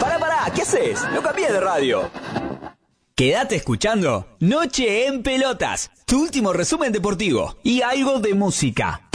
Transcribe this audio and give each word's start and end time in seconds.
Pará, 0.00 0.18
pará, 0.18 0.52
¿qué 0.54 0.62
haces? 0.62 1.00
No 1.14 1.22
cambies 1.22 1.52
de 1.52 1.60
radio. 1.60 2.10
Quédate 3.14 3.56
escuchando 3.56 4.26
Noche 4.40 5.06
en 5.06 5.22
Pelotas, 5.22 5.90
tu 6.06 6.22
último 6.22 6.52
resumen 6.52 6.92
deportivo 6.92 7.56
y 7.62 7.82
algo 7.82 8.18
de 8.18 8.34
música. 8.34 9.09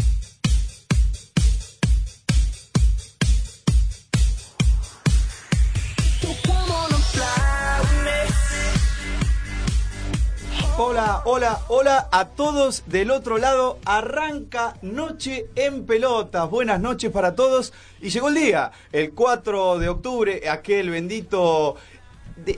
Hola, 10.77 11.21
hola, 11.23 11.61
hola 11.69 12.09
a 12.11 12.27
todos 12.27 12.83
del 12.87 13.09
otro 13.09 13.37
lado. 13.37 13.79
Arranca 13.85 14.75
Noche 14.81 15.47
en 15.55 15.85
Pelotas. 15.85 16.49
Buenas 16.49 16.81
noches 16.81 17.11
para 17.11 17.33
todos. 17.33 17.71
Y 18.01 18.09
llegó 18.09 18.27
el 18.27 18.35
día, 18.35 18.73
el 18.91 19.13
4 19.13 19.79
de 19.79 19.87
octubre, 19.87 20.49
aquel 20.49 20.89
bendito, 20.89 21.77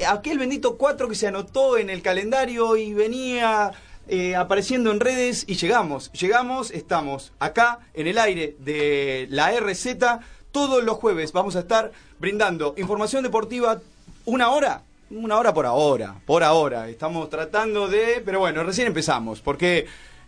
aquel 0.07 0.39
bendito 0.39 0.79
4 0.79 1.07
que 1.07 1.13
se 1.13 1.27
anotó 1.27 1.77
en 1.77 1.91
el 1.91 2.01
calendario 2.01 2.75
y 2.75 2.95
venía 2.95 3.73
eh, 4.07 4.35
apareciendo 4.35 4.89
en 4.89 4.99
redes 4.99 5.45
y 5.47 5.53
llegamos. 5.53 6.11
Llegamos, 6.13 6.71
estamos 6.71 7.33
acá 7.37 7.81
en 7.93 8.07
el 8.07 8.17
aire 8.17 8.55
de 8.57 9.27
la 9.29 9.51
RZ. 9.51 9.95
Todos 10.51 10.83
los 10.83 10.97
jueves 10.97 11.33
vamos 11.33 11.55
a 11.55 11.59
estar 11.59 11.91
brindando 12.17 12.73
información 12.77 13.21
deportiva 13.21 13.79
una 14.25 14.49
hora 14.49 14.86
una 15.09 15.37
hora 15.37 15.53
por 15.53 15.65
ahora, 15.65 16.15
por 16.25 16.43
ahora. 16.43 16.89
Estamos 16.89 17.29
tratando 17.29 17.87
de, 17.87 18.21
pero 18.25 18.39
bueno, 18.39 18.63
recién 18.63 18.87
empezamos, 18.87 19.41
porque 19.41 19.87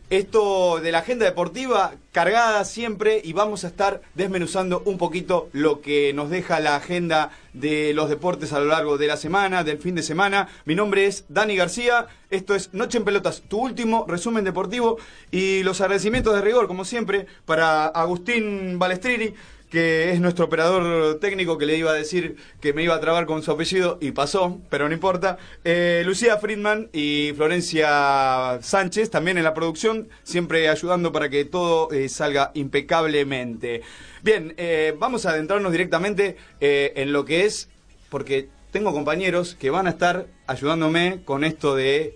esto 0.10 0.80
de 0.80 0.92
la 0.92 1.00
agenda 1.00 1.26
deportiva 1.26 1.94
cargada 2.12 2.66
siempre 2.66 3.22
y 3.24 3.34
vamos 3.34 3.64
a 3.64 3.68
estar 3.68 4.02
desmenuzando 4.16 4.82
un 4.86 4.98
poquito 4.98 5.50
lo 5.54 5.82
que 5.82 6.14
nos 6.14 6.32
deja 6.32 6.60
la 6.60 6.78
agenda 6.78 7.30
de 7.54 7.94
los 7.94 8.10
deportes 8.10 8.52
a 8.52 8.60
lo 8.60 8.66
largo 8.66 8.98
de 8.98 9.06
la 9.06 9.18
semana, 9.18 9.64
del 9.64 9.78
fin 9.78 9.94
de 9.94 10.02
semana. 10.02 10.48
Mi 10.66 10.74
nombre 10.74 11.06
es 11.06 11.26
Dani 11.30 11.56
García, 11.56 12.08
esto 12.32 12.56
es 12.56 12.74
Noche 12.74 12.98
en 12.98 13.06
Pelotas, 13.06 13.44
tu 13.48 13.60
último 13.60 14.06
resumen 14.08 14.44
deportivo 14.44 14.98
y 15.30 15.62
los 15.62 15.80
agradecimientos 15.80 16.34
de 16.34 16.42
rigor, 16.42 16.68
como 16.68 16.86
siempre, 16.86 17.28
para 17.46 17.86
Agustín 17.86 18.80
Balestrini 18.80 19.36
que 19.70 20.12
es 20.12 20.20
nuestro 20.20 20.46
operador 20.46 21.20
técnico 21.20 21.58
que 21.58 21.66
le 21.66 21.78
iba 21.78 21.92
a 21.92 21.94
decir 21.94 22.38
que 22.60 22.74
me 22.74 22.84
iba 22.84 22.96
a 22.96 23.00
trabar 23.00 23.26
con 23.26 23.44
su 23.44 23.52
apellido 23.52 23.98
y 24.02 24.12
pasó, 24.12 24.60
pero 24.70 24.88
no 24.88 24.94
importa. 24.94 25.38
Eh, 25.64 26.02
Lucía 26.06 26.38
Friedman 26.38 26.90
y 26.92 27.32
Florencia 27.36 28.60
Sánchez 28.62 29.12
también 29.12 29.38
en 29.38 29.44
la 29.44 29.54
producción, 29.54 30.10
siempre 30.24 30.70
ayudando 30.70 31.12
para 31.12 31.30
que 31.30 31.46
todo 31.46 31.92
eh, 31.92 32.10
salga 32.10 32.52
impecablemente. 32.56 33.82
Bien, 34.24 34.54
eh, 34.58 34.96
vamos 34.98 35.26
a 35.26 35.32
adentrarnos 35.32 35.72
directamente 35.72 36.36
en 36.60 37.14
lo 37.14 37.26
que 37.26 37.46
es, 37.46 37.70
porque 38.10 38.50
tengo 38.72 38.92
compañeros 38.92 39.56
que 39.56 39.70
van 39.70 39.88
a 39.88 39.92
estar 39.92 40.28
ayudándome 40.48 41.22
con 41.24 41.44
esto 41.44 41.76
de 41.76 42.16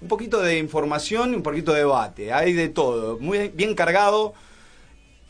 un 0.00 0.08
poquito 0.08 0.40
de 0.42 0.58
información 0.58 1.34
un 1.34 1.42
poquito 1.42 1.72
de 1.72 1.78
debate. 1.80 2.32
Hay 2.32 2.52
de 2.52 2.68
todo, 2.68 3.18
muy 3.18 3.48
bien 3.48 3.74
cargado 3.74 4.34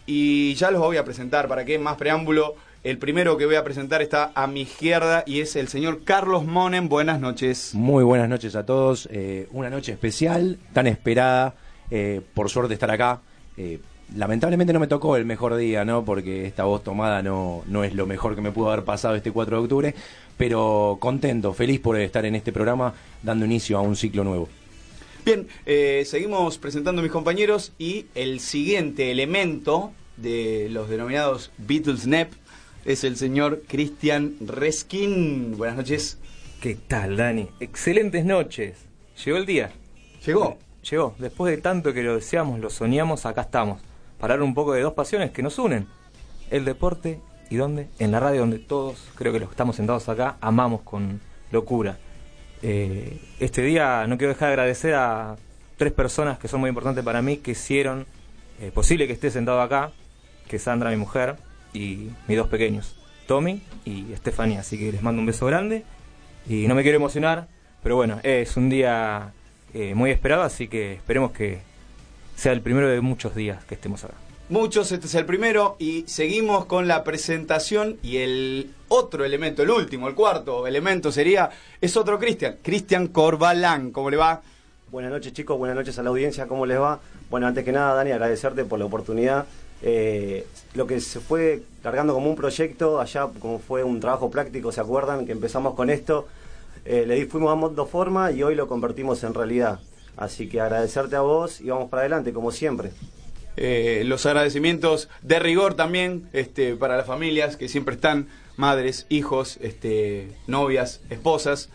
y 0.07 0.55
ya 0.55 0.71
los 0.71 0.81
voy 0.81 0.97
a 0.97 1.05
presentar, 1.05 1.49
para 1.49 1.65
que 1.65 1.79
más 1.79 1.97
preámbulo. 1.97 2.55
El 2.83 2.99
primero 2.99 3.39
que 3.39 3.47
voy 3.47 3.55
a 3.55 3.65
presentar 3.65 4.03
está 4.03 4.31
a 4.35 4.47
mi 4.47 4.63
izquierda 4.63 5.25
y 5.27 5.41
es 5.41 5.57
el 5.57 5.69
señor 5.69 6.05
Carlos 6.05 6.45
Monen. 6.45 6.91
Buenas 6.91 7.19
noches. 7.19 7.75
Muy 7.75 8.05
buenas 8.05 8.29
noches 8.29 8.55
a 8.57 8.67
todos. 8.67 9.09
Eh, 9.11 9.49
una 9.53 9.71
noche 9.71 9.93
especial, 9.93 10.59
tan 10.75 10.87
esperada. 10.87 11.55
eh, 11.91 12.21
por 12.35 12.51
suerte 12.51 12.75
estar 12.75 12.91
acá. 12.91 13.21
Eh, 13.57 13.79
lamentablemente 14.17 14.73
no 14.73 14.81
me 14.81 14.87
tocó 14.87 15.17
el 15.17 15.25
mejor 15.25 15.57
día, 15.57 15.85
¿no? 15.85 16.05
Porque 16.05 16.47
esta 16.47 16.65
voz 16.65 16.83
tomada 16.83 17.23
no, 17.23 17.63
no 17.67 17.85
es 17.85 17.95
lo 17.95 18.07
mejor 18.07 18.35
que 18.35 18.41
me 18.43 18.53
pudo 18.53 18.71
haber 18.71 18.85
pasado 18.85 19.15
este 19.15 19.33
4 19.33 19.57
de 19.57 19.63
octubre. 19.63 19.95
Pero 20.37 20.99
contento, 21.01 21.53
feliz 21.53 21.81
por 21.81 21.99
estar 21.99 22.25
en 22.27 22.35
este 22.35 22.53
programa 22.53 22.93
dando 23.23 23.45
inicio 23.47 23.79
a 23.79 23.81
un 23.81 23.97
ciclo 23.97 24.25
nuevo. 24.25 24.49
Bien, 25.25 25.49
eh, 25.65 26.05
seguimos 26.07 26.59
presentando 26.59 27.01
a 27.01 27.03
mis 27.03 27.11
compañeros 27.11 27.73
y 27.79 28.05
el 28.15 28.41
siguiente 28.41 29.11
elemento 29.11 29.91
de 30.19 30.69
los 30.71 30.91
denominados 30.91 31.51
Beatles 31.57 32.07
NEP 32.07 32.31
es 32.85 33.05
el 33.05 33.17
señor 33.17 33.63
Cristian 33.67 34.35
Reskin. 34.47 35.57
Buenas 35.57 35.79
noches. 35.79 36.19
¿Qué 36.61 36.75
tal, 36.75 37.17
Dani? 37.17 37.49
Excelentes 37.59 38.27
noches. 38.27 38.77
Llegó 39.25 39.39
el 39.39 39.47
día. 39.47 39.73
¿Llegó? 40.27 40.59
Llegó. 40.91 41.15
Después 41.19 41.57
de 41.57 41.63
tanto 41.63 41.95
que 41.95 42.03
lo 42.03 42.17
deseamos, 42.17 42.61
lo 42.61 42.69
soñamos, 42.69 43.25
acá 43.25 43.43
estamos. 43.43 43.81
Para 44.19 44.35
hablar 44.35 44.47
un 44.47 44.55
poco 44.55 44.75
de 44.75 44.83
dos 44.83 44.93
pasiones 44.93 45.31
que 45.31 45.43
nos 45.43 45.59
unen. 45.59 45.87
El 46.51 46.67
deporte 46.67 47.19
y 47.49 47.57
dónde? 47.57 47.89
En 47.99 48.11
la 48.13 48.21
radio 48.21 48.41
donde 48.41 48.59
todos, 48.59 48.99
creo 49.15 49.33
que 49.33 49.41
los 49.41 49.49
que 49.49 49.55
estamos 49.55 49.77
sentados 49.77 50.07
acá, 50.11 50.37
amamos 50.43 50.83
con 50.83 51.23
locura. 51.51 51.99
Eh, 52.67 53.19
este 53.41 53.61
día 53.61 54.07
no 54.07 54.17
quiero 54.17 54.33
dejar 54.33 54.49
de 54.49 54.53
agradecer 54.55 54.95
a 54.95 55.37
tres 55.77 55.93
personas 55.93 56.39
que 56.39 56.49
son 56.49 56.61
muy 56.61 56.69
importantes 56.69 57.05
para 57.05 57.21
mí, 57.21 57.37
que 57.37 57.51
hicieron 57.51 58.07
eh, 58.59 58.71
posible 58.73 59.07
que 59.07 59.13
esté 59.13 59.31
sentado 59.31 59.61
acá, 59.61 59.93
que 60.49 60.57
es 60.57 60.63
Sandra, 60.63 60.89
mi 60.89 60.97
mujer, 60.97 61.37
y 61.75 62.09
mis 62.27 62.39
dos 62.39 62.49
pequeños, 62.49 62.97
Tommy 63.27 63.63
y 63.85 64.15
Estefanía. 64.15 64.61
Así 64.61 64.79
que 64.79 64.93
les 64.93 65.03
mando 65.03 65.21
un 65.21 65.27
beso 65.27 65.45
grande 65.45 65.85
y 66.49 66.67
no 66.67 66.75
me 66.75 66.83
quiero 66.83 66.97
emocionar, 66.97 67.49
pero 67.83 67.97
bueno, 67.97 68.19
es 68.23 68.57
un 68.57 68.71
día 68.71 69.35
eh, 69.75 69.95
muy 69.95 70.11
esperado, 70.11 70.43
así 70.43 70.67
que 70.67 70.95
esperemos 70.95 71.33
que 71.33 71.59
sea 72.35 72.53
el 72.53 72.63
primero 72.63 72.89
de 72.89 73.03
muchos 73.03 73.35
días 73.35 73.63
que 73.67 73.75
estemos 73.75 74.05
acá. 74.05 74.15
Muchos, 74.51 74.93
este 74.93 75.07
es 75.07 75.15
el 75.15 75.25
primero 75.25 75.75
y 75.79 76.05
seguimos 76.07 76.67
con 76.67 76.87
la 76.87 77.03
presentación 77.03 77.97
y 78.03 78.19
el 78.19 78.75
otro 78.89 79.25
elemento, 79.25 79.63
el 79.63 79.71
último, 79.71 80.07
el 80.07 80.15
cuarto 80.15 80.67
elemento 80.67 81.11
sería, 81.11 81.49
es 81.81 81.97
otro 81.97 82.19
Cristian, 82.19 82.59
Cristian 82.61 83.07
Corbalán, 83.07 83.91
¿cómo 83.91 84.11
le 84.11 84.19
va? 84.19 84.43
Buenas 84.93 85.11
noches 85.11 85.33
chicos, 85.33 85.57
buenas 85.57 85.75
noches 85.75 85.99
a 85.99 86.03
la 86.03 86.11
audiencia, 86.11 86.47
¿cómo 86.47 86.67
les 86.67 86.79
va? 86.79 87.01
Bueno, 87.31 87.47
antes 87.47 87.65
que 87.65 87.73
nada, 87.73 87.95
Dani, 87.95 88.11
agradecerte 88.11 88.67
por 88.67 88.79
la 88.79 88.85
oportunidad. 88.85 89.47
Eh, 89.81 90.47
lo 90.75 90.87
que 90.87 91.01
se 91.01 91.21
fue 91.21 91.63
cargando 91.83 92.13
como 92.13 92.29
un 92.29 92.37
proyecto, 92.37 93.01
allá 93.01 93.29
como 93.41 93.59
fue 93.59 93.83
un 93.83 93.99
trabajo 93.99 94.31
práctico, 94.31 94.73
¿se 94.73 94.81
acuerdan? 94.83 95.25
Que 95.25 95.33
empezamos 95.33 95.73
con 95.73 95.89
esto, 95.89 96.29
eh, 96.85 97.07
le 97.07 97.25
fuimos 97.29 97.59
dando 97.59 97.87
forma 97.87 98.31
y 98.31 98.43
hoy 98.43 98.55
lo 98.57 98.69
convertimos 98.69 99.25
en 99.25 99.33
realidad. 99.33 99.81
Así 100.19 100.51
que 100.51 100.61
agradecerte 100.61 101.17
a 101.17 101.23
vos 101.23 101.63
y 101.63 101.71
vamos 101.71 101.89
para 101.89 102.03
adelante, 102.03 102.35
como 102.35 102.53
siempre. 102.53 102.91
Eh, 103.57 104.03
los 104.05 104.27
agradecimientos 104.27 105.09
de 105.23 105.39
rigor 105.39 105.75
también 105.75 106.29
este, 106.33 106.75
para 106.75 106.97
las 106.97 107.07
familias 107.07 107.57
que 107.57 107.69
siempre 107.69 107.95
están, 107.95 108.29
madres, 108.57 109.07
hijos, 109.09 109.59
este, 109.63 110.29
novias, 110.47 111.01
esposas. 111.11 111.69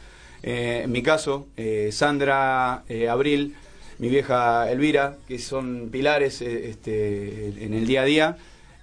Eh, 0.44 0.81
en 0.85 0.91
mi 0.91 1.03
caso, 1.03 1.47
eh, 1.57 1.90
Sandra, 1.91 2.84
eh, 2.90 3.09
Abril, 3.09 3.56
mi 3.97 4.07
vieja 4.09 4.72
Elvira, 4.72 5.17
que 5.28 5.40
son 5.40 5.90
pilares 5.91 6.41
eh, 6.41 6.70
este, 6.70 7.66
en 7.66 7.73
el 7.73 7.85
día 7.85 8.02
a 8.02 8.05
día. 8.05 8.37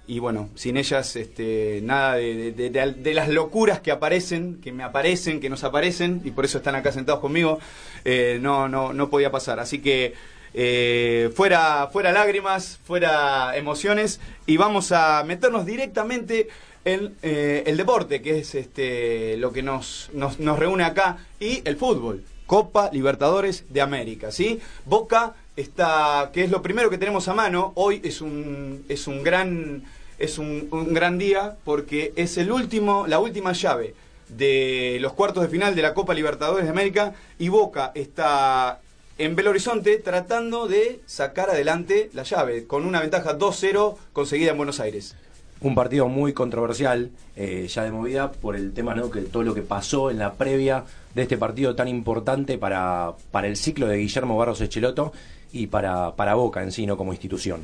Y 0.09 0.19
bueno, 0.19 0.49
sin 0.55 0.77
ellas 0.77 1.17
este, 1.17 1.81
nada 1.83 2.15
de, 2.15 2.53
de- 2.53 2.69
de- 2.69 2.93
de 2.93 3.13
las 3.13 3.27
locuras 3.27 3.81
que 3.81 3.91
aparecen, 3.91 4.61
que 4.61 4.71
me 4.71 4.83
aparecen, 4.83 5.41
que 5.41 5.49
nos 5.49 5.65
aparecen, 5.65 6.21
y 6.23 6.31
por 6.31 6.45
eso 6.45 6.59
están 6.59 6.75
acá 6.75 6.93
sentados 6.93 7.19
conmigo, 7.19 7.59
eh, 8.05 8.39
no, 8.41 8.69
no, 8.69 8.93
no 8.93 9.09
podía 9.09 9.31
pasar. 9.31 9.59
Así 9.59 9.79
que 9.79 10.13
eh, 10.59 11.29
fuera, 11.35 11.87
fuera 11.93 12.11
lágrimas, 12.11 12.79
fuera 12.83 13.55
emociones, 13.55 14.19
y 14.47 14.57
vamos 14.57 14.91
a 14.91 15.23
meternos 15.23 15.67
directamente 15.67 16.47
en 16.83 17.13
eh, 17.21 17.63
el 17.67 17.77
deporte, 17.77 18.23
que 18.23 18.39
es 18.39 18.55
este, 18.55 19.37
lo 19.37 19.53
que 19.53 19.61
nos, 19.61 20.09
nos, 20.13 20.39
nos 20.39 20.57
reúne 20.57 20.83
acá, 20.83 21.19
y 21.39 21.61
el 21.63 21.77
fútbol. 21.77 22.23
Copa 22.47 22.89
Libertadores 22.91 23.65
de 23.69 23.81
América, 23.81 24.31
¿sí? 24.31 24.59
Boca 24.85 25.35
está, 25.55 26.31
que 26.33 26.45
es 26.45 26.49
lo 26.49 26.63
primero 26.63 26.89
que 26.89 26.97
tenemos 26.97 27.27
a 27.27 27.35
mano, 27.35 27.73
hoy 27.75 28.01
es 28.03 28.21
un, 28.21 28.83
es 28.89 29.05
un 29.05 29.21
gran, 29.21 29.83
es 30.17 30.39
un, 30.39 30.69
un 30.71 30.91
gran 30.91 31.19
día 31.19 31.55
porque 31.65 32.13
es 32.15 32.35
el 32.37 32.51
último, 32.51 33.05
la 33.05 33.19
última 33.19 33.51
llave 33.51 33.93
de 34.29 34.97
los 35.01 35.13
cuartos 35.13 35.43
de 35.43 35.49
final 35.49 35.75
de 35.75 35.83
la 35.83 35.93
Copa 35.93 36.15
Libertadores 36.15 36.65
de 36.65 36.71
América 36.71 37.13
y 37.37 37.49
Boca 37.49 37.91
está 37.93 38.79
en 39.17 39.35
Belo 39.35 39.49
Horizonte 39.49 39.97
tratando 39.97 40.67
de 40.67 41.01
sacar 41.05 41.49
adelante 41.49 42.09
la 42.13 42.23
llave 42.23 42.65
con 42.65 42.85
una 42.85 43.01
ventaja 43.01 43.37
2-0 43.37 43.95
conseguida 44.13 44.51
en 44.51 44.57
Buenos 44.57 44.79
Aires. 44.79 45.15
un 45.59 45.73
partido 45.73 46.07
muy 46.07 46.33
controversial, 46.33 47.09
eh, 47.35 47.67
ya 47.67 47.83
de 47.83 47.91
movida, 47.91 48.31
por 48.31 48.55
el 48.55 48.73
tema, 48.73 48.93
¿no? 48.93 49.09
Que 49.09 49.21
todo 49.21 49.41
lo 49.41 49.55
que 49.55 49.63
pasó 49.63 50.11
en 50.11 50.19
la 50.19 50.33
previa 50.33 50.83
de 51.15 51.23
este 51.23 51.35
partido 51.35 51.75
tan 51.75 51.87
importante 51.87 52.59
para, 52.59 53.13
para 53.31 53.47
el 53.47 53.57
ciclo 53.57 53.87
de 53.87 53.97
Guillermo 53.97 54.37
Barros 54.37 54.61
Echeloto 54.61 55.13
y 55.51 55.65
para, 55.65 56.15
para 56.15 56.35
Boca 56.35 56.61
en 56.61 56.71
sí, 56.71 56.85
¿no? 56.85 56.95
Como 56.95 57.11
institución. 57.11 57.61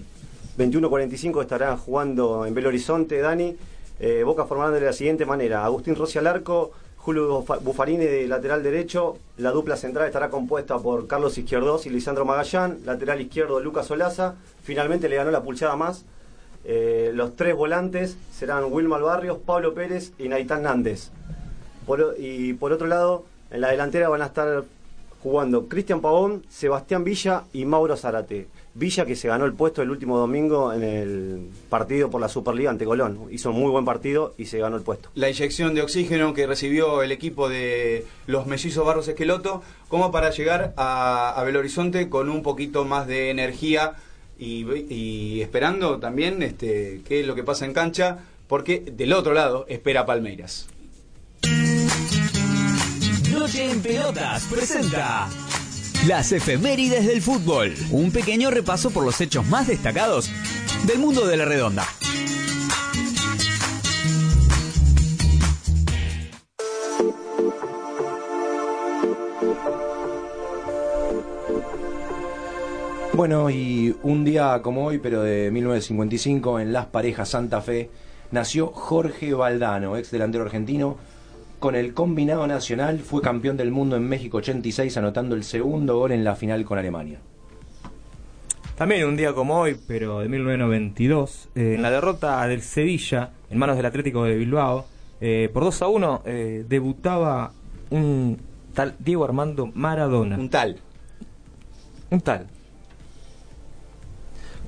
21.45 0.58 1.42
estará 1.42 1.78
jugando 1.78 2.48
en 2.48 2.56
Belo 2.56 2.70
Horizonte, 2.70 3.20
Dani. 3.20 3.56
Eh, 4.00 4.24
Boca 4.24 4.46
formará 4.46 4.72
de 4.72 4.82
la 4.82 4.94
siguiente 4.94 5.28
manera. 5.28 5.64
Agustín 5.64 5.96
Rossi 5.96 6.18
al 6.18 6.26
arco, 6.26 6.72
Julio 7.04 7.44
Bufarini 7.62 8.06
de 8.06 8.28
lateral 8.30 8.64
derecho. 8.64 9.18
La 9.36 9.52
dupla 9.52 9.76
central 9.76 10.08
estará 10.08 10.30
compuesta 10.30 10.80
por 10.80 11.06
Carlos 11.06 11.38
Izquierdos 11.38 11.86
y 11.86 11.90
Lisandro 11.90 12.24
Magallán. 12.24 12.80
Lateral 12.86 13.20
izquierdo, 13.20 13.60
Lucas 13.60 13.92
Olaza. 13.92 14.36
Finalmente 14.64 15.10
le 15.10 15.18
ganó 15.18 15.30
la 15.30 15.44
pulsada 15.44 15.76
más. 15.76 16.06
Eh, 16.64 17.12
los 17.14 17.36
tres 17.36 17.58
volantes 17.58 18.16
serán 18.32 18.72
Wilmar 18.72 19.02
Barrios, 19.02 19.38
Pablo 19.46 19.74
Pérez 19.74 20.14
y 20.18 20.30
Naitán 20.30 20.64
Nández. 20.64 21.12
y 22.18 22.54
por 22.54 22.72
otro 22.72 22.88
lado, 22.88 23.26
en 23.52 23.60
la 23.60 23.72
delantera 23.72 24.08
van 24.08 24.22
a 24.22 24.28
estar 24.28 24.64
jugando 25.22 25.68
Cristian 25.68 26.00
Pavón, 26.00 26.46
Sebastián 26.48 27.04
Villa 27.04 27.44
y 27.52 27.66
Mauro 27.66 27.98
Zarate. 27.98 28.48
Villa 28.76 29.06
que 29.06 29.16
se 29.16 29.28
ganó 29.28 29.46
el 29.46 29.54
puesto 29.54 29.84
el 29.84 29.92
último 29.92 30.18
domingo 30.18 30.74
en 30.74 30.84
el 30.84 31.50
partido 31.70 32.10
por 32.10 32.20
la 32.20 32.28
Superliga 32.28 32.72
ante 32.72 32.86
Colón. 32.86 33.28
Hizo 33.30 33.52
un 33.52 33.60
muy 33.60 33.70
buen 33.70 33.86
partido 33.86 34.34
y 34.38 34.46
se 34.46 34.58
ganó 34.58 34.78
el 34.78 34.82
puesto. 34.82 35.10
La 35.14 35.30
inyección 35.30 35.76
de 35.76 35.84
oxígeno 35.84 36.34
que 36.34 36.48
recibió 36.48 37.04
el 37.04 37.12
equipo 37.12 37.50
de 37.50 38.06
los 38.26 38.48
mellizos 38.48 38.84
Barros 38.84 39.08
Esqueloto, 39.08 39.62
como 39.90 40.12
para 40.12 40.32
llegar 40.32 40.74
a, 40.76 41.42
Belo 41.46 41.60
Horizonte 41.60 42.10
con 42.10 42.30
un 42.30 42.42
poquito 42.42 42.84
más 42.84 43.06
de 43.06 43.30
energía 43.30 43.94
y, 44.40 45.42
esperando 45.42 46.00
también 46.00 46.42
este, 46.42 47.02
qué 47.08 47.20
es 47.20 47.28
lo 47.28 47.36
que 47.36 47.44
pasa 47.44 47.66
en 47.66 47.74
cancha, 47.74 48.20
porque 48.48 48.80
del 48.80 49.14
otro 49.14 49.34
lado 49.34 49.66
espera 49.70 50.06
Palmeiras. 50.06 50.68
Noche 53.32 53.70
en 53.70 53.82
Pelotas 53.82 54.46
presenta 54.46 55.28
las 56.08 56.34
efemérides 56.34 57.08
del 57.08 57.22
fútbol. 57.22 57.74
Un 57.92 58.12
pequeño 58.12 58.52
repaso 58.52 58.92
por 58.92 59.06
los 59.06 59.20
hechos 59.22 59.46
más 59.48 59.68
destacados 59.68 60.30
del 60.86 61.00
mundo 61.00 61.26
de 61.26 61.38
la 61.38 61.46
redonda. 61.46 61.86
Bueno, 73.14 73.50
y 73.50 73.96
un 74.04 74.26
día 74.26 74.60
como 74.62 74.86
hoy, 74.86 74.98
pero 74.98 75.22
de 75.22 75.52
1955, 75.52 76.60
en 76.60 76.74
Las 76.74 76.88
Parejas 76.88 77.30
Santa 77.30 77.62
Fe, 77.62 77.90
nació 78.32 78.68
Jorge 78.68 79.34
Valdano, 79.34 79.96
ex 79.96 80.12
delantero 80.12 80.44
argentino, 80.44 80.98
con 81.64 81.76
el 81.76 81.94
combinado 81.94 82.46
nacional 82.46 83.00
fue 83.00 83.22
campeón 83.22 83.56
del 83.56 83.72
mundo 83.72 83.96
en 83.96 84.06
México 84.06 84.40
86 84.40 84.98
anotando 84.98 85.34
el 85.34 85.46
segundo 85.46 85.98
gol 85.98 86.12
en 86.12 86.26
la 86.26 86.36
final 86.36 86.66
con 86.66 86.78
Alemania. 86.78 87.22
También 88.76 89.08
un 89.08 89.16
día 89.16 89.32
como 89.32 89.58
hoy, 89.58 89.78
pero 89.88 90.20
de 90.20 90.28
1992, 90.28 91.52
eh, 91.56 91.76
en 91.76 91.82
la 91.82 91.90
derrota 91.90 92.46
del 92.48 92.62
Sevilla 92.64 93.32
en 93.50 93.60
manos 93.60 93.78
del 93.78 93.86
Atlético 93.86 94.26
de 94.26 94.36
Bilbao, 94.36 94.88
eh, 95.22 95.50
por 95.54 95.64
2 95.64 95.82
a 95.84 95.88
1 95.88 96.22
eh, 96.26 96.66
debutaba 96.68 97.54
un 97.92 98.38
tal 98.74 98.96
Diego 99.00 99.24
Armando 99.24 99.72
Maradona. 99.74 100.38
Un 100.38 100.50
tal. 100.50 100.80
Un 102.10 102.20
tal. 102.20 102.48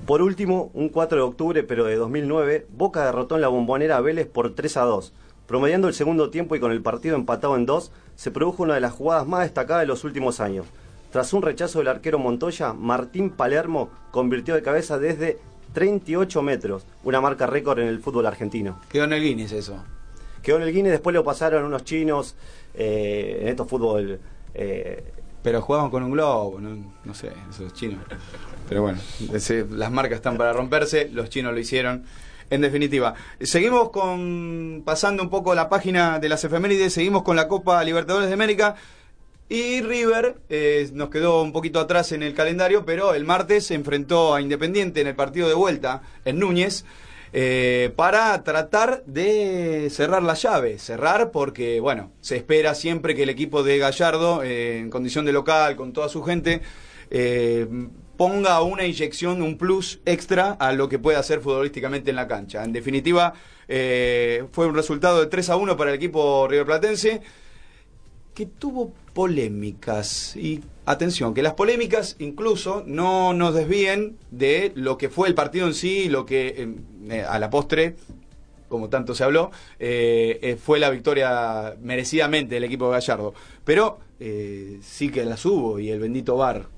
Por 0.05 0.21
último, 0.21 0.71
un 0.73 0.87
4 0.87 1.17
de 1.17 1.23
octubre, 1.25 1.63
pero 1.63 1.83
de 1.83 1.97
2009, 1.97 2.67
Boca 2.69 3.03
derrotó 3.03 3.35
en 3.35 3.41
la 3.41 3.49
bombonera 3.49 3.97
a 3.97 3.99
Vélez 3.99 4.27
por 4.27 4.55
3 4.55 4.77
a 4.77 4.83
2 4.83 5.13
Promediando 5.47 5.87
el 5.87 5.93
segundo 5.93 6.29
tiempo 6.29 6.55
y 6.55 6.59
con 6.59 6.71
el 6.71 6.81
partido 6.81 7.15
empatado 7.15 7.55
en 7.55 7.65
dos, 7.65 7.91
se 8.15 8.31
produjo 8.31 8.63
una 8.63 8.75
de 8.75 8.81
las 8.81 8.93
jugadas 8.93 9.27
más 9.27 9.41
destacadas 9.41 9.83
de 9.83 9.87
los 9.87 10.03
últimos 10.03 10.39
años. 10.39 10.65
Tras 11.11 11.33
un 11.33 11.41
rechazo 11.41 11.79
del 11.79 11.87
arquero 11.87 12.19
Montoya, 12.19 12.73
Martín 12.73 13.29
Palermo 13.29 13.89
convirtió 14.11 14.55
de 14.55 14.61
cabeza 14.61 14.97
desde 14.97 15.39
38 15.73 16.41
metros, 16.41 16.85
una 17.03 17.21
marca 17.21 17.45
récord 17.45 17.79
en 17.79 17.87
el 17.87 17.99
fútbol 17.99 18.25
argentino. 18.25 18.79
Quedó 18.89 19.03
en 19.03 19.13
el 19.13 19.21
Guinness 19.21 19.51
eso. 19.51 19.83
Quedó 20.41 20.57
en 20.57 20.63
el 20.63 20.73
Guinness, 20.73 20.91
después 20.91 21.13
lo 21.13 21.23
pasaron 21.23 21.63
unos 21.63 21.83
chinos 21.83 22.35
eh, 22.73 23.39
en 23.41 23.47
estos 23.49 23.67
fútbol. 23.67 24.19
Eh, 24.53 25.03
pero 25.43 25.61
jugaban 25.61 25.91
con 25.91 26.01
un 26.01 26.11
globo, 26.11 26.59
no, 26.59 27.13
sé, 27.13 27.31
esos 27.49 27.71
chinos. 27.73 28.03
Pero 28.67 28.81
bueno, 28.81 28.97
las 29.69 29.91
marcas 29.91 30.15
están 30.15 30.37
para 30.37 30.53
romperse, 30.53 31.07
los 31.13 31.29
chinos 31.29 31.53
lo 31.53 31.59
hicieron 31.59 32.03
en 32.49 32.61
definitiva. 32.61 33.15
Seguimos 33.41 33.89
con 33.89 34.83
pasando 34.85 35.23
un 35.23 35.29
poco 35.29 35.55
la 35.55 35.69
página 35.69 36.19
de 36.19 36.29
las 36.29 36.43
efemérides, 36.43 36.93
seguimos 36.93 37.23
con 37.23 37.35
la 37.35 37.47
Copa 37.47 37.83
Libertadores 37.83 38.27
de 38.27 38.33
América. 38.33 38.75
Y 39.47 39.81
River 39.81 40.37
eh, 40.49 40.89
nos 40.93 41.09
quedó 41.09 41.43
un 41.43 41.51
poquito 41.51 41.79
atrás 41.79 42.11
en 42.11 42.23
el 42.23 42.33
calendario, 42.33 42.83
pero 42.83 43.13
el 43.13 43.25
martes 43.25 43.67
se 43.67 43.75
enfrentó 43.75 44.33
a 44.33 44.41
Independiente 44.41 45.01
en 45.01 45.07
el 45.07 45.15
partido 45.15 45.47
de 45.47 45.53
vuelta 45.53 46.01
en 46.25 46.39
Núñez 46.39 46.83
eh, 47.31 47.91
para 47.95 48.43
tratar 48.43 49.03
de 49.05 49.89
cerrar 49.91 50.23
la 50.23 50.33
llave. 50.33 50.79
Cerrar 50.79 51.29
porque, 51.29 51.79
bueno, 51.79 52.11
se 52.21 52.37
espera 52.37 52.73
siempre 52.73 53.13
que 53.13 53.21
el 53.21 53.29
equipo 53.29 53.61
de 53.61 53.77
Gallardo, 53.77 54.41
eh, 54.41 54.79
en 54.79 54.89
condición 54.89 55.25
de 55.25 55.33
local, 55.33 55.75
con 55.75 55.93
toda 55.93 56.09
su 56.09 56.23
gente, 56.23 56.61
ponga 58.17 58.61
una 58.61 58.85
inyección, 58.85 59.41
un 59.41 59.57
plus 59.57 59.99
extra 60.05 60.51
a 60.51 60.73
lo 60.73 60.89
que 60.89 60.99
puede 60.99 61.17
hacer 61.17 61.41
futbolísticamente 61.41 62.09
en 62.09 62.15
la 62.15 62.27
cancha. 62.27 62.63
En 62.63 62.73
definitiva, 62.73 63.33
eh, 63.67 64.45
fue 64.51 64.67
un 64.67 64.75
resultado 64.75 65.19
de 65.19 65.27
3 65.27 65.49
a 65.49 65.55
1 65.57 65.77
para 65.77 65.91
el 65.91 65.97
equipo 65.97 66.47
riverplatense 66.47 67.21
que 68.33 68.45
tuvo 68.45 68.93
polémicas. 69.13 70.35
Y 70.35 70.61
atención, 70.85 71.33
que 71.33 71.41
las 71.41 71.53
polémicas 71.53 72.15
incluso 72.19 72.83
no 72.85 73.33
nos 73.33 73.53
desvíen 73.53 74.17
de 74.31 74.71
lo 74.75 74.97
que 74.97 75.09
fue 75.09 75.27
el 75.27 75.35
partido 75.35 75.67
en 75.67 75.73
sí, 75.73 76.09
lo 76.09 76.25
que 76.25 76.69
eh, 77.09 77.21
a 77.23 77.39
la 77.39 77.49
postre 77.49 77.95
como 78.67 78.89
tanto 78.89 79.13
se 79.13 79.23
habló, 79.23 79.51
eh, 79.79 80.57
fue 80.61 80.79
la 80.79 80.89
victoria 80.89 81.75
merecidamente 81.81 82.55
del 82.55 82.63
equipo 82.63 82.87
de 82.87 82.93
Gallardo. 82.93 83.33
Pero 83.63 83.99
sí 84.81 85.09
que 85.09 85.23
las 85.23 85.45
hubo 85.45 85.79
y 85.79 85.91
el 85.91 85.99
bendito 85.99 86.35
VAR 86.35 86.74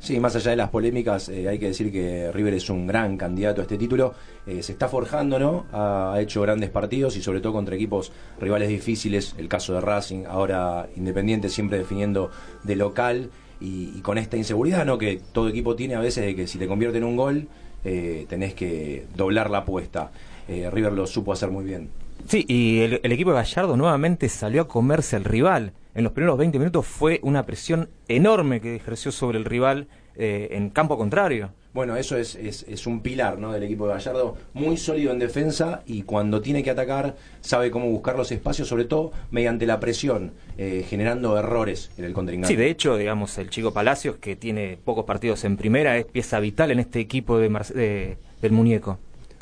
Sí, 0.00 0.18
más 0.18 0.34
allá 0.34 0.52
de 0.52 0.56
las 0.56 0.70
polémicas, 0.70 1.28
eh, 1.28 1.46
hay 1.46 1.58
que 1.58 1.66
decir 1.66 1.92
que 1.92 2.32
River 2.32 2.54
es 2.54 2.70
un 2.70 2.86
gran 2.86 3.18
candidato 3.18 3.60
a 3.60 3.64
este 3.64 3.76
título. 3.76 4.14
Eh, 4.46 4.62
se 4.62 4.72
está 4.72 4.88
forjando, 4.88 5.38
¿no? 5.38 5.66
Ha, 5.72 6.18
hecho 6.20 6.40
grandes 6.40 6.70
partidos 6.70 7.18
y 7.18 7.22
sobre 7.22 7.40
todo 7.40 7.52
contra 7.52 7.74
equipos 7.74 8.10
rivales 8.40 8.70
difíciles. 8.70 9.34
El 9.36 9.46
caso 9.46 9.74
de 9.74 9.82
Racing, 9.82 10.24
ahora 10.26 10.88
Independiente, 10.96 11.50
siempre 11.50 11.76
definiendo 11.76 12.30
de 12.64 12.76
local 12.76 13.30
y, 13.60 14.00
con 14.00 14.16
esta 14.16 14.38
inseguridad, 14.38 14.86
¿no? 14.86 14.96
Que 14.96 15.20
todo 15.32 15.50
equipo 15.50 15.76
tiene 15.76 15.96
a 15.96 16.00
veces 16.00 16.24
de 16.24 16.34
que 16.34 16.46
si 16.46 16.56
te 16.56 16.66
convierte 16.66 16.96
en 16.96 17.04
un 17.04 17.16
gol, 17.16 17.48
eh, 17.84 18.24
tenés 18.26 18.54
que 18.54 19.04
doblar 19.14 19.50
la 19.50 19.58
apuesta. 19.58 20.10
River 20.48 20.92
lo 20.94 21.06
supo 21.06 21.32
hacer 21.32 21.48
muy 21.50 21.64
bien. 21.64 21.90
Sí, 22.26 22.44
y 22.48 22.80
el, 22.80 23.12
equipo 23.12 23.30
de 23.30 23.36
Gallardo 23.36 23.76
nuevamente 23.76 24.28
salió 24.28 24.62
a 24.62 24.68
comerse 24.68 25.14
al 25.14 25.24
rival 25.24 25.74
en 25.94 26.04
los 26.04 26.12
primeros 26.12 26.38
20 26.38 26.58
minutos 26.58 26.86
fue 26.86 27.20
una 27.22 27.46
presión 27.46 27.88
enorme 28.08 28.60
que 28.60 28.76
ejerció 28.76 29.12
sobre 29.12 29.38
el 29.38 29.44
rival 29.44 29.88
eh, 30.16 30.48
en 30.52 30.70
campo 30.70 30.96
contrario. 30.96 31.50
Bueno, 31.72 31.96
eso 31.96 32.16
es, 32.16 32.34
es, 32.34 32.86
un 32.88 33.00
pilar 33.00 33.38
¿no? 33.38 33.52
del 33.52 33.62
equipo 33.62 33.86
de 33.86 33.94
Gallardo, 33.94 34.36
muy 34.54 34.76
sólido 34.76 35.12
en 35.12 35.20
defensa 35.20 35.82
y 35.86 36.02
cuando 36.02 36.40
tiene 36.40 36.64
que 36.64 36.70
atacar 36.70 37.14
sabe 37.42 37.70
cómo 37.70 37.88
buscar 37.88 38.16
los 38.16 38.32
espacios, 38.32 38.66
sobre 38.66 38.86
todo 38.86 39.12
mediante 39.30 39.66
la 39.66 39.78
presión, 39.78 40.32
eh, 40.58 40.84
generando 40.88 41.38
errores 41.38 41.92
en 41.96 42.06
el 42.06 42.12
contrincante. 42.12 42.52
Sí, 42.52 42.56
de 42.56 42.70
hecho, 42.70 42.96
digamos, 42.96 43.38
el 43.38 43.50
chico 43.50 43.72
Palacios, 43.72 44.16
que 44.16 44.34
tiene 44.34 44.78
pocos 44.84 45.04
partidos 45.04 45.44
en 45.44 45.56
primera, 45.56 45.96
es 45.96 46.06
pieza 46.06 46.40
vital 46.40 46.72
en 46.72 46.80
este 46.80 46.98
equipo 46.98 47.38
de, 47.38 48.18
del 48.42 48.52
muñeco. 48.52 48.98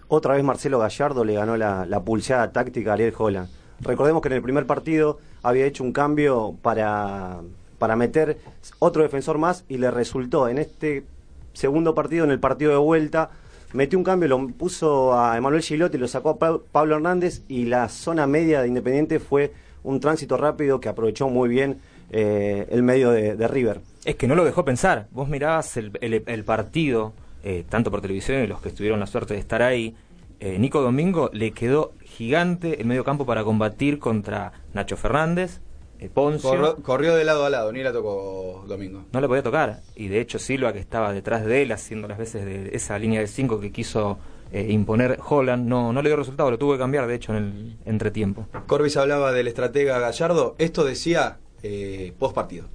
Otra 0.09 0.35
vez 0.35 0.45
Marcelo 0.45 0.79
Gallardo 0.79 1.25
le 1.25 1.33
ganó 1.33 1.57
la, 1.57 1.87
la 1.87 2.03
pulseada 2.03 2.53
táctica 2.53 2.91
a 2.91 2.95
Ariel 2.95 3.15
Holland. 3.17 3.49
Recordemos 3.81 4.21
que 4.21 4.29
en 4.29 4.35
el 4.35 4.43
primer 4.43 4.67
partido 4.67 5.19
había 5.43 5.67
hecho 5.67 5.85
un 5.85 5.93
cambio 5.93 6.57
para, 6.63 7.41
para 7.79 7.97
meter 7.97 8.39
otro 8.79 9.03
defensor 9.03 9.39
más 9.39 9.65
y 9.69 9.79
le 9.79 9.91
resultó 9.91 10.49
en 10.49 10.59
este 10.59 11.05
segundo 11.53 11.95
partido, 11.95 12.25
en 12.25 12.31
el 12.31 12.41
partido 12.41 12.73
de 12.73 12.79
vuelta, 12.79 13.31
metió 13.73 13.99
un 13.99 14.05
cambio, 14.05 14.29
lo 14.29 14.49
puso 14.49 15.19
a 15.19 15.37
Emanuel 15.37 15.63
Gilotti, 15.63 15.99
lo 15.99 16.09
sacó 16.09 16.31
a 16.31 16.59
Pablo 16.73 16.97
Hernández 16.97 17.43
y 17.49 17.65
la 17.67 17.89
zona 17.89 18.27
media 18.27 18.63
de 18.63 18.69
Independiente 18.69 19.19
fue 19.19 19.53
un 19.83 20.01
tránsito 20.01 20.37
rápido 20.37 20.81
que 20.81 20.89
aprovechó 20.89 21.29
muy 21.29 21.49
bien 21.49 21.79
eh, 22.11 22.67
el 22.71 22.83
medio 22.83 23.11
de, 23.11 23.49
River. 23.49 23.81
Es 24.05 24.17
que 24.17 24.27
no 24.27 24.35
lo 24.35 24.45
dejó 24.45 24.65
pensar. 24.65 25.09
Vos 25.11 25.29
mirabas 25.29 25.77
el, 25.77 26.45
partido, 26.45 27.13
eh, 27.45 27.65
tanto 27.69 27.91
por 27.91 28.01
televisión 28.01 28.43
y 28.43 28.47
los 28.47 28.61
que 28.61 28.71
tuvieron 28.71 29.01
la 29.01 29.07
suerte 29.07 29.35
de 29.35 29.41
estar 29.41 29.63
ahí. 29.63 29.95
Eh, 30.41 30.59
Nico 30.59 30.81
Domingo 30.81 31.31
le 31.33 31.51
quedó 31.51 31.93
gigante 32.19 32.81
el 32.81 32.87
medio 32.89 33.05
campo 33.05 33.25
para 33.25 33.45
combatir 33.45 34.01
contra 34.01 34.51
Nacho 34.75 34.97
Fernández, 34.97 35.61
eh, 36.01 36.11
Poncio. 36.13 36.77
Corrió, 36.83 37.15
de 37.15 37.25
lado 37.25 37.45
a 37.45 37.51
lado, 37.51 37.71
ni 37.71 37.81
la 37.81 37.93
tocó 37.93 38.65
Domingo. 38.67 39.05
No 39.13 39.21
le 39.21 39.29
podía 39.29 39.45
tocar. 39.45 39.83
Y 39.95 40.09
de 40.09 40.21
hecho 40.21 40.41
Silva, 40.41 40.73
que 40.73 40.81
estaba 40.81 41.13
detrás 41.13 41.45
de 41.45 41.63
él, 41.63 41.71
haciendo 41.71 42.09
las 42.09 42.19
veces 42.19 42.45
de 42.45 42.71
esa 42.75 42.99
línea 42.99 43.21
de 43.21 43.29
5 43.29 43.61
que 43.61 43.71
quiso 43.71 44.19
eh, 44.51 44.67
imponer 44.69 45.21
Holland. 45.25 45.69
No, 45.69 45.93
no 45.93 46.03
le 46.03 46.09
dio 46.09 46.17
resultado, 46.17 46.51
lo 46.51 46.59
tuvo 46.59 46.73
que 46.73 46.79
cambiar, 46.81 47.07
de 47.07 47.15
hecho, 47.15 47.37
en 47.37 47.45
el 47.45 47.77
entretiempo. 47.87 48.49
Corbis 48.67 48.97
hablaba 48.97 49.31
del 49.31 49.47
estratega 49.47 50.01
Gallardo. 50.01 50.57
Esto 50.59 50.83
decía 50.85 51.39
eh, 51.63 52.13
post 52.19 52.35
partido. 52.35 52.67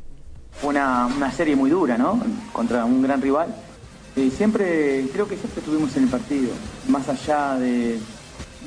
Fue 0.52 0.70
una, 0.70 1.08
una 1.08 1.32
serie 1.34 1.58
muy 1.58 1.70
dura, 1.70 1.98
¿no? 1.98 2.18
Contra 2.54 2.86
un 2.86 3.02
gran 3.02 3.22
rival. 3.22 3.54
Y 4.16 4.30
siempre, 4.30 5.06
creo 5.12 5.28
que 5.28 5.36
siempre 5.36 5.60
estuvimos 5.60 5.98
en 5.98 6.04
el 6.04 6.10
partido. 6.10 6.52
Más 6.88 7.10
allá 7.10 7.56
de, 7.56 8.00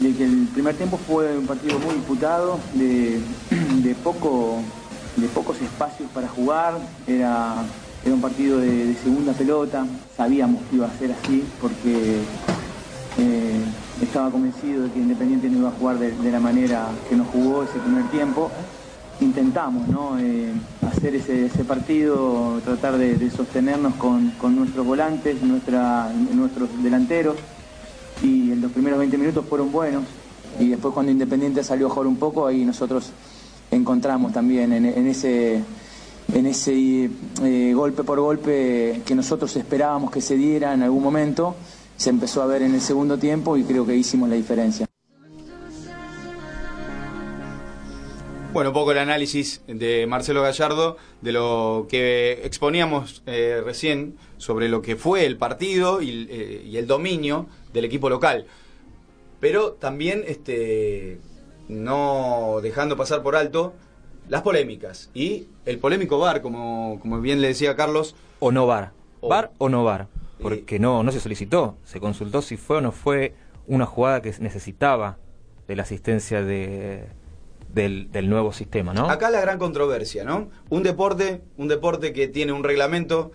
de 0.00 0.12
que 0.14 0.24
el 0.24 0.46
primer 0.52 0.74
tiempo 0.74 0.98
fue 0.98 1.38
un 1.38 1.46
partido 1.46 1.78
muy 1.78 1.94
disputado, 1.94 2.58
de, 2.74 3.18
de 3.82 3.94
poco, 3.94 4.58
de 5.16 5.26
pocos 5.28 5.60
espacios 5.60 6.10
para 6.12 6.28
jugar. 6.28 6.74
Era, 7.06 7.54
era 8.04 8.14
un 8.14 8.20
partido 8.20 8.58
de, 8.58 8.94
segunda 9.02 9.32
pelota. 9.32 9.86
Sabíamos 10.16 10.62
que 10.68 10.76
iba 10.76 10.86
a 10.86 10.98
ser 10.98 11.12
así 11.12 11.44
porque 11.60 12.20
eh, 13.18 13.60
estaba 14.02 14.30
convencido 14.30 14.84
de 14.84 14.90
que 14.90 14.98
Independiente 14.98 15.48
no 15.48 15.58
iba 15.58 15.68
a 15.68 15.72
jugar 15.72 15.98
de, 15.98 16.30
la 16.30 16.40
manera 16.40 16.88
que 17.08 17.16
nos 17.16 17.28
jugó 17.28 17.62
ese 17.62 17.78
primer 17.78 18.04
tiempo. 18.10 18.50
Intentamos 19.18 19.88
¿no? 19.88 20.18
Eh, 20.18 20.52
hacer 20.86 21.14
ese, 21.14 21.46
ese 21.46 21.64
partido, 21.64 22.60
tratar 22.62 22.98
de, 22.98 23.16
de 23.16 23.30
sostenernos 23.30 23.94
con, 23.94 24.32
con 24.32 24.54
nuestros 24.54 24.84
volantes, 24.84 25.42
nuestra, 25.42 26.10
nuestros 26.34 26.68
delanteros. 26.82 27.36
Los 28.60 28.72
primeros 28.72 28.98
20 28.98 29.18
minutos 29.18 29.44
fueron 29.48 29.70
buenos. 29.70 30.04
Y 30.58 30.68
después 30.68 30.94
cuando 30.94 31.12
Independiente 31.12 31.62
salió 31.62 31.86
a 31.86 31.90
jugar 31.90 32.06
un 32.06 32.16
poco, 32.16 32.46
ahí 32.46 32.64
nosotros 32.64 33.10
encontramos 33.70 34.32
también 34.32 34.72
en, 34.72 35.06
ese, 35.06 35.62
en 36.32 36.46
ese 36.46 37.10
eh, 37.42 37.72
golpe 37.74 38.04
por 38.04 38.20
golpe 38.20 39.02
que 39.04 39.14
nosotros 39.14 39.54
esperábamos 39.56 40.10
que 40.10 40.20
se 40.20 40.36
diera 40.36 40.72
en 40.72 40.82
algún 40.82 41.02
momento 41.02 41.56
se 41.96 42.10
empezó 42.10 42.42
a 42.42 42.46
ver 42.46 42.62
en 42.62 42.74
el 42.74 42.80
segundo 42.80 43.18
tiempo 43.18 43.56
y 43.56 43.64
creo 43.64 43.86
que 43.86 43.96
hicimos 43.96 44.28
la 44.28 44.36
diferencia. 44.36 44.86
Bueno, 48.52 48.70
un 48.70 48.74
poco 48.74 48.92
el 48.92 48.98
análisis 48.98 49.60
de 49.66 50.06
Marcelo 50.06 50.40
Gallardo 50.40 50.96
de 51.20 51.32
lo 51.32 51.86
que 51.90 52.40
exponíamos 52.44 53.22
eh, 53.26 53.60
recién 53.62 54.16
sobre 54.38 54.70
lo 54.70 54.80
que 54.80 54.96
fue 54.96 55.26
el 55.26 55.36
partido 55.36 56.00
y, 56.00 56.26
eh, 56.30 56.62
y, 56.64 56.78
el 56.78 56.86
dominio 56.86 57.48
del 57.76 57.84
equipo 57.84 58.10
local. 58.10 58.46
Pero 59.38 59.72
también 59.74 60.24
este, 60.26 61.20
no 61.68 62.58
dejando 62.62 62.96
pasar 62.96 63.22
por 63.22 63.36
alto 63.36 63.74
las 64.28 64.42
polémicas 64.42 65.10
y 65.14 65.48
el 65.66 65.78
polémico 65.78 66.18
VAR, 66.18 66.42
como, 66.42 66.98
como 67.00 67.20
bien 67.20 67.40
le 67.40 67.48
decía 67.48 67.76
Carlos. 67.76 68.16
O 68.40 68.50
no 68.50 68.66
VAR. 68.66 68.92
O, 69.20 69.28
¿VAR 69.28 69.52
o 69.58 69.68
no 69.68 69.84
VAR? 69.84 70.08
Porque 70.40 70.78
no, 70.78 71.02
no 71.02 71.12
se 71.12 71.20
solicitó, 71.20 71.76
se 71.84 72.00
consultó 72.00 72.42
si 72.42 72.56
fue 72.56 72.78
o 72.78 72.80
no 72.80 72.92
fue 72.92 73.34
una 73.66 73.86
jugada 73.86 74.20
que 74.20 74.34
necesitaba 74.40 75.18
de 75.68 75.76
la 75.76 75.82
asistencia 75.82 76.42
de 76.42 77.08
del, 77.72 78.10
del, 78.10 78.30
nuevo 78.30 78.52
sistema, 78.52 78.94
¿no? 78.94 79.10
Acá 79.10 79.28
la 79.28 79.40
gran 79.40 79.58
controversia, 79.58 80.24
¿no? 80.24 80.48
Un 80.70 80.82
deporte, 80.82 81.42
un 81.58 81.68
deporte 81.68 82.14
que 82.14 82.26
tiene 82.26 82.52
un 82.52 82.64
reglamento 82.64 83.32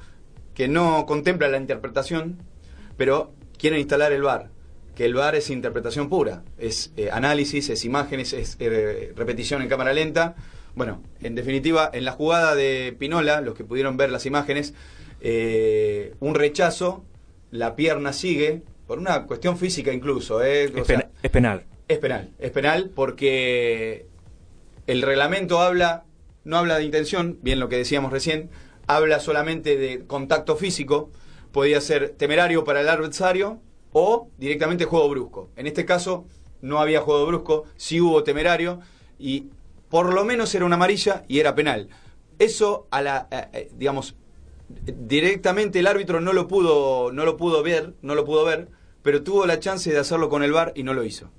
que 0.56 0.68
no 0.68 1.06
contempla 1.06 1.48
la 1.48 1.58
interpretación, 1.58 2.40
pero 2.98 3.34
quieren 3.62 3.80
instalar 3.80 4.12
el 4.12 4.24
VAR, 4.24 4.50
que 4.96 5.06
el 5.06 5.14
VAR 5.14 5.36
es 5.36 5.52
interpretación 5.52 6.10
pura, 6.10 6.44
es 6.58 6.92
eh, 6.98 7.10
análisis, 7.12 7.70
es 7.70 7.86
imágenes, 7.86 8.34
es 8.34 8.58
eh, 8.60 9.14
repetición 9.16 9.62
en 9.62 9.70
cámara 9.70 9.94
lenta. 9.94 10.36
Bueno, 10.74 11.04
en 11.22 11.36
definitiva, 11.36 11.90
en 11.94 12.04
la 12.04 12.12
jugada 12.12 12.56
de 12.56 12.96
Pinola, 12.98 13.40
los 13.40 13.54
que 13.54 13.64
pudieron 13.64 13.98
ver 13.98 14.10
las 14.10 14.26
imágenes, 14.26 14.74
eh, 15.22 16.16
un 16.20 16.34
rechazo, 16.34 17.06
la 17.52 17.76
pierna 17.76 18.14
sigue, 18.14 18.64
por 18.88 18.98
una 18.98 19.28
cuestión 19.28 19.60
física 19.60 19.94
incluso. 19.94 20.42
Es, 20.42 20.72
sea, 20.72 21.10
es 21.22 21.32
penal. 21.32 21.64
Es 21.88 22.00
penal, 22.00 22.32
es 22.40 22.52
penal 22.52 22.90
porque 22.96 24.08
el 24.88 25.04
reglamento 25.04 25.60
habla, 25.60 26.06
no 26.46 26.58
habla 26.58 26.78
de 26.78 26.86
intención, 26.86 27.38
bien 27.44 27.60
lo 27.60 27.70
que 27.70 27.76
decíamos 27.76 28.12
recién, 28.12 28.50
habla 28.88 29.20
solamente 29.20 29.78
de 29.78 30.06
contacto 30.08 30.56
físico, 30.56 31.12
podía 31.52 31.82
ser 31.82 32.10
temerario 32.10 32.64
para 32.64 32.82
el 32.82 32.90
adversario 32.90 33.60
o 33.92 34.30
directamente 34.38 34.86
juego 34.86 35.10
brusco. 35.10 35.50
En 35.56 35.68
este 35.68 35.86
caso 35.86 36.26
no 36.62 36.80
había 36.80 37.02
juego 37.02 37.26
brusco, 37.26 37.66
sí 37.76 38.00
hubo 38.00 38.24
temerario 38.24 38.80
y 39.20 39.50
por 39.90 40.14
lo 40.14 40.24
menos 40.24 40.54
era 40.56 40.66
una 40.66 40.76
amarilla 40.76 41.24
y 41.28 41.40
era 41.40 41.56
penal. 41.56 41.90
Eso 42.40 42.88
a 42.92 43.02
la 43.02 43.28
eh, 43.32 43.70
digamos 43.78 44.16
directamente 44.70 45.80
el 45.80 45.88
árbitro 45.88 46.22
no 46.22 46.32
lo 46.32 46.48
pudo 46.48 47.12
no 47.12 47.26
lo 47.26 47.38
pudo 47.38 47.62
ver, 47.62 47.94
no 48.02 48.16
lo 48.16 48.26
pudo 48.26 48.46
ver, 48.46 48.70
pero 49.02 49.24
tuvo 49.24 49.46
la 49.46 49.60
chance 49.60 49.92
de 49.92 50.00
hacerlo 50.00 50.30
con 50.30 50.44
el 50.44 50.54
VAR 50.54 50.72
y 50.76 50.84
no 50.84 50.94
lo 50.94 51.04
hizo 51.04 51.30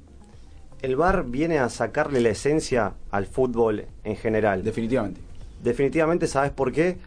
el 0.83 0.97
VAR 0.97 1.25
viene 1.25 1.59
a 1.59 1.69
sacarle 1.69 2.21
la 2.21 2.31
esencia 2.31 2.95
al 3.11 3.27
fútbol 3.27 3.87
en 4.05 4.17
general. 4.17 4.65
Definitivamente. 4.65 5.21
Definitivamente, 5.63 6.27
¿sabes 6.27 6.51
por 6.51 6.73
qué? 6.73 6.99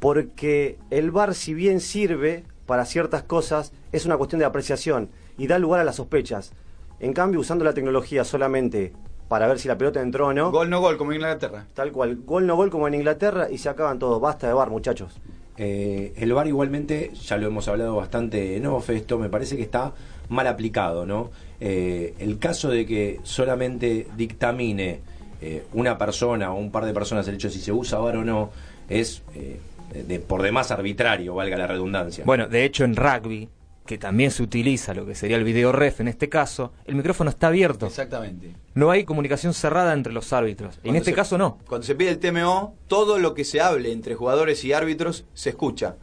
Porque 0.00 0.78
el 0.90 1.10
VAR, 1.10 1.34
si 1.34 1.54
bien 1.54 1.80
sirve 1.80 2.44
para 2.66 2.84
ciertas 2.84 3.22
cosas, 3.22 3.72
es 3.92 4.06
una 4.06 4.16
cuestión 4.16 4.38
de 4.38 4.44
apreciación 4.44 5.08
y 5.36 5.46
da 5.46 5.58
lugar 5.58 5.80
a 5.80 5.84
las 5.84 5.96
sospechas. 5.96 6.52
En 7.00 7.12
cambio, 7.12 7.40
usando 7.40 7.64
la 7.64 7.74
tecnología 7.74 8.24
solamente 8.24 8.92
para 9.28 9.46
ver 9.46 9.58
si 9.58 9.68
la 9.68 9.76
pelota 9.76 10.00
entró 10.00 10.28
o 10.28 10.32
no. 10.32 10.50
Gol 10.50 10.70
no 10.70 10.80
gol, 10.80 10.96
como 10.96 11.12
en 11.12 11.16
Inglaterra. 11.16 11.66
Tal 11.74 11.92
cual, 11.92 12.16
gol 12.24 12.46
no 12.46 12.56
gol 12.56 12.70
como 12.70 12.88
en 12.88 12.94
Inglaterra 12.94 13.48
y 13.50 13.58
se 13.58 13.68
acaban 13.68 13.98
todos. 13.98 14.20
Basta 14.20 14.46
de 14.46 14.54
VAR, 14.54 14.70
muchachos. 14.70 15.20
Eh, 15.56 16.14
el 16.16 16.32
VAR 16.32 16.46
igualmente, 16.46 17.10
ya 17.14 17.36
lo 17.36 17.46
hemos 17.46 17.68
hablado 17.68 17.96
bastante, 17.96 18.58
¿no, 18.60 18.80
Festo? 18.80 19.18
Me 19.18 19.28
parece 19.28 19.56
que 19.56 19.62
está 19.62 19.92
mal 20.28 20.46
aplicado, 20.46 21.04
¿no? 21.04 21.30
Eh, 21.60 22.14
el 22.18 22.38
caso 22.38 22.70
de 22.70 22.86
que 22.86 23.20
solamente 23.24 24.06
dictamine 24.16 25.00
eh, 25.40 25.64
una 25.72 25.98
persona 25.98 26.52
o 26.52 26.58
un 26.58 26.70
par 26.70 26.84
de 26.84 26.92
personas 26.92 27.26
el 27.28 27.34
hecho 27.34 27.48
de 27.48 27.54
si 27.54 27.60
se 27.60 27.72
usa 27.72 27.98
VAR 27.98 28.16
o 28.16 28.24
no 28.24 28.50
es 28.88 29.22
eh, 29.34 29.60
de, 29.92 30.20
por 30.20 30.42
demás 30.42 30.70
arbitrario, 30.70 31.34
valga 31.34 31.56
la 31.56 31.66
redundancia. 31.66 32.24
Bueno, 32.24 32.46
de 32.48 32.64
hecho 32.64 32.84
en 32.84 32.96
rugby, 32.96 33.48
que 33.88 33.96
también 33.96 34.30
se 34.30 34.42
utiliza 34.42 34.92
lo 34.92 35.06
que 35.06 35.14
sería 35.14 35.38
el 35.38 35.44
video 35.44 35.72
ref 35.72 36.00
en 36.00 36.08
este 36.08 36.28
caso, 36.28 36.72
el 36.84 36.94
micrófono 36.94 37.30
está 37.30 37.46
abierto. 37.46 37.86
Exactamente. 37.86 38.54
No 38.74 38.90
hay 38.90 39.04
comunicación 39.04 39.54
cerrada 39.54 39.94
entre 39.94 40.12
los 40.12 40.32
árbitros. 40.32 40.74
Cuando 40.74 40.90
en 40.90 40.96
este 40.96 41.10
se, 41.10 41.16
caso 41.16 41.38
no. 41.38 41.58
Cuando 41.66 41.86
se 41.86 41.94
pide 41.94 42.10
el 42.10 42.18
TMO, 42.18 42.74
todo 42.86 43.18
lo 43.18 43.32
que 43.32 43.44
se 43.44 43.62
hable 43.62 43.90
entre 43.90 44.14
jugadores 44.14 44.62
y 44.64 44.74
árbitros 44.74 45.24
se 45.32 45.50
escucha. 45.50 45.96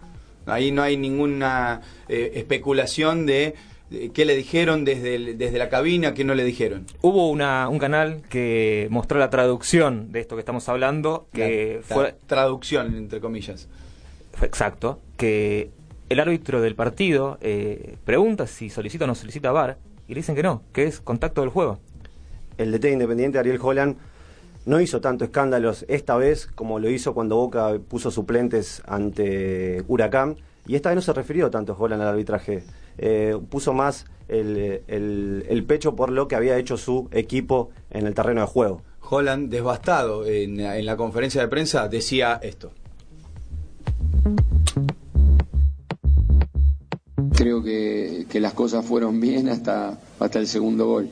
Ahí 0.48 0.72
no 0.72 0.82
hay 0.82 0.98
ninguna 0.98 1.82
eh, 2.08 2.32
especulación 2.36 3.28
de 3.28 3.54
qué 3.90 4.26
le 4.26 4.36
dijeron 4.36 4.86
desde, 4.86 5.16
el, 5.16 5.38
desde 5.38 5.58
la 5.58 5.70
cabina, 5.70 6.14
qué 6.14 6.24
no 6.24 6.36
le 6.36 6.44
dijeron. 6.44 6.86
Hubo 7.02 7.30
una, 7.30 7.70
un 7.70 7.80
canal 7.80 8.24
que 8.30 8.88
mostró 8.90 9.20
la 9.20 9.30
traducción 9.30 10.12
de 10.12 10.22
esto 10.22 10.36
que 10.36 10.42
estamos 10.42 10.68
hablando, 10.70 11.28
que 11.34 11.82
la, 11.82 11.96
fue... 11.96 12.16
Traducción, 12.26 12.96
entre 12.96 13.20
comillas. 13.20 13.68
Fue 14.34 14.48
exacto, 14.48 15.00
que 15.18 15.70
el 16.10 16.20
árbitro 16.20 16.62
del 16.62 16.76
partido 16.76 17.38
eh, 17.42 17.98
pregunta 18.06 18.48
si 18.48 18.70
solicita 18.70 19.06
o 19.06 19.08
no 19.08 19.16
solicita 19.16 19.52
VAR, 19.52 19.78
y 20.08 20.14
le 20.14 20.20
dicen 20.20 20.36
que 20.36 20.44
no, 20.44 20.64
que 20.74 20.84
es 20.84 21.00
contacto 21.00 21.42
del 21.42 21.50
juego. 21.50 21.80
El 22.58 22.72
DT 22.72 22.92
independiente 22.92 23.40
Ariel 23.40 23.60
Holland 23.62 23.98
no 24.66 24.82
hizo 24.82 25.02
tanto 25.02 25.26
escándalos 25.26 25.86
esta 25.88 26.16
vez 26.18 26.48
como 26.48 26.80
lo 26.80 26.90
hizo 26.90 27.14
cuando 27.14 27.36
Boca 27.36 27.78
puso 27.88 28.12
suplentes 28.12 28.82
ante 28.88 29.84
Huracán, 29.88 30.38
y 30.66 30.76
esta 30.76 30.90
vez 30.90 30.96
no 30.96 31.02
se 31.02 31.14
refirió 31.14 31.50
tanto 31.50 31.76
Holland 31.78 32.02
al 32.02 32.10
arbitraje 32.10 32.64
eh, 32.98 33.38
puso 33.50 33.74
más 33.74 34.06
el, 34.28 34.82
el, 34.88 35.46
el, 35.50 35.64
pecho 35.66 35.96
por 35.96 36.12
lo 36.12 36.28
que 36.28 36.36
había 36.36 36.58
hecho 36.58 36.78
su 36.78 37.10
equipo 37.12 37.70
en 37.92 38.08
el 38.08 38.14
terreno 38.14 38.42
de 38.42 38.48
juego. 38.48 38.82
Holland, 39.08 39.52
devastado 39.52 40.26
en, 40.26 40.60
en 40.60 40.86
la 40.86 40.98
conferencia 40.98 41.42
de 41.42 41.48
prensa, 41.48 41.88
decía 41.88 42.40
esto. 42.42 42.72
Creo 47.36 47.62
que, 47.62 48.26
que 48.30 48.40
las 48.40 48.54
cosas 48.54 48.86
fueron 48.86 49.20
bien 49.20 49.50
hasta, 49.50 50.00
hasta 50.20 50.40
el 50.40 50.48
segundo 50.48 50.88
gol. 50.88 51.10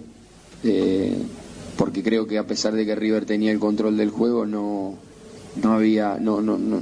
Eh, 0.63 1.15
porque 1.77 2.01
creo 2.01 2.25
que 2.25 2.37
a 2.37 2.47
pesar 2.47 2.73
de 2.73 2.85
que 2.85 2.95
River 2.95 3.25
tenía 3.25 3.51
el 3.51 3.59
control 3.59 3.97
del 3.97 4.09
juego, 4.09 4.45
no, 4.45 4.95
no 5.61 5.73
había, 5.73 6.17
no, 6.19 6.41
no, 6.41 6.57
no, 6.57 6.79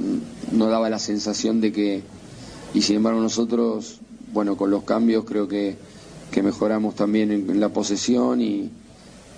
no 0.52 0.66
daba 0.68 0.88
la 0.88 0.98
sensación 0.98 1.60
de 1.60 1.72
que, 1.72 2.02
y 2.74 2.82
sin 2.82 2.96
embargo 2.96 3.20
nosotros 3.20 4.00
bueno, 4.32 4.56
con 4.56 4.70
los 4.70 4.84
cambios 4.84 5.24
creo 5.24 5.46
que, 5.46 5.76
que 6.30 6.42
mejoramos 6.42 6.94
también 6.94 7.30
en, 7.30 7.60
la 7.60 7.68
posesión 7.68 8.40
y, 8.40 8.70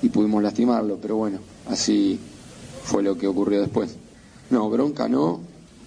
y, 0.02 0.08
pudimos 0.08 0.42
lastimarlo, 0.42 0.98
pero 1.00 1.16
bueno, 1.16 1.38
así 1.66 2.18
fue 2.84 3.02
lo 3.02 3.18
que 3.18 3.26
ocurrió 3.26 3.60
después. 3.60 3.96
No, 4.50 4.70
bronca 4.70 5.08
no, 5.08 5.40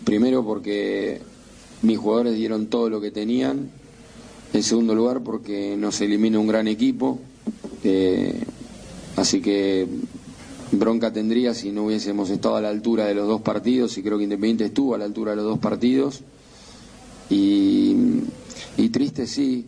primero 0.04 0.44
porque 0.44 1.22
mis 1.84 1.98
jugadores 1.98 2.36
dieron 2.36 2.68
todo 2.68 2.90
lo 2.90 3.00
que 3.00 3.12
tenían, 3.12 3.70
en 4.54 4.64
segundo 4.64 4.94
lugar 4.94 5.22
porque 5.22 5.76
nos 5.78 6.02
elimina 6.02 6.40
un 6.40 6.48
gran 6.48 6.68
equipo, 6.68 7.20
eh, 7.84 8.44
así 9.16 9.42
que 9.42 9.88
bronca 10.72 11.14
tendría 11.14 11.54
si 11.54 11.72
no 11.72 11.86
hubiésemos 11.86 12.30
estado 12.30 12.58
a 12.58 12.62
la 12.62 12.70
altura 12.70 13.06
de 13.06 13.16
los 13.16 13.26
dos 13.26 13.42
partidos 13.42 13.98
y 13.98 14.04
creo 14.04 14.18
que 14.18 14.26
Independiente 14.26 14.66
estuvo 14.66 14.96
a 14.96 14.98
la 14.98 15.06
altura 15.06 15.32
de 15.32 15.38
los 15.38 15.46
dos 15.46 15.60
partidos 15.60 16.24
y 17.30 18.24
y 18.78 18.90
triste 18.90 19.26
sí, 19.26 19.66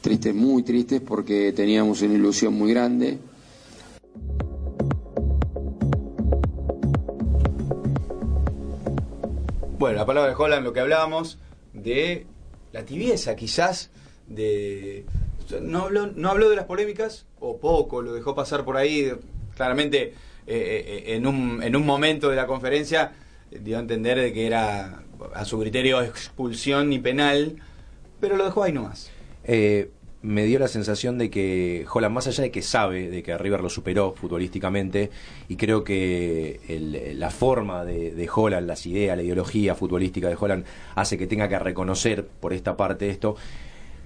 tristes, 0.00 0.34
muy 0.34 0.62
tristes, 0.62 1.02
porque 1.02 1.52
teníamos 1.52 2.00
una 2.00 2.14
ilusión 2.14 2.54
muy 2.54 2.72
grande. 2.72 3.18
Bueno, 9.78 9.98
la 9.98 10.06
palabra 10.06 10.30
de 10.30 10.36
Holland, 10.36 10.64
lo 10.64 10.72
que 10.72 10.80
hablábamos 10.80 11.38
de 11.74 12.26
la 12.72 12.84
tibieza, 12.84 13.36
quizás, 13.36 13.90
de... 14.26 15.04
No 15.60 15.84
habló, 15.84 16.06
no 16.06 16.30
habló 16.30 16.48
de 16.48 16.56
las 16.56 16.64
polémicas, 16.64 17.26
o 17.38 17.58
poco, 17.58 18.02
lo 18.02 18.14
dejó 18.14 18.34
pasar 18.34 18.64
por 18.64 18.78
ahí, 18.78 19.12
claramente 19.56 20.02
eh, 20.02 20.14
eh, 20.46 21.04
en, 21.14 21.26
un, 21.26 21.62
en 21.62 21.76
un 21.76 21.86
momento 21.86 22.30
de 22.30 22.36
la 22.36 22.46
conferencia 22.46 23.12
dio 23.50 23.76
a 23.76 23.80
entender 23.80 24.18
de 24.18 24.32
que 24.32 24.46
era 24.46 25.02
a 25.34 25.44
su 25.44 25.58
criterio 25.58 26.02
expulsión 26.02 26.92
y 26.92 26.98
penal, 26.98 27.56
pero 28.20 28.36
lo 28.36 28.44
dejó 28.44 28.62
ahí 28.62 28.72
nomás. 28.72 29.10
Eh, 29.44 29.90
me 30.20 30.44
dio 30.44 30.58
la 30.58 30.68
sensación 30.68 31.16
de 31.16 31.30
que 31.30 31.86
Holland, 31.92 32.14
más 32.14 32.26
allá 32.26 32.42
de 32.42 32.50
que 32.50 32.60
sabe 32.60 33.08
de 33.08 33.22
que 33.22 33.38
River 33.38 33.60
lo 33.60 33.70
superó 33.70 34.12
futbolísticamente, 34.12 35.10
y 35.48 35.56
creo 35.56 35.84
que 35.84 37.14
la 37.16 37.30
forma 37.30 37.84
de, 37.84 38.12
de 38.12 38.28
Holland, 38.32 38.66
las 38.66 38.84
ideas, 38.86 39.16
la 39.16 39.22
ideología 39.22 39.74
futbolística 39.74 40.28
de 40.28 40.36
Holland 40.38 40.64
hace 40.96 41.16
que 41.16 41.26
tenga 41.26 41.48
que 41.48 41.58
reconocer 41.58 42.26
por 42.26 42.52
esta 42.52 42.76
parte 42.76 43.08
esto, 43.10 43.36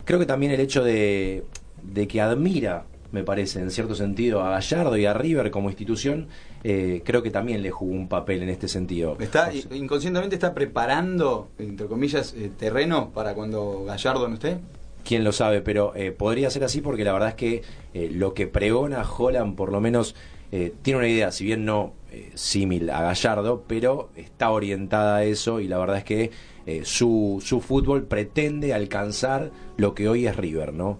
creo 0.04 0.18
que 0.18 0.26
también 0.26 0.52
el 0.52 0.60
hecho 0.60 0.84
de, 0.84 1.44
de 1.82 2.06
que 2.06 2.20
admira, 2.20 2.84
me 3.12 3.22
parece, 3.22 3.60
en 3.60 3.70
cierto 3.70 3.94
sentido, 3.94 4.42
a 4.42 4.50
Gallardo 4.50 4.96
y 4.96 5.04
a 5.04 5.12
River 5.12 5.50
como 5.50 5.68
institución, 5.68 6.28
eh, 6.64 7.02
creo 7.04 7.22
que 7.22 7.30
también 7.30 7.62
le 7.62 7.70
jugó 7.70 7.92
un 7.92 8.08
papel 8.08 8.42
en 8.42 8.48
este 8.48 8.68
sentido. 8.68 9.16
Está, 9.20 9.50
O 9.50 9.52
sea, 9.52 9.76
inconscientemente 9.76 10.34
está 10.34 10.54
preparando, 10.54 11.50
entre 11.58 11.86
comillas, 11.86 12.34
eh, 12.36 12.50
terreno 12.58 13.10
para 13.10 13.34
cuando 13.34 13.84
Gallardo 13.84 14.26
no 14.28 14.34
esté. 14.34 14.58
quién 15.04 15.24
lo 15.24 15.32
sabe, 15.32 15.60
pero 15.60 15.94
eh, 15.94 16.10
podría 16.12 16.48
ser 16.50 16.64
así 16.64 16.80
porque 16.80 17.04
la 17.04 17.12
verdad 17.12 17.30
es 17.30 17.34
que 17.34 17.62
lo 18.12 18.34
que 18.34 18.46
pregona 18.46 19.04
Holland 19.04 19.56
por 19.56 19.70
lo 19.72 19.80
menos 19.80 20.14
tiene 20.82 20.98
una 20.98 21.08
idea, 21.08 21.32
si 21.32 21.44
bien 21.44 21.64
no 21.64 21.94
símil 22.34 22.90
a 22.90 23.02
Gallardo, 23.02 23.64
pero 23.66 24.10
está 24.16 24.50
orientada 24.50 25.16
a 25.16 25.24
eso 25.24 25.60
y 25.60 25.66
la 25.68 25.78
verdad 25.78 25.96
es 25.96 26.04
que 26.04 26.30
su, 26.84 27.42
su 27.42 27.60
fútbol 27.62 28.04
pretende 28.04 28.74
alcanzar 28.74 29.50
lo 29.78 29.94
que 29.94 30.08
hoy 30.08 30.26
es 30.26 30.36
River, 30.36 30.74
¿no? 30.74 30.98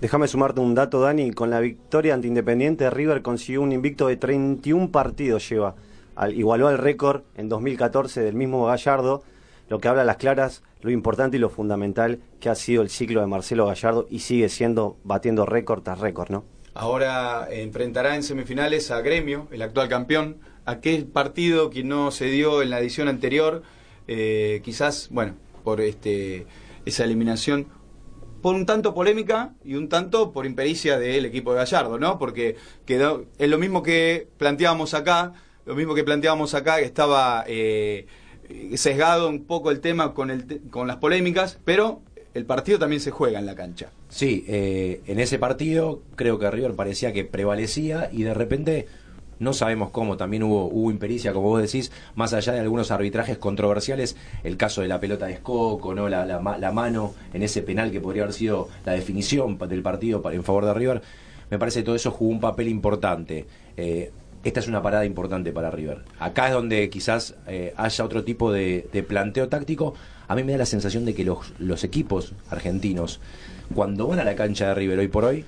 Déjame 0.00 0.28
sumarte 0.28 0.60
un 0.60 0.74
dato, 0.74 1.00
Dani. 1.00 1.30
Con 1.32 1.50
la 1.50 1.60
victoria 1.60 2.14
ante 2.14 2.28
Independiente, 2.28 2.90
River 2.90 3.22
consiguió 3.22 3.62
un 3.62 3.72
invicto 3.72 4.08
de 4.08 4.16
31 4.16 4.90
partidos. 4.90 5.48
Lleva. 5.48 5.74
Al- 6.14 6.34
igualó 6.34 6.68
al 6.68 6.78
récord 6.78 7.22
en 7.36 7.48
2014 7.48 8.22
del 8.22 8.34
mismo 8.34 8.66
Gallardo, 8.66 9.22
lo 9.68 9.78
que 9.80 9.88
habla 9.88 10.02
a 10.02 10.04
las 10.04 10.16
claras 10.16 10.62
lo 10.82 10.90
importante 10.90 11.36
y 11.36 11.40
lo 11.40 11.48
fundamental 11.50 12.20
que 12.40 12.48
ha 12.48 12.54
sido 12.54 12.82
el 12.82 12.90
ciclo 12.90 13.20
de 13.20 13.26
Marcelo 13.26 13.66
Gallardo 13.66 14.06
y 14.08 14.20
sigue 14.20 14.48
siendo 14.48 14.96
batiendo 15.02 15.44
récord 15.44 15.82
tras 15.82 15.98
récord, 15.98 16.30
¿no? 16.30 16.44
Ahora 16.74 17.48
enfrentará 17.50 18.14
en 18.14 18.22
semifinales 18.22 18.90
a 18.90 19.00
Gremio, 19.00 19.48
el 19.50 19.62
actual 19.62 19.88
campeón. 19.88 20.36
Aquel 20.66 21.06
partido 21.06 21.70
que 21.70 21.82
no 21.82 22.10
se 22.10 22.26
dio 22.26 22.62
en 22.62 22.70
la 22.70 22.78
edición 22.80 23.08
anterior, 23.08 23.62
eh, 24.08 24.60
quizás, 24.62 25.08
bueno, 25.10 25.34
por 25.64 25.80
este 25.80 26.46
esa 26.84 27.02
eliminación, 27.04 27.66
por 28.46 28.54
un 28.54 28.64
tanto 28.64 28.94
polémica 28.94 29.54
y 29.64 29.74
un 29.74 29.88
tanto 29.88 30.30
por 30.30 30.46
impericia 30.46 31.00
del 31.00 31.24
equipo 31.24 31.50
de 31.50 31.56
Gallardo, 31.56 31.98
¿no? 31.98 32.16
Porque 32.16 32.54
quedó, 32.84 33.24
es 33.38 33.50
lo 33.50 33.58
mismo 33.58 33.82
que 33.82 34.28
planteábamos 34.38 34.94
acá, 34.94 35.32
lo 35.64 35.74
mismo 35.74 35.96
que 35.96 36.04
planteábamos 36.04 36.54
acá, 36.54 36.76
que 36.76 36.84
estaba 36.84 37.42
eh, 37.48 38.06
sesgado 38.76 39.28
un 39.28 39.46
poco 39.46 39.72
el 39.72 39.80
tema 39.80 40.14
con, 40.14 40.30
el, 40.30 40.60
con 40.70 40.86
las 40.86 40.98
polémicas, 40.98 41.58
pero 41.64 42.02
el 42.34 42.44
partido 42.44 42.78
también 42.78 43.00
se 43.00 43.10
juega 43.10 43.40
en 43.40 43.46
la 43.46 43.56
cancha. 43.56 43.90
Sí, 44.10 44.44
eh, 44.46 45.00
en 45.08 45.18
ese 45.18 45.40
partido 45.40 46.02
creo 46.14 46.38
que 46.38 46.48
River 46.48 46.74
parecía 46.74 47.12
que 47.12 47.24
prevalecía 47.24 48.10
y 48.12 48.22
de 48.22 48.34
repente 48.34 48.86
no 49.38 49.52
sabemos 49.52 49.90
cómo, 49.90 50.16
también 50.16 50.42
hubo, 50.42 50.66
hubo 50.66 50.90
impericia, 50.90 51.32
como 51.32 51.48
vos 51.48 51.60
decís, 51.62 51.92
más 52.14 52.32
allá 52.32 52.52
de 52.52 52.60
algunos 52.60 52.90
arbitrajes 52.90 53.38
controversiales, 53.38 54.16
el 54.44 54.56
caso 54.56 54.80
de 54.82 54.88
la 54.88 54.98
pelota 55.00 55.26
de 55.26 55.34
Escoco, 55.34 55.94
¿no? 55.94 56.08
la, 56.08 56.24
la, 56.24 56.40
ma- 56.40 56.58
la 56.58 56.72
mano 56.72 57.14
en 57.34 57.42
ese 57.42 57.62
penal 57.62 57.90
que 57.90 58.00
podría 58.00 58.22
haber 58.22 58.34
sido 58.34 58.68
la 58.84 58.92
definición 58.92 59.58
del 59.58 59.82
partido 59.82 60.22
pa- 60.22 60.32
en 60.34 60.42
favor 60.44 60.64
de 60.64 60.74
River, 60.74 61.02
me 61.50 61.58
parece 61.58 61.80
que 61.80 61.84
todo 61.84 61.96
eso 61.96 62.10
jugó 62.10 62.30
un 62.32 62.40
papel 62.40 62.68
importante. 62.68 63.46
Eh, 63.76 64.10
esta 64.42 64.60
es 64.60 64.68
una 64.68 64.80
parada 64.82 65.04
importante 65.04 65.52
para 65.52 65.70
River. 65.70 66.04
Acá 66.20 66.46
es 66.48 66.52
donde 66.54 66.88
quizás 66.88 67.34
eh, 67.46 67.72
haya 67.76 68.04
otro 68.04 68.22
tipo 68.24 68.52
de, 68.52 68.88
de 68.92 69.02
planteo 69.02 69.48
táctico. 69.48 69.94
A 70.28 70.34
mí 70.36 70.44
me 70.44 70.52
da 70.52 70.58
la 70.58 70.66
sensación 70.66 71.04
de 71.04 71.14
que 71.14 71.24
los, 71.24 71.52
los 71.58 71.82
equipos 71.84 72.32
argentinos, 72.50 73.20
cuando 73.74 74.06
van 74.06 74.20
a 74.20 74.24
la 74.24 74.34
cancha 74.36 74.68
de 74.68 74.74
River 74.74 75.00
hoy 75.00 75.08
por 75.08 75.24
hoy, 75.24 75.44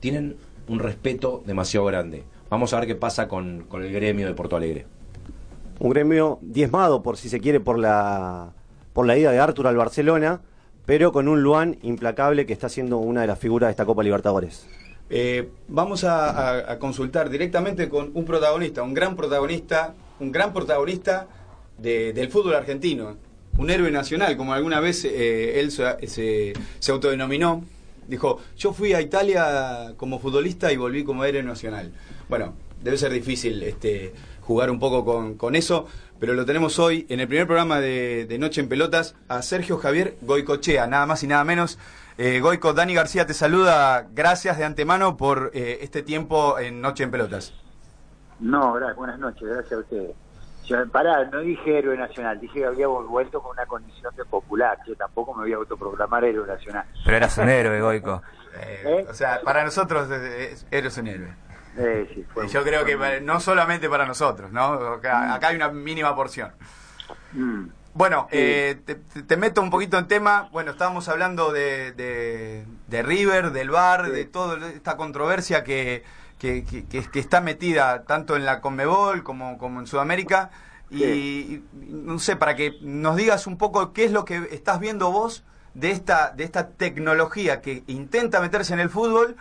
tienen 0.00 0.36
un 0.68 0.78
respeto 0.80 1.42
demasiado 1.46 1.86
grande. 1.86 2.24
Vamos 2.50 2.72
a 2.74 2.80
ver 2.80 2.88
qué 2.88 2.94
pasa 2.96 3.28
con, 3.28 3.64
con 3.68 3.82
el 3.84 3.92
gremio 3.92 4.26
de 4.26 4.34
Porto 4.34 4.56
Alegre. 4.56 4.86
Un 5.78 5.90
gremio 5.90 6.38
diezmado, 6.42 7.02
por 7.02 7.16
si 7.16 7.28
se 7.28 7.40
quiere, 7.40 7.60
por 7.60 7.78
la, 7.78 8.50
por 8.92 9.06
la 9.06 9.16
ida 9.16 9.30
de 9.32 9.38
Artur 9.38 9.66
al 9.68 9.76
Barcelona, 9.76 10.40
pero 10.84 11.12
con 11.12 11.28
un 11.28 11.42
Luan 11.42 11.78
implacable 11.82 12.46
que 12.46 12.52
está 12.52 12.68
siendo 12.68 12.98
una 12.98 13.20
de 13.22 13.28
las 13.28 13.38
figuras 13.38 13.68
de 13.68 13.70
esta 13.72 13.86
Copa 13.86 14.02
Libertadores. 14.02 14.66
Eh, 15.08 15.48
vamos 15.68 16.04
a, 16.04 16.28
a- 16.30 16.72
a 16.72 16.78
consultar 16.78 17.30
directamente 17.30 17.88
con 17.88 18.10
un 18.14 18.24
protagonista, 18.24 18.82
un 18.82 18.94
gran 18.94 19.16
protagonista, 19.16 19.94
un 20.18 20.30
gran 20.32 20.52
protagonista 20.52 21.26
de- 21.78 22.12
del 22.12 22.30
fútbol 22.30 22.54
argentino, 22.54 23.16
un 23.58 23.70
héroe 23.70 23.90
nacional, 23.90 24.36
como 24.36 24.52
alguna 24.52 24.80
vez 24.80 25.04
eh, 25.04 25.60
él 25.60 25.70
se, 25.70 26.06
se- 26.08 26.52
se 26.78 26.92
autodenominó. 26.92 27.64
Dijo, 28.10 28.40
yo 28.58 28.72
fui 28.72 28.92
a 28.92 29.00
Italia 29.00 29.94
como 29.96 30.18
futbolista 30.18 30.72
y 30.72 30.76
volví 30.76 31.04
como 31.04 31.24
héroe 31.24 31.42
nacional. 31.42 31.92
Bueno, 32.28 32.54
debe 32.82 32.98
ser 32.98 33.12
difícil 33.12 33.62
este, 33.62 34.12
jugar 34.42 34.70
un 34.70 34.80
poco 34.80 35.04
con, 35.04 35.34
con 35.36 35.54
eso, 35.54 35.86
pero 36.18 36.34
lo 36.34 36.44
tenemos 36.44 36.78
hoy 36.78 37.06
en 37.08 37.20
el 37.20 37.28
primer 37.28 37.46
programa 37.46 37.80
de, 37.80 38.26
de 38.26 38.38
Noche 38.38 38.60
en 38.60 38.68
Pelotas 38.68 39.14
a 39.28 39.42
Sergio 39.42 39.78
Javier 39.78 40.16
Goicochea, 40.22 40.86
nada 40.86 41.06
más 41.06 41.22
y 41.22 41.28
nada 41.28 41.44
menos. 41.44 41.78
Eh, 42.18 42.40
Goico, 42.40 42.74
Dani 42.74 42.94
García 42.94 43.24
te 43.26 43.32
saluda. 43.32 44.08
Gracias 44.12 44.58
de 44.58 44.64
antemano 44.64 45.16
por 45.16 45.52
eh, 45.54 45.78
este 45.82 46.02
tiempo 46.02 46.58
en 46.58 46.80
Noche 46.82 47.04
en 47.04 47.10
Pelotas. 47.12 47.54
No, 48.40 48.74
gra- 48.74 48.94
buenas 48.96 49.18
noches, 49.18 49.48
gracias 49.48 49.72
a 49.72 49.78
ustedes. 49.78 50.10
Yo, 50.70 50.88
pará, 50.88 51.24
no 51.24 51.40
dije 51.40 51.78
héroe 51.78 51.96
nacional, 51.96 52.38
dije 52.40 52.60
que 52.60 52.64
había 52.66 52.86
vuelto 52.86 53.42
con 53.42 53.50
una 53.52 53.66
condición 53.66 54.14
de 54.14 54.24
popular. 54.24 54.78
Yo 54.86 54.94
tampoco 54.94 55.34
me 55.34 55.42
voy 55.42 55.52
a 55.52 55.56
autoproclamar 55.56 56.24
héroe 56.24 56.46
nacional. 56.46 56.84
Pero 57.04 57.16
eras 57.16 57.36
un 57.38 57.48
héroe, 57.48 57.80
Goico. 57.80 58.22
¿Eh? 58.56 59.04
O 59.10 59.14
sea, 59.14 59.40
para 59.42 59.64
nosotros 59.64 60.08
eh, 60.10 60.50
es- 60.52 60.66
eres 60.70 60.96
un 60.98 61.08
héroe. 61.08 61.34
Eh, 61.76 62.08
sí, 62.14 62.24
fue- 62.32 62.46
Yo 62.48 62.62
creo 62.62 62.84
que 62.84 62.96
para- 62.96 63.20
no 63.20 63.40
solamente 63.40 63.88
para 63.88 64.06
nosotros, 64.06 64.52
¿no? 64.52 64.62
Acá, 64.94 65.34
acá 65.34 65.48
hay 65.48 65.56
una 65.56 65.68
mínima 65.70 66.14
porción. 66.14 66.52
Mm. 67.32 67.66
Bueno, 67.92 68.28
eh, 68.30 68.80
te, 69.26 69.36
meto 69.36 69.60
un 69.60 69.70
poquito 69.70 69.98
en 69.98 70.06
tema. 70.06 70.48
Bueno, 70.52 70.70
estábamos 70.70 71.08
hablando 71.08 71.50
de, 71.52 71.90
de, 71.92 72.64
de 72.86 73.02
River, 73.02 73.50
del 73.50 73.70
VAR, 73.70 74.10
de 74.10 74.24
toda 74.26 74.68
esta 74.68 74.96
controversia 74.96 75.64
que, 75.64 76.04
que, 76.40 76.64
que- 76.64 77.20
está 77.20 77.40
metida 77.42 78.04
tanto 78.06 78.36
en 78.36 78.44
la 78.46 78.60
Conmebol 78.62 79.22
como, 79.24 79.58
como 79.58 79.80
en 79.80 79.86
Sudamérica. 79.86 80.50
Y, 80.90 81.02
y 81.56 81.64
no 81.72 82.18
sé, 82.18 82.36
para 82.36 82.56
que 82.56 82.78
nos 82.82 83.16
digas 83.16 83.46
un 83.46 83.58
poco 83.58 83.92
qué 83.92 84.04
es 84.04 84.12
lo 84.12 84.24
que 84.24 84.48
estás 84.52 84.80
viendo 84.80 85.12
vos 85.12 85.44
de 85.74 85.92
esta, 85.92 86.32
de 86.32 86.44
esta 86.44 86.70
tecnología 86.70 87.60
que 87.62 87.84
intenta 87.86 88.40
meterse 88.40 88.74
en 88.74 88.80
el 88.80 88.90
fútbol, 88.90 89.36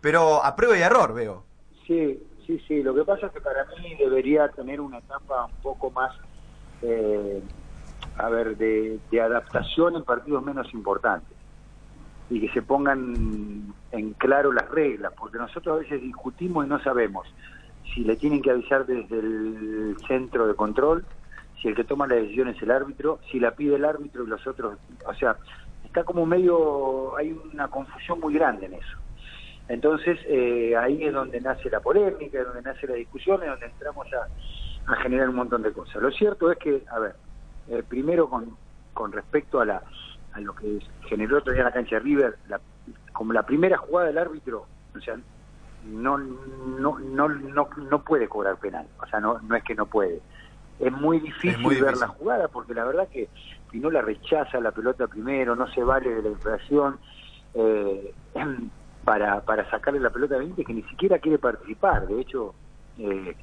pero 0.00 0.44
a 0.44 0.56
prueba 0.56 0.78
y 0.78 0.82
error, 0.82 1.14
veo. 1.14 1.44
Sí, 1.86 2.18
sí, 2.46 2.58
sí. 2.66 2.82
Lo 2.82 2.94
que 2.94 3.04
pasa 3.04 3.26
es 3.26 3.32
que 3.32 3.40
para 3.40 3.64
mí 3.66 3.94
debería 3.98 4.48
tener 4.50 4.80
una 4.80 4.98
etapa 4.98 5.46
un 5.46 5.60
poco 5.62 5.90
más, 5.90 6.12
eh, 6.82 7.42
a 8.16 8.28
ver, 8.30 8.56
de, 8.56 9.00
de 9.10 9.20
adaptación 9.20 9.96
en 9.96 10.04
partidos 10.04 10.42
menos 10.44 10.72
importantes 10.74 11.33
y 12.30 12.40
que 12.40 12.48
se 12.52 12.62
pongan 12.62 13.74
en 13.92 14.12
claro 14.14 14.52
las 14.52 14.68
reglas, 14.70 15.12
porque 15.18 15.38
nosotros 15.38 15.76
a 15.76 15.80
veces 15.80 16.00
discutimos 16.00 16.64
y 16.64 16.68
no 16.68 16.80
sabemos 16.80 17.26
si 17.94 18.02
le 18.02 18.16
tienen 18.16 18.42
que 18.42 18.50
avisar 18.50 18.86
desde 18.86 19.18
el 19.18 19.96
centro 20.08 20.46
de 20.46 20.54
control, 20.54 21.04
si 21.60 21.68
el 21.68 21.74
que 21.74 21.84
toma 21.84 22.06
la 22.06 22.16
decisión 22.16 22.48
es 22.48 22.60
el 22.62 22.70
árbitro, 22.70 23.20
si 23.30 23.38
la 23.38 23.52
pide 23.52 23.76
el 23.76 23.84
árbitro 23.84 24.24
y 24.24 24.26
los 24.26 24.46
otros, 24.46 24.78
o 25.06 25.14
sea, 25.14 25.36
está 25.84 26.04
como 26.04 26.26
medio, 26.26 27.16
hay 27.16 27.38
una 27.52 27.68
confusión 27.68 28.20
muy 28.20 28.34
grande 28.34 28.66
en 28.66 28.74
eso. 28.74 28.98
Entonces, 29.68 30.18
eh, 30.26 30.74
ahí 30.76 31.04
es 31.04 31.12
donde 31.12 31.40
nace 31.40 31.70
la 31.70 31.80
polémica, 31.80 32.38
es 32.38 32.46
donde 32.46 32.62
nace 32.62 32.86
la 32.86 32.94
discusión, 32.94 33.42
es 33.42 33.48
donde 33.48 33.66
entramos 33.66 34.06
a, 34.12 34.94
generar 34.96 35.30
un 35.30 35.36
montón 35.36 35.62
de 35.62 35.72
cosas. 35.72 36.02
Lo 36.02 36.10
cierto 36.10 36.52
es 36.52 36.58
que, 36.58 36.82
a 36.90 36.98
ver, 36.98 37.14
eh, 37.68 37.82
primero 37.88 38.28
con, 38.28 38.54
con 38.92 39.12
respecto 39.12 39.60
a, 39.60 39.64
la, 39.64 39.82
a 40.34 40.40
lo 40.40 40.52
que 40.54 40.78
generó 41.08 41.40
día 41.40 41.54
en 41.58 41.64
la 41.64 41.72
cancha 41.72 41.96
de 41.96 42.00
River, 42.02 42.38
la- 42.48 42.60
como 43.12 43.32
la 43.32 43.46
primera 43.46 43.78
jugada 43.78 44.08
del 44.08 44.18
árbitro, 44.18 44.66
o 44.94 45.00
sea, 45.00 45.18
no, 45.82 46.18
no, 46.18 46.98
no, 46.98 47.28
no, 47.28 47.68
no 47.76 48.04
puede 48.04 48.28
cobrar 48.28 48.58
penal, 48.58 48.88
o 49.02 49.06
sea, 49.06 49.20
no, 49.20 49.38
no 49.40 49.56
es 49.56 49.62
que 49.64 49.74
no 49.74 49.86
puede. 49.86 50.22
Es 50.78 50.92
muy 50.92 51.20
difícil, 51.20 51.50
Es 51.50 51.58
muy 51.58 51.80
ver 51.80 51.96
la 51.96 52.08
jugada 52.08 52.48
porque 52.48 52.74
la 52.74 52.84
verdad 52.84 53.08
que 53.08 53.30
Pinola 53.70 54.02
rechaza 54.02 54.58
la 54.60 54.72
pelota 54.72 55.06
primero, 55.06 55.54
no 55.54 55.68
se 55.68 55.82
vale 55.84 56.10
de 56.10 56.22
la 56.22 56.30
infracción 56.30 57.00
eh, 57.54 58.14
para, 59.04 59.40
para 59.44 59.70
sacarle 59.70 60.00
la 60.00 60.10
pelota 60.10 60.34
a 60.34 60.38
Benítez 60.38 60.66
que 60.66 60.74
ni 60.74 60.82
siquiera 60.84 61.20
quiere 61.20 61.38
participar. 61.38 62.08
De 62.08 62.20
hecho, 62.20 62.56
eh, 62.96 63.36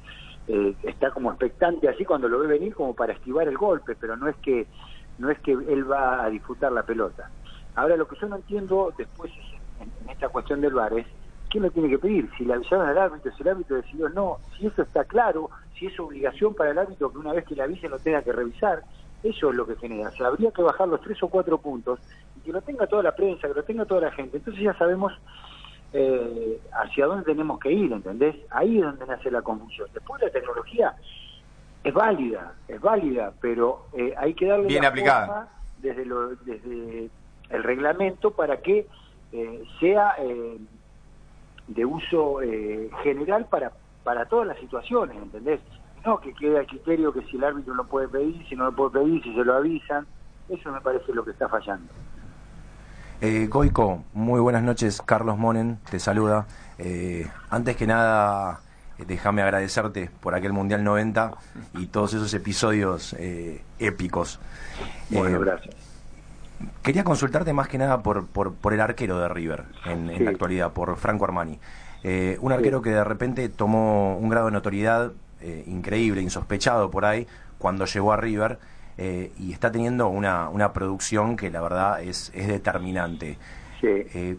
eh, 0.46 0.76
está 0.82 1.10
como 1.10 1.30
expectante 1.30 1.88
así 1.88 2.04
cuando 2.04 2.28
lo 2.28 2.38
ve 2.40 2.48
venir 2.48 2.74
como 2.74 2.94
para 2.94 3.14
esquivar 3.14 3.48
el 3.48 3.56
golpe, 3.56 3.94
pero 3.94 4.16
no 4.16 4.28
es 4.28 4.36
que 4.38 4.68
no 5.18 5.30
es 5.30 5.38
que 5.40 5.52
él 5.52 5.90
va 5.90 6.24
a 6.24 6.30
disfrutar 6.30 6.72
la 6.72 6.82
pelota. 6.82 7.30
Ahora 7.74 7.96
lo 7.96 8.06
que 8.06 8.16
yo 8.20 8.28
no 8.28 8.36
entiendo 8.36 8.92
después 8.96 9.32
en, 9.80 9.90
en 10.02 10.10
esta 10.10 10.28
cuestión 10.28 10.60
del 10.60 10.74
VAR 10.74 10.92
es 10.94 11.06
¿quién 11.52 11.64
lo 11.64 11.70
tiene 11.70 11.90
que 11.90 11.98
pedir? 11.98 12.30
Si 12.38 12.46
le 12.46 12.54
avisaron 12.54 12.88
al 12.88 12.96
árbitro, 12.96 13.30
si 13.36 13.42
el 13.42 13.48
árbitro 13.50 13.76
decidió 13.76 14.08
no, 14.08 14.38
si 14.56 14.66
eso 14.66 14.82
está 14.82 15.04
claro, 15.04 15.50
si 15.78 15.86
es 15.86 16.00
obligación 16.00 16.54
para 16.54 16.70
el 16.70 16.78
árbitro 16.78 17.12
que 17.12 17.18
una 17.18 17.34
vez 17.34 17.44
que 17.44 17.54
le 17.54 17.62
avise 17.62 17.90
lo 17.90 17.98
tenga 17.98 18.22
que 18.22 18.32
revisar, 18.32 18.82
eso 19.22 19.50
es 19.50 19.54
lo 19.54 19.66
que 19.66 19.76
genera. 19.76 20.10
Habría 20.24 20.50
que 20.50 20.62
bajar 20.62 20.88
los 20.88 21.02
tres 21.02 21.22
o 21.22 21.28
cuatro 21.28 21.58
puntos 21.58 22.00
y 22.36 22.40
que 22.40 22.52
lo 22.52 22.62
tenga 22.62 22.86
toda 22.86 23.02
la 23.02 23.14
prensa, 23.14 23.48
que 23.48 23.54
lo 23.54 23.62
tenga 23.64 23.84
toda 23.84 24.00
la 24.00 24.12
gente. 24.12 24.38
Entonces 24.38 24.62
ya 24.62 24.72
sabemos 24.78 25.12
eh, 25.92 26.58
hacia 26.72 27.06
dónde 27.06 27.24
tenemos 27.24 27.60
que 27.60 27.70
ir, 27.70 27.92
¿entendés? 27.92 28.34
Ahí 28.50 28.78
es 28.78 28.84
donde 28.84 29.06
nace 29.06 29.30
la 29.30 29.42
confusión. 29.42 29.88
Después 29.92 30.22
la 30.22 30.30
tecnología 30.30 30.96
es 31.84 31.94
válida, 31.94 32.54
es 32.68 32.80
válida, 32.80 33.32
pero 33.40 33.86
eh, 33.92 34.14
hay 34.16 34.34
que 34.34 34.46
darle 34.46 34.66
Bien 34.66 34.82
la 34.82 34.88
aplicada. 34.88 35.26
forma 35.26 35.48
desde, 35.78 36.04
lo, 36.04 36.36
desde 36.36 37.10
el 37.50 37.62
reglamento 37.62 38.30
para 38.30 38.58
que 38.58 38.86
eh, 39.32 39.64
sea 39.80 40.14
eh, 40.18 40.58
de 41.68 41.84
uso 41.84 42.40
eh, 42.42 42.90
general 43.02 43.46
para, 43.46 43.72
para 44.04 44.26
todas 44.26 44.46
las 44.46 44.58
situaciones, 44.58 45.16
¿entendés? 45.16 45.60
No 46.04 46.20
que 46.20 46.34
quede 46.34 46.58
a 46.60 46.64
criterio 46.64 47.12
que 47.12 47.22
si 47.22 47.36
el 47.36 47.44
árbitro 47.44 47.74
lo 47.74 47.84
puede 47.84 48.08
pedir, 48.08 48.46
si 48.48 48.56
no 48.56 48.64
lo 48.64 48.72
puede 48.74 49.04
pedir, 49.04 49.22
si 49.22 49.34
se 49.34 49.44
lo 49.44 49.54
avisan, 49.54 50.06
eso 50.48 50.72
me 50.72 50.80
parece 50.80 51.12
lo 51.12 51.24
que 51.24 51.30
está 51.30 51.48
fallando. 51.48 51.92
Eh, 53.20 53.46
Goico, 53.48 54.02
muy 54.14 54.40
buenas 54.40 54.64
noches. 54.64 55.00
Carlos 55.00 55.38
Monen 55.38 55.78
te 55.88 56.00
saluda. 56.00 56.46
Eh, 56.78 57.24
antes 57.50 57.76
que 57.76 57.86
nada, 57.86 58.60
déjame 59.06 59.42
agradecerte 59.42 60.10
por 60.20 60.34
aquel 60.34 60.52
Mundial 60.52 60.84
90 60.84 61.32
y 61.74 61.86
todos 61.86 62.14
esos 62.14 62.32
episodios 62.34 63.14
eh, 63.18 63.62
épicos. 63.78 64.38
Bueno, 65.10 65.36
Eh, 65.36 65.40
gracias. 65.40 65.74
Quería 66.82 67.04
consultarte 67.04 67.52
más 67.52 67.68
que 67.68 67.78
nada 67.78 68.02
por, 68.02 68.26
por, 68.26 68.54
por 68.54 68.72
el 68.72 68.80
arquero 68.80 69.18
de 69.18 69.28
River 69.28 69.64
en, 69.84 70.24
la 70.24 70.30
actualidad, 70.30 70.72
por 70.72 70.96
Franco 70.96 71.24
Armani. 71.24 71.58
Eh, 72.04 72.36
un 72.40 72.52
arquero 72.52 72.82
que 72.82 72.90
de 72.90 73.04
repente 73.04 73.48
tomó 73.48 74.16
un 74.16 74.28
grado 74.28 74.46
de 74.46 74.52
notoriedad 74.52 75.12
eh, 75.40 75.64
increíble, 75.66 76.20
insospechado 76.22 76.90
por 76.90 77.04
ahí, 77.04 77.26
cuando 77.58 77.84
llegó 77.86 78.12
a 78.12 78.16
River 78.16 78.58
eh, 78.98 79.32
y 79.38 79.52
está 79.52 79.70
teniendo 79.70 80.08
una, 80.08 80.48
una 80.48 80.72
producción 80.72 81.36
que 81.36 81.50
la 81.50 81.60
verdad 81.60 82.02
es, 82.02 82.30
es 82.34 82.48
determinante. 82.48 83.38
Sí. 83.80 84.38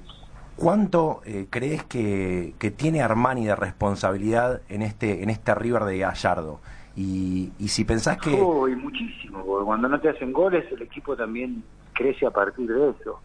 ¿Cuánto 0.55 1.21
eh, 1.25 1.47
crees 1.49 1.83
que, 1.83 2.53
que 2.59 2.71
tiene 2.71 3.01
Armani 3.01 3.45
de 3.45 3.55
responsabilidad 3.55 4.61
en 4.69 4.81
este, 4.83 5.23
en 5.23 5.29
este 5.29 5.55
River 5.55 5.83
de 5.83 5.97
Gallardo? 5.99 6.59
Y, 6.95 7.51
y 7.57 7.67
si 7.69 7.83
pensás 7.85 8.17
que... 8.19 8.29
Uy, 8.29 8.75
muchísimo, 8.75 9.43
porque 9.43 9.65
cuando 9.65 9.87
no 9.89 9.99
te 9.99 10.09
hacen 10.09 10.31
goles 10.31 10.71
el 10.71 10.81
equipo 10.83 11.15
también 11.15 11.63
crece 11.93 12.25
a 12.27 12.31
partir 12.31 12.67
de 12.71 12.89
eso. 12.91 13.19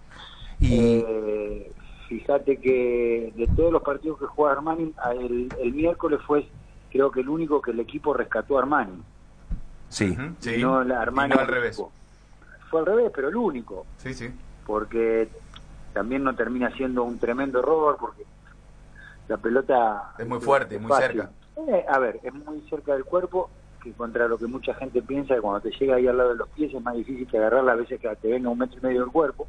Y, 0.61 1.03
Eh, 1.07 1.73
fíjate 2.09 2.57
que 2.57 3.33
de 3.37 3.47
todos 3.49 3.71
los 3.73 3.83
partidos 3.83 4.19
que 4.19 4.25
juega 4.27 4.53
Armani, 4.53 4.93
el, 5.21 5.49
el 5.61 5.73
miércoles 5.75 6.21
fue 6.27 6.49
creo 6.91 7.11
que 7.11 7.21
el 7.21 7.29
único 7.29 7.61
que 7.61 7.73
el 7.73 7.81
equipo 7.81 8.15
rescató 8.15 8.57
a 8.57 8.63
Armani. 8.63 9.03
sí. 9.91 10.17
Sí. 10.41 10.55
y 10.55 10.63
no 10.63 10.83
la 10.83 11.03
Armani 11.03 11.33
Y 11.33 11.37
no 11.37 11.43
al 11.43 11.47
revés. 11.49 11.83
Fue 12.71 12.81
al 12.81 12.87
revés, 12.87 13.13
pero 13.15 13.29
el 13.29 13.37
único, 13.37 13.85
Sí, 13.99 14.15
sí. 14.15 14.29
porque 14.67 15.29
también 15.99 16.23
no 16.23 16.33
termina 16.37 16.71
siendo 16.77 17.03
un 17.03 17.19
tremendo 17.19 17.59
error, 17.59 17.97
porque 17.99 18.23
la 19.27 19.37
pelota... 19.37 20.13
Es 20.17 20.29
muy 20.29 20.39
fuerte, 20.39 20.79
muy 20.79 20.89
fácil. 20.89 21.23
cerca. 21.23 21.33
Eh, 21.57 21.85
a 21.89 21.99
ver, 21.99 22.21
es 22.23 22.33
muy 22.33 22.61
cerca 22.71 22.93
del 22.93 23.05
cuerpo, 23.05 23.51
que 23.83 23.93
contra 23.95 24.29
lo 24.29 24.39
que 24.39 24.47
mucha 24.47 24.75
gente 24.75 25.03
piensa 25.03 25.35
que 25.35 25.41
cuando 25.41 25.61
te 25.61 25.73
llega 25.77 25.97
ahí 25.97 26.07
al 26.07 26.17
lado 26.17 26.31
de 26.31 26.37
los 26.37 26.49
pies 26.51 26.73
es 26.73 26.81
más 26.81 26.95
difícil 26.95 27.27
que 27.29 27.39
agarrarla 27.39 27.73
a 27.73 27.77
veces 27.83 27.99
que 28.01 28.15
te 28.15 28.29
venga 28.29 28.49
un 28.49 28.59
metro 28.59 28.79
y 28.79 28.83
medio 28.83 29.01
del 29.01 29.11
cuerpo. 29.11 29.49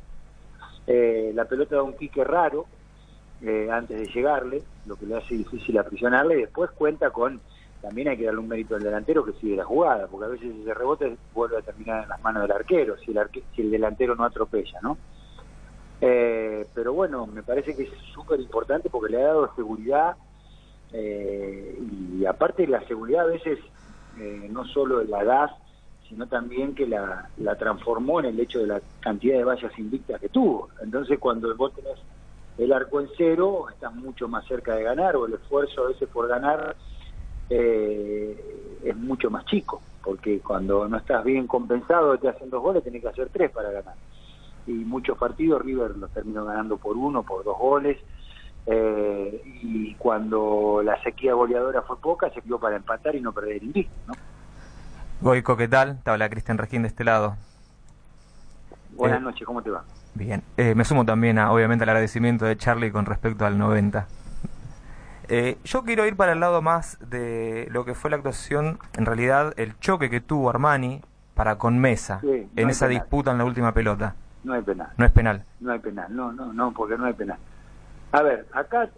Eh, 0.88 1.32
la 1.36 1.46
pelota 1.46 1.76
da 1.76 1.84
un 1.84 1.94
pique 1.94 2.24
raro 2.24 2.68
eh, 3.42 3.70
antes 3.72 3.96
de 3.96 4.08
llegarle, 4.08 4.64
lo 4.86 4.96
que 4.98 5.06
le 5.06 5.18
hace 5.18 5.36
difícil 5.36 5.78
aprisionarle, 5.78 6.34
y 6.36 6.42
después 6.42 6.72
cuenta 6.72 7.12
con, 7.12 7.44
también 7.80 8.08
hay 8.08 8.18
que 8.18 8.26
darle 8.26 8.40
un 8.40 8.48
mérito 8.48 8.76
al 8.76 8.82
delantero 8.82 9.24
que 9.24 9.34
sigue 9.34 9.56
la 9.56 9.66
jugada, 9.66 10.08
porque 10.08 10.26
a 10.26 10.30
veces 10.30 10.50
ese 10.56 10.74
rebote 10.74 11.16
vuelve 11.32 11.60
a 11.60 11.62
terminar 11.62 12.04
en 12.04 12.10
las 12.10 12.22
manos 12.22 12.42
del 12.42 12.54
arquero, 12.54 12.98
si 12.98 13.12
el, 13.12 13.18
arque- 13.18 13.46
si 13.56 13.62
el 13.62 13.70
delantero 13.70 14.16
no 14.16 14.24
atropella, 14.24 14.80
¿no? 14.82 14.98
Eh, 16.02 16.66
pero 16.74 16.94
bueno, 16.94 17.28
me 17.28 17.44
parece 17.44 17.76
que 17.76 17.84
es 17.84 17.90
súper 18.14 18.40
importante 18.40 18.90
porque 18.90 19.12
le 19.12 19.22
ha 19.22 19.28
dado 19.28 19.54
seguridad 19.56 20.16
eh, 20.94 21.78
y 22.18 22.26
aparte 22.26 22.66
la 22.68 22.86
seguridad 22.88 23.26
a 23.26 23.32
veces 23.32 23.60
eh, 24.18 24.48
no 24.50 24.66
solo 24.66 25.04
la 25.04 25.24
das, 25.24 25.52
sino 26.08 26.28
también 26.28 26.74
que 26.74 26.88
la, 26.88 27.30
la 27.38 27.56
transformó 27.56 28.20
en 28.20 28.28
el 28.28 28.40
hecho 28.40 28.60
de 28.60 28.68
la 28.68 28.82
cantidad 29.00 29.38
de 29.38 29.44
vallas 29.44 29.78
invictas 29.78 30.20
que 30.20 30.30
tuvo. 30.30 30.70
Entonces 30.82 31.20
cuando 31.20 31.54
vos 31.56 31.74
tenés 31.76 32.00
el 32.58 32.74
arco 32.74 33.00
en 33.00 33.10
cero, 33.18 33.68
estás 33.70 33.94
mucho 33.94 34.28
más 34.28 34.46
cerca 34.48 34.76
de 34.76 34.84
ganar 34.84 35.16
o 35.16 35.26
el 35.26 35.34
esfuerzo 35.34 35.84
a 35.84 35.88
veces 35.90 36.10
por 36.10 36.28
ganar 36.28 36.76
eh, 37.50 38.80
es 38.84 38.96
mucho 38.96 39.30
más 39.30 39.46
chico, 39.46 39.82
porque 40.04 40.40
cuando 40.40 40.88
no 40.88 40.98
estás 40.98 41.24
bien 41.24 41.48
compensado 41.48 42.18
te 42.18 42.30
hacen 42.30 42.50
dos 42.50 42.62
goles, 42.62 42.84
tenés 42.84 43.02
que 43.02 43.10
hacer 43.10 43.30
tres 43.30 43.52
para 43.52 43.72
ganar. 43.72 43.96
Y 44.70 44.86
muchos 44.86 45.18
partidos 45.18 45.62
River 45.64 45.98
los 45.98 46.12
terminó 46.12 46.46
ganando 46.46 46.78
por 46.78 46.96
uno, 46.96 47.24
por 47.24 47.44
dos 47.44 47.58
goles, 47.58 47.98
eh, 48.68 49.42
y 49.64 49.96
cuando 49.96 50.82
la 50.84 51.02
sequía 51.02 51.34
goleadora 51.34 51.82
fue 51.82 51.98
poca, 52.00 52.30
se 52.30 52.42
quedó 52.42 52.60
para 52.60 52.76
empatar 52.76 53.16
y 53.16 53.22
no 53.22 53.32
perder 53.34 53.58
el 53.58 53.64
invicto, 53.64 53.94
¿no? 54.08 54.14
Goico, 55.22 55.58
¿qué 55.58 55.68
tal? 55.68 56.00
Te 56.04 56.12
habla 56.12 56.30
Cristian 56.30 56.58
Regín 56.60 56.84
de 56.84 56.88
este 56.90 57.04
lado. 57.04 57.36
Buenas 58.96 59.20
Eh, 59.20 59.24
noches, 59.24 59.46
¿cómo 59.46 59.62
te 59.64 59.72
va? 59.72 59.84
Bien, 60.14 60.44
eh, 60.58 60.76
me 60.76 60.86
sumo 60.86 61.04
también 61.06 61.40
a, 61.40 61.52
obviamente 61.52 61.84
al 61.84 61.90
agradecimiento 61.90 62.46
de 62.46 62.56
Charlie 62.58 62.92
con 62.92 63.06
respecto 63.06 63.46
al 63.46 63.58
90. 63.58 64.08
Eh, 65.30 65.58
yo 65.64 65.84
quiero 65.84 66.06
ir 66.08 66.16
para 66.16 66.34
el 66.34 66.40
lado 66.40 66.62
más 66.62 66.98
de 67.10 67.68
lo 67.72 67.86
que 67.86 67.94
fue 67.96 68.10
la 68.10 68.18
actuación, 68.18 68.80
en 68.98 69.06
realidad 69.06 69.54
el 69.58 69.78
choque 69.80 70.10
que 70.10 70.22
tuvo 70.22 70.50
Armani 70.50 71.02
para 71.36 71.58
con 71.58 71.80
Mesa 71.80 72.20
Sí, 72.22 72.28
no 72.28 72.62
en 72.62 72.70
esa 72.70 72.88
penal. 72.88 73.02
disputa 73.04 73.32
en 73.32 73.38
la 73.40 73.46
última 73.46 73.72
pelota. 73.74 74.16
No 74.50 74.56
hay 74.56 74.62
penal. 74.64 74.90
No 74.98 75.06
es 75.06 75.12
penal. 75.12 75.46
No 75.60 75.72
hay 75.72 75.78
penal, 75.80 76.08
no, 76.16 76.32
no, 76.32 76.52
no, 76.52 76.72
porque 76.74 76.98
no 76.98 77.06
hay 77.06 77.14
penal. 77.14 77.38
A 78.12 78.24
ver, 78.24 78.48
acá 78.52 78.90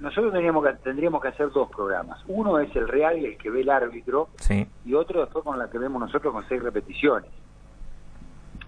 nosotros 0.00 0.32
tendríamos 0.32 0.64
que, 0.66 0.72
tendríamos 0.82 1.20
que 1.20 1.28
hacer 1.28 1.50
dos 1.50 1.68
programas. 1.68 2.18
Uno 2.26 2.58
es 2.58 2.74
el 2.74 2.88
real 2.88 3.18
y 3.18 3.26
el 3.26 3.36
que 3.36 3.50
ve 3.50 3.60
el 3.60 3.68
árbitro, 3.68 4.30
Sí. 4.38 4.66
y 4.86 4.94
otro 4.94 5.20
después 5.20 5.44
con 5.44 5.58
la 5.58 5.68
que 5.68 5.76
vemos 5.78 6.00
nosotros 6.00 6.32
con 6.32 6.48
seis 6.48 6.62
repeticiones. 6.62 7.30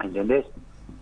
¿Entendés? 0.03 0.45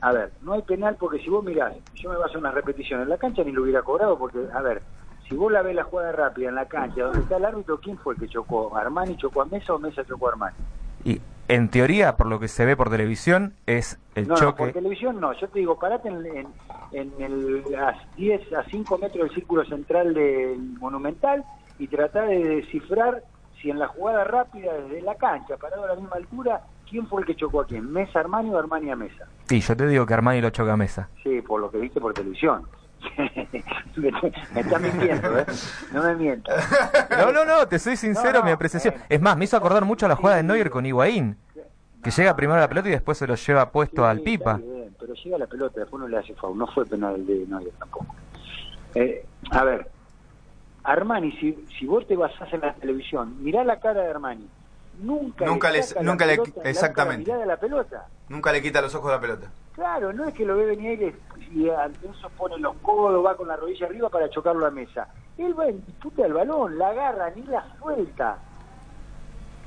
A 0.03 0.13
ver, 0.13 0.31
no 0.43 0.53
hay 0.53 0.63
penal 0.63 0.95
porque 1.01 1.19
si 1.19 1.29
vos 1.31 1.43
mirás, 1.45 1.75
yo 1.97 2.11
me 2.11 2.17
baso 2.17 2.35
en 2.35 2.39
una 2.41 2.53
repetición 2.53 3.01
en 3.03 3.09
la 3.09 3.19
cancha 3.19 3.43
ni 3.43 3.51
lo 3.51 3.63
hubiera 3.63 3.83
cobrado 3.83 4.17
porque, 4.17 4.39
a 4.55 4.61
ver, 4.63 4.83
si 5.29 5.35
vos 5.35 5.51
la 5.51 5.63
ves 5.63 5.75
la 5.75 5.83
jugada 5.83 6.13
rápida 6.13 6.49
en 6.49 6.55
la 6.55 6.67
cancha 6.69 7.03
donde 7.03 7.19
está 7.23 7.39
el 7.39 7.45
árbitro, 7.45 7.81
¿quién 7.81 7.99
fue 7.99 8.15
el 8.15 8.21
que 8.21 8.29
chocó? 8.29 8.77
¿Armani 8.77 9.17
chocó 9.17 9.43
a 9.43 9.47
Mesa 9.47 9.75
o 9.75 9.81
Mesa 9.81 10.05
chocó 10.05 10.29
a 10.29 10.31
Armani? 10.31 10.57
Y 11.05 11.21
en 11.49 11.69
teoría, 11.71 12.17
por 12.17 12.27
lo 12.27 12.41
que 12.41 12.49
se 12.49 12.65
ve 12.65 12.77
por 12.77 12.91
televisión, 12.91 13.55
es 13.67 13.99
el 14.15 14.29
no, 14.29 14.35
no, 14.35 14.41
choque. 14.41 14.59
por 14.59 14.73
televisión 14.73 15.21
no. 15.21 15.33
Yo 15.35 15.49
te 15.49 15.59
digo, 15.61 15.79
parate 15.79 16.09
en, 16.09 16.27
en, 16.27 16.47
en 16.93 17.13
el, 17.21 17.65
a 17.77 17.95
10 18.17 18.53
a 18.53 18.65
5 18.65 18.99
metros 18.99 19.27
del 19.29 19.35
círculo 19.35 19.65
central 19.65 20.15
del 20.15 20.59
Monumental 20.79 21.45
y 21.79 21.89
tratá 21.89 22.23
de 22.23 22.39
descifrar 22.39 23.23
si 23.61 23.71
en 23.71 23.79
la 23.79 23.89
jugada 23.89 24.25
rápida 24.25 24.73
desde 24.75 25.03
la 25.03 25.15
cancha, 25.15 25.57
parado 25.57 25.85
a 25.85 25.89
la 25.89 25.95
misma 25.95 26.17
altura, 26.17 26.61
quién 26.89 27.07
fue 27.07 27.23
el 27.23 27.27
que 27.27 27.35
chocó 27.35 27.63
a 27.63 27.67
quién, 27.67 27.91
Mesa 27.91 28.21
Armani 28.21 28.51
o 28.51 28.59
Armani 28.59 28.91
a 28.91 28.97
Mesa. 28.97 29.27
Sí, 29.45 29.61
yo 29.61 29.77
te 29.77 29.87
digo 29.87 30.07
que 30.07 30.15
Armani 30.15 30.41
lo 30.41 30.51
choca 30.51 30.73
a 30.73 30.77
Mesa. 30.77 31.09
Sí, 31.23 31.41
por 31.43 31.61
lo 31.61 31.71
que 31.71 31.79
viste 31.79 32.01
por 32.01 32.13
televisión. 32.13 32.63
me, 33.97 34.61
estás 34.61 34.81
mintiendo, 34.81 35.39
¿eh? 35.39 35.47
No 35.93 36.03
me 36.03 36.15
mientas. 36.17 36.65
No, 37.11 37.33
no, 37.33 37.45
no, 37.45 37.67
te 37.69 37.79
soy 37.79 37.97
sincero, 37.97 38.33
No, 38.35 38.39
no, 38.41 38.45
mi 38.47 38.51
apreciación. 38.51 38.95
bueno. 38.95 39.07
Es 39.09 39.21
más, 39.21 39.37
me 39.37 39.45
hizo 39.45 39.57
acordar 39.57 39.85
mucho 39.85 40.07
a 40.07 40.09
la 40.09 40.17
jugada 40.17 40.37
de 40.37 40.43
Neuer 40.43 40.71
con 40.71 40.85
Higuaín, 40.87 41.37
que 42.03 42.11
llega 42.11 42.37
primero 42.37 42.59
a 42.59 42.63
la 42.63 42.69
pelota 42.69 42.89
y 42.89 42.93
después 42.93 43.19
se 43.19 43.27
lo 43.27 43.35
lleva 43.35 43.71
puesto 43.71 44.03
Sí, 44.03 44.09
al 44.09 44.19
está 44.19 44.25
Pipa. 44.25 44.55
bien, 44.59 44.95
pero 44.99 45.15
llega 45.15 45.39
la 45.39 45.47
pelota, 45.47 45.81
después 45.81 46.01
no 46.01 46.09
le 46.09 46.19
hace 46.19 46.35
foul. 46.35 46.57
No 46.59 46.67
fue 46.69 46.85
penal 46.87 47.25
de 47.27 47.47
Neuer 47.47 47.73
tampoco. 47.79 48.15
Eh, 48.95 49.25
a 49.51 49.65
ver, 49.65 49.91
Armani, 50.85 51.33
si, 51.33 51.67
si 51.79 51.87
vos 51.87 52.07
te 52.07 52.17
basás 52.17 52.53
en 52.53 52.61
la 52.61 52.75
televisión, 52.75 53.43
mirá 53.43 53.65
la 53.65 53.79
cara 53.81 54.03
de 54.03 54.11
Armani. 54.11 54.47
Nunca, 55.01 55.45
Nunca 55.45 55.71
le, 55.71 55.81
nunca 56.03 56.25
la 56.25 56.37
le- 56.37 56.43
exactamente. 56.65 57.31
de 57.37 57.45
la 57.45 57.57
pelota. 57.59 58.07
Nunca 58.31 58.51
le 58.53 58.63
quita 58.63 58.81
los 58.81 58.95
ojos 58.95 59.11
a 59.11 59.17
la 59.17 59.21
pelota. 59.21 59.49
Claro, 59.77 60.11
no 60.13 60.25
es 60.27 60.35
que 60.35 60.45
lo 60.47 60.57
ve 60.57 60.65
venir 60.67 60.93
y, 60.93 60.97
le- 60.97 61.15
y 61.53 61.69
eso 61.69 62.31
pone 62.37 62.59
los 62.59 62.75
codos, 62.79 63.25
va 63.25 63.37
con 63.37 63.47
la 63.47 63.57
rodilla 63.57 63.87
arriba 63.87 64.09
para 64.09 64.29
chocarlo 64.31 64.67
a 64.67 64.71
mesa. 64.71 65.07
Él 65.37 65.57
va 65.59 65.67
en 65.69 65.85
disputa 65.85 66.23
del 66.23 66.33
balón, 66.33 66.79
la 66.79 66.89
agarra, 66.89 67.31
ni 67.37 67.43
la 67.43 67.63
suelta. 67.79 68.39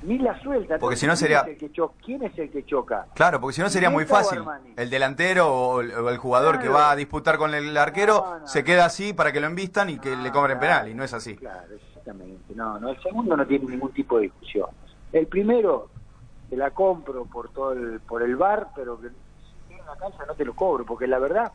ni 0.02 0.18
la 0.18 0.40
suelta. 0.42 0.80
Porque 0.80 0.96
si 0.96 1.06
no 1.06 1.12
¿quién 1.12 1.18
sería- 1.18 1.40
es 1.42 1.58
que 1.60 1.70
¿Quién 2.04 2.24
es 2.24 2.40
el 2.40 2.50
que 2.50 2.66
choca? 2.66 3.06
Claro, 3.14 3.40
porque 3.42 3.56
si 3.56 3.62
no 3.62 3.70
sería 3.70 3.90
muy 3.90 4.06
fácil. 4.06 4.40
El 4.78 4.90
delantero 4.90 5.54
o 5.54 5.82
el, 5.82 5.92
o 5.92 6.10
el 6.10 6.18
jugador 6.18 6.58
que 6.60 6.70
va 6.70 6.90
a 6.92 6.96
disputar 6.96 7.38
con 7.38 7.54
el 7.54 7.76
arquero 7.78 8.22
No, 8.26 8.40
no. 8.40 8.48
se 8.48 8.64
queda 8.64 8.86
así 8.86 9.12
para 9.14 9.32
que 9.34 9.42
lo 9.42 9.48
envistan 9.48 9.90
y 9.90 10.00
que 10.00 10.16
No, 10.16 10.24
le 10.24 10.32
cobren 10.32 10.58
claro, 10.58 10.74
penal, 10.86 10.90
y 10.90 10.96
no 10.96 11.04
es 11.04 11.14
así. 11.14 11.36
Claro, 11.36 11.76
exactamente. 11.76 12.56
No, 12.56 12.80
no, 12.80 12.90
el 12.90 13.02
segundo 13.02 13.36
no 13.38 13.46
tiene 13.46 13.66
ningún 13.68 13.92
tipo 13.92 14.16
de 14.16 14.24
discusión. 14.24 14.70
El 15.12 15.28
primero 15.28 15.90
te 16.50 16.56
la 16.56 16.72
compro 16.72 17.26
por 17.26 17.50
todo 17.50 17.74
el, 17.74 18.00
por 18.00 18.24
el 18.24 18.38
bar, 18.38 18.70
pero 18.74 18.98
la 19.90 19.98
cancha 19.98 20.26
no 20.26 20.34
te 20.36 20.46
lo 20.46 20.56
cobro, 20.56 20.86
porque 20.86 21.08
la 21.08 21.20
verdad, 21.20 21.52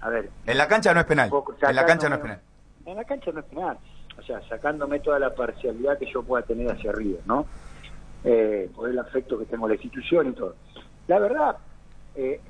a 0.00 0.08
ver, 0.08 0.30
En 0.46 0.58
la 0.58 0.66
cancha 0.66 0.94
no 0.94 1.00
es 1.00 1.06
penal. 1.06 1.30
En 1.62 1.76
la 1.76 1.86
cancha 1.86 2.08
no 2.08 2.14
es 2.16 2.20
penal. 2.20 2.40
En 2.86 2.96
la 2.96 3.04
cancha 3.04 3.32
no 3.32 3.40
es 3.40 3.46
penal. 3.46 3.78
O 4.18 4.22
sea, 4.22 4.40
sacándome 4.48 5.00
toda 5.00 5.18
la 5.18 5.34
parcialidad 5.34 5.98
que 5.98 6.10
yo 6.10 6.22
pueda 6.22 6.44
tener 6.44 6.70
hacia 6.70 6.90
arriba, 6.90 7.20
¿no? 7.26 7.46
Eh, 8.24 8.70
por 8.74 8.88
el 8.88 8.98
afecto 8.98 9.38
que 9.38 9.46
tengo 9.46 9.66
a 9.66 9.68
la 9.68 9.74
institución 9.74 10.28
y 10.28 10.32
todo. 10.32 10.56
La 11.08 11.18
verdad, 11.18 11.56
eh, 12.14 12.40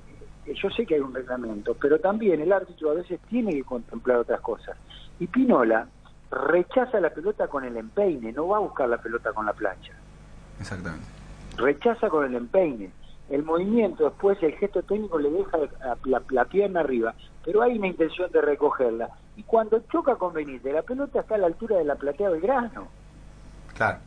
yo 0.47 0.71
sé 0.71 0.87
que 0.87 0.95
hay 0.95 1.01
un 1.01 1.15
reglamento, 1.15 1.75
pero 1.75 1.99
también 1.99 2.41
el 2.41 2.53
árbitro 2.53 2.91
a 2.91 2.95
veces 2.95 3.21
tiene 3.29 3.53
que 3.53 3.63
contemplar 3.63 4.19
otras 4.19 4.41
cosas. 4.41 4.77
Y 5.19 5.27
Pinola 5.27 5.87
rechaza 6.31 7.01
la 7.01 7.11
pelota 7.11 7.49
con 7.49 7.65
el 7.65 7.77
empeine, 7.77 8.33
no 8.33 8.49
va 8.49 8.57
a 8.57 8.61
buscar 8.61 8.89
la 8.89 8.99
pelota 8.99 9.33
con 9.33 9.47
la 9.47 9.53
plancha. 9.53 9.93
Exactamente. 10.59 11.07
Rechaza 11.57 12.09
con 12.09 12.25
el 12.25 12.35
empeine. 12.35 12.91
El 13.31 13.45
movimiento 13.45 14.05
después, 14.05 14.43
el 14.43 14.53
gesto 14.57 14.83
técnico 14.83 15.19
le 15.19 15.31
deja 15.31 15.57
la, 15.57 15.97
la- 16.05 16.23
la 16.31 16.45
pierna 16.45 16.81
arriba, 16.81 17.15
pero 17.45 17.63
hay 17.63 17.79
una 17.79 17.87
intención 17.87 18.31
de 18.33 18.41
recogerla. 18.43 19.09
Y 19.37 19.45
cuando 19.45 19.79
choca 19.91 20.17
con 20.17 20.33
Benítez, 20.35 20.75
la 20.75 20.83
pelota 20.83 21.21
está 21.21 21.37
a 21.37 21.39
la 21.39 21.47
altura 21.47 21.77
de 21.79 21.85
la 21.85 21.95
platea 21.95 22.29
Belgrano. 22.31 22.89
Claro. 23.77 23.99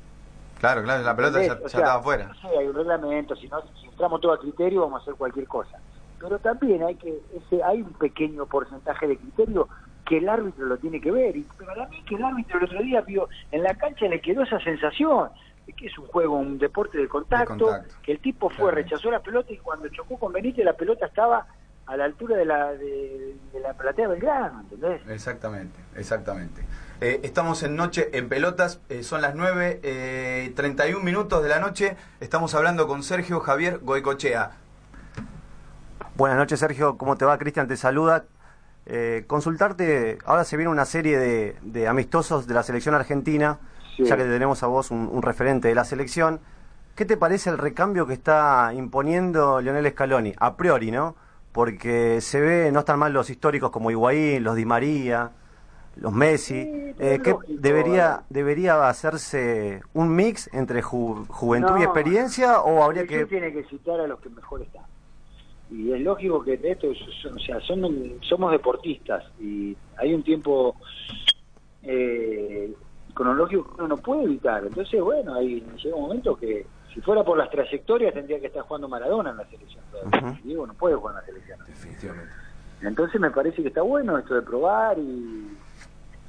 Claro, 0.59 0.83
claro, 0.83 1.03
la 1.03 1.15
pelota. 1.15 1.39
O 1.39 1.41
ya 1.41 1.47
sea, 1.55 1.65
estaba 1.65 1.95
afuera. 1.95 2.31
Sí, 2.41 2.47
hay 2.47 2.67
un 2.67 2.75
reglamento, 2.75 3.35
si, 3.35 3.47
no, 3.47 3.61
si 3.81 3.87
entramos 3.87 4.21
todo 4.21 4.33
a 4.33 4.39
criterio 4.39 4.81
vamos 4.81 4.99
a 4.99 5.01
hacer 5.03 5.15
cualquier 5.15 5.47
cosa. 5.47 5.77
Pero 6.19 6.39
también 6.39 6.83
hay 6.83 6.95
que 6.95 7.19
ese 7.33 7.61
hay 7.63 7.81
un 7.81 7.91
pequeño 7.93 8.45
porcentaje 8.45 9.07
de 9.07 9.17
criterio 9.17 9.67
que 10.05 10.17
el 10.19 10.29
árbitro 10.29 10.65
lo 10.65 10.77
tiene 10.77 11.01
que 11.01 11.11
ver. 11.11 11.35
Y 11.35 11.41
para 11.65 11.87
mí 11.87 12.01
que 12.03 12.15
el 12.15 12.23
árbitro 12.23 12.59
el 12.59 12.65
otro 12.65 12.81
día 12.81 13.01
vio, 13.01 13.27
en 13.51 13.63
la 13.63 13.73
cancha 13.75 14.05
le 14.05 14.21
quedó 14.21 14.43
esa 14.43 14.59
sensación 14.59 15.29
que 15.77 15.87
es 15.87 15.97
un 15.97 16.07
juego, 16.07 16.35
un 16.37 16.57
deporte 16.57 16.97
de 16.97 17.07
contacto, 17.07 17.53
De 17.53 17.59
contacto. 17.59 17.95
que 18.03 18.11
el 18.11 18.19
tipo 18.19 18.49
fue, 18.49 18.57
Claro. 18.71 18.75
rechazó 18.75 19.09
la 19.11 19.21
pelota 19.21 19.51
y 19.53 19.57
cuando 19.57 19.87
chocó 19.89 20.17
con 20.19 20.33
Benítez 20.33 20.65
la 20.65 20.73
pelota 20.73 21.05
estaba 21.05 21.47
a 21.85 21.97
la 21.97 22.05
altura 22.05 22.37
de 22.37 22.45
la, 22.45 22.71
de, 22.73 23.35
de 23.51 23.59
la 23.59 23.73
platea 23.73 24.07
Belgrano, 24.07 24.61
¿entendés? 24.61 25.01
Exactamente, 25.09 25.77
exactamente. 25.95 26.61
Eh, 27.01 27.19
estamos 27.23 27.61
en 27.63 27.75
Noche 27.75 28.09
en 28.17 28.29
Pelotas, 28.29 28.79
eh, 28.87 29.03
son 29.03 29.21
las 29.21 29.35
9, 29.35 29.81
eh, 29.83 30.53
31 30.55 31.03
minutos 31.03 31.43
de 31.43 31.49
la 31.49 31.59
noche. 31.59 31.97
Estamos 32.21 32.55
hablando 32.55 32.87
con 32.87 33.03
Sergio 33.03 33.39
Javier 33.41 33.79
Goicochea. 33.81 34.51
Buenas 36.15 36.37
noches, 36.37 36.59
Sergio. 36.59 36.97
¿Cómo 36.97 37.17
te 37.17 37.25
va? 37.25 37.37
Cristian 37.37 37.67
te 37.67 37.75
saluda. 37.75 38.25
Eh, 38.85 39.23
consultarte, 39.27 40.17
ahora 40.25 40.43
se 40.43 40.57
viene 40.57 40.69
una 40.71 40.85
serie 40.85 41.17
de, 41.17 41.55
de 41.61 41.87
amistosos 41.87 42.47
de 42.47 42.53
la 42.53 42.63
selección 42.63 42.93
argentina, 42.95 43.57
Sí. 43.97 44.03
ya 44.05 44.17
que 44.17 44.23
tenemos 44.23 44.63
a 44.63 44.67
vos 44.67 44.91
un, 44.91 45.09
un 45.11 45.21
referente 45.21 45.67
de 45.67 45.75
la 45.75 45.83
selección. 45.85 46.39
¿Qué 46.95 47.05
te 47.05 47.17
parece 47.17 47.49
el 47.49 47.57
recambio 47.57 48.05
que 48.05 48.13
está 48.13 48.71
imponiendo 48.75 49.59
Lionel 49.61 49.89
Scaloni? 49.91 50.33
A 50.39 50.55
priori, 50.57 50.91
¿no? 50.91 51.15
Porque 51.51 52.21
se 52.21 52.39
ve, 52.39 52.71
no 52.71 52.79
están 52.79 52.99
mal 52.99 53.13
los 53.13 53.29
históricos 53.29 53.71
como 53.71 53.91
Higuaín, 53.91 54.43
los 54.43 54.55
Di 54.55 54.65
María, 54.65 55.31
los 55.97 56.11
Messi. 56.13 56.63
Sí, 56.63 56.93
Eh, 56.99 57.19
¿qué 57.23 57.31
lógico, 57.31 57.53
debería, 57.61 58.19
eh. 58.21 58.25
debería 58.29 58.87
hacerse 58.89 59.81
un 59.93 60.15
mix 60.15 60.49
entre 60.53 60.81
ju- 60.83 61.25
juventud 61.27 61.77
y 61.79 61.83
experiencia 61.83 62.61
o 62.61 62.83
habría 62.83 63.05
que 63.05 63.25
tiene 63.25 63.51
que 63.53 63.63
citar 63.65 63.99
a 63.99 64.07
los 64.07 64.19
que 64.19 64.29
mejor 64.29 64.61
están. 64.61 64.83
Y 65.71 65.91
es 65.91 66.01
lógico 66.01 66.43
que 66.43 66.59
esto, 66.63 66.87
o 66.89 67.39
sea, 67.39 67.59
son, 67.61 68.19
somos 68.21 68.51
deportistas 68.51 69.23
y 69.39 69.75
hay 69.97 70.13
un 70.13 70.21
tiempo 70.23 70.75
eh, 71.81 72.71
cronológico 73.13 73.63
que 73.63 73.81
uno 73.81 73.87
no 73.89 73.97
puede 73.97 74.23
evitar. 74.23 74.63
Entonces, 74.65 75.01
bueno, 75.01 75.35
ahí 75.35 75.65
llega 75.81 75.95
un 75.95 76.03
momento 76.03 76.35
que 76.35 76.65
si 76.93 77.01
fuera 77.01 77.23
por 77.23 77.37
las 77.37 77.49
trayectorias 77.49 78.13
tendría 78.13 78.39
que 78.39 78.47
estar 78.47 78.63
jugando 78.63 78.87
Maradona 78.87 79.31
en 79.31 79.37
la 79.37 79.45
selección. 79.45 79.83
todavía. 79.91 80.39
Diego 80.43 80.67
no 80.67 80.73
puede 80.73 80.95
jugar 80.95 81.15
en 81.15 81.21
la 81.21 81.25
selección. 81.25 81.59
Definitivamente. 81.65 82.33
Entonces 82.81 83.19
me 83.21 83.31
parece 83.31 83.61
que 83.61 83.69
está 83.69 83.81
bueno 83.81 84.17
esto 84.17 84.35
de 84.35 84.41
probar 84.41 84.97
y, 84.99 85.57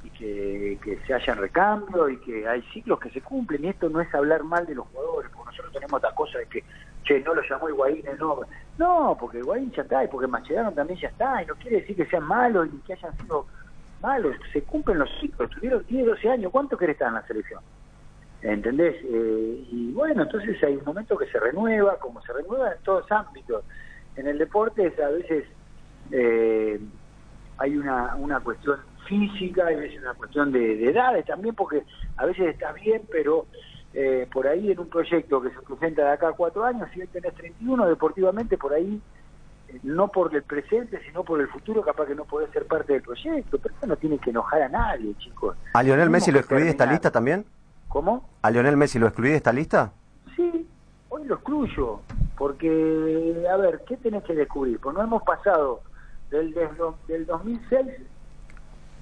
y 0.03 0.09
que, 0.11 0.79
que 0.83 0.99
se 1.05 1.13
hayan 1.13 1.37
recambios 1.37 2.11
y 2.11 2.17
que 2.17 2.47
hay 2.47 2.61
ciclos 2.73 2.99
que 2.99 3.09
se 3.09 3.21
cumplen 3.21 3.65
y 3.65 3.67
esto 3.69 3.89
no 3.89 3.99
es 3.99 4.13
hablar 4.15 4.43
mal 4.43 4.65
de 4.65 4.75
los 4.75 4.87
jugadores, 4.87 5.29
porque 5.33 5.51
nosotros 5.51 5.73
tenemos 5.73 6.01
esta 6.01 6.15
cosa 6.15 6.39
de 6.39 6.45
que, 6.47 6.63
che, 7.03 7.19
no 7.21 7.33
lo 7.35 7.41
llamó 7.41 7.69
Higuaín, 7.69 8.05
no, 8.19 8.39
no, 8.77 9.17
porque 9.19 9.39
Higuaín 9.39 9.71
ya 9.73 9.81
está 9.81 10.03
y 10.03 10.07
porque 10.07 10.27
Mascherano 10.27 10.71
también 10.71 10.99
ya 10.99 11.09
está 11.09 11.43
y 11.43 11.45
no 11.45 11.55
quiere 11.55 11.81
decir 11.81 11.95
que 11.95 12.05
sean 12.05 12.23
malos 12.23 12.71
ni 12.71 12.79
que 12.79 12.93
hayan 12.93 13.15
sido 13.17 13.45
se 14.51 14.63
cumplen 14.63 14.99
los 14.99 15.09
ciclos, 15.19 15.49
tuvieron, 15.49 15.83
tiene 15.85 16.05
12 16.05 16.29
años, 16.29 16.51
¿cuánto 16.51 16.77
querés 16.77 16.95
estar 16.95 17.09
en 17.09 17.15
la 17.15 17.27
selección? 17.27 17.61
¿Entendés? 18.41 18.95
Eh, 19.03 19.67
y 19.71 19.91
bueno, 19.91 20.23
entonces 20.23 20.61
hay 20.63 20.75
un 20.75 20.85
momento 20.85 21.17
que 21.17 21.27
se 21.27 21.39
renueva, 21.39 21.97
como 21.97 22.21
se 22.21 22.33
renueva 22.33 22.73
en 22.73 22.83
todos 22.83 23.11
ámbitos. 23.11 23.63
En 24.15 24.27
el 24.27 24.37
deporte 24.37 24.93
a 25.03 25.09
veces 25.09 25.45
eh, 26.11 26.79
hay 27.57 27.77
una, 27.77 28.39
cuestión 28.43 28.79
física, 29.07 29.67
hay 29.67 29.75
veces 29.75 30.01
una 30.01 30.13
cuestión 30.13 30.51
de, 30.51 30.77
de 30.77 30.89
edades 30.91 31.25
también, 31.25 31.55
porque 31.55 31.83
a 32.17 32.25
veces 32.25 32.47
estás 32.47 32.75
bien, 32.75 33.01
pero 33.11 33.47
eh, 33.97 34.27
por 34.31 34.45
ahí 34.45 34.71
en 34.71 34.79
un 34.79 34.89
proyecto 34.89 35.41
que 35.41 35.51
se 35.51 35.61
presenta 35.61 36.03
de 36.03 36.11
acá 36.11 36.27
a 36.27 36.33
cuatro 36.33 36.65
años, 36.65 36.89
si 36.93 36.99
hoy 36.99 37.07
tenés 37.07 37.33
31, 37.33 37.87
deportivamente 37.87 38.57
por 38.57 38.73
ahí, 38.73 39.01
no 39.83 40.07
por 40.07 40.33
el 40.35 40.43
presente, 40.43 41.01
sino 41.05 41.23
por 41.23 41.41
el 41.41 41.47
futuro, 41.47 41.81
capaz 41.81 42.05
que 42.05 42.15
no 42.15 42.25
podés 42.25 42.49
ser 42.51 42.65
parte 42.65 42.93
del 42.93 43.01
proyecto, 43.01 43.57
pero 43.57 43.75
eso 43.75 43.87
no 43.87 43.95
tiene 43.95 44.17
que 44.19 44.29
enojar 44.29 44.61
a 44.63 44.69
nadie, 44.69 45.13
chicos. 45.17 45.57
¿A 45.73 45.83
Lionel 45.83 46.09
Messi 46.09 46.31
lo 46.31 46.39
excluí 46.39 46.63
de 46.63 46.69
esta 46.69 46.85
lista 46.85 47.11
también? 47.11 47.45
¿Cómo? 47.87 48.29
¿A 48.41 48.51
Lionel 48.51 48.77
Messi 48.77 48.99
lo 48.99 49.07
excluí 49.07 49.29
de 49.29 49.37
esta 49.37 49.53
lista? 49.53 49.91
Sí, 50.35 50.67
hoy 51.09 51.25
lo 51.25 51.35
excluyo, 51.35 52.01
porque, 52.37 53.45
a 53.51 53.57
ver, 53.57 53.83
¿qué 53.87 53.97
tenés 53.97 54.23
que 54.23 54.33
descubrir? 54.33 54.79
Pues 54.79 54.95
no 54.95 55.01
hemos 55.01 55.23
pasado 55.23 55.81
del, 56.29 56.53
del, 56.53 56.69
del 57.07 57.25
2006, 57.25 57.87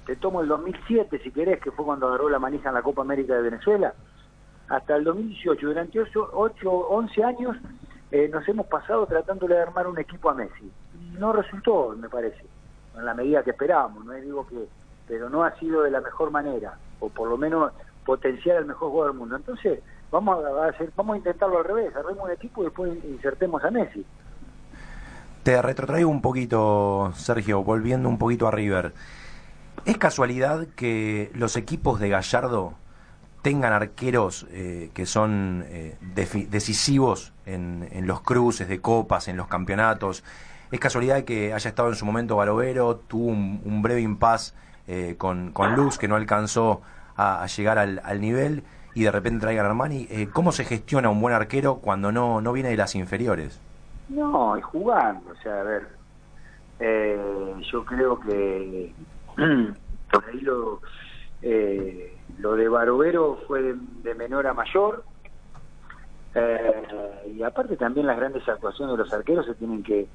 te 0.06 0.16
tomo 0.18 0.42
el 0.42 0.48
2007 0.48 1.20
si 1.24 1.32
querés, 1.32 1.62
que 1.62 1.72
fue 1.72 1.86
cuando 1.86 2.08
agarró 2.08 2.30
la 2.30 2.40
manija 2.40 2.70
en 2.70 2.76
la 2.76 2.82
Copa 2.82 3.02
América 3.02 3.36
de 3.36 3.42
Venezuela, 3.42 3.94
hasta 4.70 4.96
el 4.96 5.04
2018, 5.04 5.66
durante 5.66 6.00
8, 6.00 6.30
8 6.34 6.72
11 6.72 7.24
años 7.24 7.58
eh, 8.14 8.30
nos 8.32 8.48
hemos 8.48 8.68
pasado 8.68 9.08
tratándole 9.08 9.56
de 9.56 9.62
armar 9.64 9.88
un 9.88 9.98
equipo 9.98 10.30
a 10.30 10.36
Messi. 10.36 10.72
Y 10.94 11.18
no 11.18 11.34
resultó, 11.34 11.96
me 11.98 12.08
parece, 12.08 12.46
en 12.96 13.06
la 13.06 13.16
medida 13.16 13.42
que 13.42 13.50
esperábamos, 13.50 14.06
no 14.06 14.14
digo 14.14 14.46
que, 14.46 14.68
pero 15.08 15.32
no 15.32 15.44
ha 15.44 15.58
sido 15.58 15.82
de 15.82 15.90
la 15.90 16.00
mejor 16.00 16.30
manera, 16.30 16.78
o 17.00 17.10
por 17.10 17.28
lo 17.28 17.38
menos 17.38 17.72
potenciar 18.06 18.58
al 18.58 18.66
mejor 18.66 18.92
jugador 18.92 19.14
del 19.14 19.20
mundo. 19.20 19.36
Entonces, 19.36 19.80
vamos 20.12 20.46
a, 20.46 20.68
hacer, 20.68 20.92
vamos 20.96 21.16
a 21.16 21.18
intentarlo 21.18 21.58
al 21.58 21.64
revés, 21.64 21.96
armemos 21.96 22.26
un 22.26 22.32
equipo 22.32 22.62
y 22.62 22.66
después 22.66 23.04
insertemos 23.04 23.64
a 23.64 23.72
Messi. 23.72 24.06
Te 25.42 25.60
retrotraigo 25.60 26.12
un 26.12 26.22
poquito, 26.22 27.12
Sergio, 27.16 27.64
volviendo 27.64 28.10
un 28.10 28.20
poquito 28.20 28.48
a 28.48 28.52
River. 28.52 28.94
¿Es 29.86 29.98
casualidad 29.98 30.68
que 30.76 31.32
los 31.34 31.58
equipos 31.58 32.00
de 32.00 32.10
Gallardo 32.10 32.76
tengan 33.44 33.74
arqueros 33.74 34.48
eh, 34.52 34.90
que 34.94 35.06
son 35.06 35.66
eh, 35.68 35.98
decisivos 36.50 37.34
en, 37.46 38.08
los 38.08 38.22
cruces 38.22 38.68
de 38.68 38.80
copas, 38.80 39.28
en 39.28 39.38
los 39.38 39.48
campeonatos? 39.48 40.24
¿Es 40.72 40.80
casualidad 40.80 41.24
que 41.26 41.54
haya 41.54 41.70
estado 41.70 41.90
en 41.90 41.96
su 41.96 42.06
momento 42.06 42.38
Barovero, 42.38 42.96
tuvo 42.96 43.28
un, 43.28 43.82
breve 43.84 44.02
impas 44.02 44.56
eh, 44.88 45.16
con, 45.18 45.52
con 45.52 45.76
Luz 45.76 46.00
que 46.00 46.08
no 46.08 46.16
alcanzó 46.16 46.82
a, 47.16 47.46
llegar 47.46 47.78
al, 47.78 48.22
nivel 48.22 48.64
y 48.96 49.04
de 49.04 49.12
repente 49.12 49.42
traigan 49.42 49.66
a 49.66 49.70
Armani? 49.70 50.08
Eh, 50.10 50.30
¿Cómo 50.32 50.54
se 50.54 50.64
gestiona 50.64 51.10
un 51.10 51.20
buen 51.20 51.36
arquero 51.36 51.76
cuando 51.76 52.14
no, 52.14 52.40
no 52.40 52.54
viene 52.54 52.70
de 52.70 52.78
las 52.78 52.96
inferiores? 52.96 53.60
No, 54.08 54.58
y 54.58 54.62
jugando, 54.62 55.32
o 55.32 55.36
sea, 55.44 55.60
a 55.60 55.64
ver, 55.64 55.90
yo 57.72 57.86
creo 57.86 58.20
que 58.22 58.94
por 60.12 60.26
ahí 60.30 60.40
lo, 60.42 60.80
eh, 61.42 62.13
lo 62.40 62.56
de 62.56 62.68
Barovero 62.68 63.40
fue 63.48 63.62
de, 63.62 63.76
de 64.04 64.16
menor 64.16 64.48
a 64.48 64.54
mayor, 64.54 65.04
eh, 66.36 67.32
y 67.36 67.44
aparte 67.44 67.78
también 67.78 68.08
las 68.08 68.18
grandes 68.18 68.48
actuaciones 68.48 68.98
de 68.98 69.04
los 69.04 69.14
arqueros 69.14 69.46
se 69.46 69.54
tienen 69.56 69.84
que, 69.84 70.08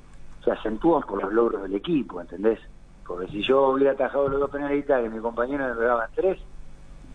se 0.45 0.51
acentúan 0.51 1.03
por 1.03 1.23
los 1.23 1.33
logros 1.33 1.63
del 1.63 1.75
equipo, 1.75 2.21
¿entendés? 2.21 2.59
Porque 3.07 3.31
si 3.31 3.43
yo 3.43 3.69
hubiera 3.69 3.93
atajado 3.93 4.29
los 4.29 4.41
dos 4.41 4.51
penales 4.51 4.73
de 4.73 4.85
Italia 4.85 5.07
y 5.07 5.11
mi 5.11 5.21
compañero 5.21 5.75
me 5.75 5.85
daban 5.85 6.11
tres, 6.15 6.39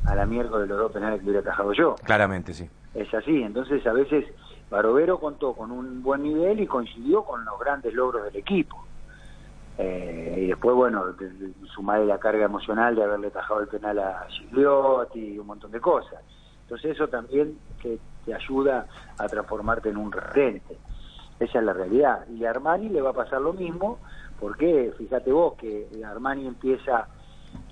a 0.06 0.16
la 0.16 0.26
miércoles 0.26 0.68
los 0.68 0.78
dos 0.78 0.92
penales 0.92 1.20
que 1.20 1.26
hubiera 1.26 1.42
atajado 1.42 1.74
yo. 1.74 1.96
Claramente, 2.04 2.54
sí. 2.54 2.70
Es 2.94 3.14
así, 3.14 3.42
entonces 3.42 3.86
a 3.88 3.94
veces 3.94 4.26
Barovero 4.70 5.20
contó 5.20 5.54
con 5.54 5.72
un 5.72 6.02
buen 6.02 6.24
nivel 6.24 6.60
y 6.60 6.68
coincidió 6.68 7.24
con 7.24 7.44
los 7.46 7.60
grandes 7.60 7.94
logros 7.94 8.24
del 8.26 8.36
equipo. 8.38 8.83
Eh, 9.78 10.36
y 10.38 10.48
después, 10.48 10.76
bueno, 10.76 11.14
de- 11.14 11.30
de- 11.32 11.54
sumarle 11.74 12.06
la 12.06 12.20
carga 12.20 12.46
emocional 12.46 12.96
de 12.96 13.04
haberle 13.04 13.32
tajado 13.32 13.62
el 13.62 13.68
penal 13.68 13.98
a 14.00 14.26
Gigliotti 14.30 15.34
y 15.34 15.40
un 15.40 15.48
montón 15.48 15.72
de 15.72 15.80
cosas. 15.82 16.20
Entonces 16.62 16.92
eso 16.92 17.08
también 17.08 17.60
te, 17.82 18.00
te 18.24 18.34
ayuda 18.34 18.88
a 19.18 19.28
transformarte 19.30 19.90
en 19.90 19.98
un 19.98 20.12
referente. 20.12 20.80
Esa 21.40 21.60
es 21.60 21.66
la 21.66 21.74
realidad. 21.74 22.28
Y 22.30 22.46
a 22.46 22.52
Armani 22.52 22.90
le 22.90 23.02
va 23.02 23.10
a 23.10 23.14
pasar 23.14 23.42
lo 23.42 23.54
mismo, 23.54 24.00
porque 24.40 24.94
fíjate 24.98 25.32
vos 25.32 25.56
que 25.56 25.88
Armani 26.06 26.46
empieza 26.48 27.08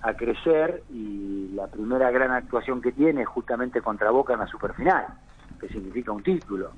a 0.02 0.14
crecer 0.16 0.84
y 0.90 1.50
la 1.54 1.68
primera 1.68 2.10
gran 2.10 2.32
actuación 2.32 2.82
que 2.82 2.92
tiene 2.92 3.22
es 3.22 3.28
justamente 3.28 3.82
contra 3.82 4.10
Boca 4.10 4.34
en 4.34 4.40
la 4.40 4.48
superfinal, 4.48 5.06
que 5.60 5.70
significa 5.70 6.12
un 6.12 6.24
título. 6.24 6.74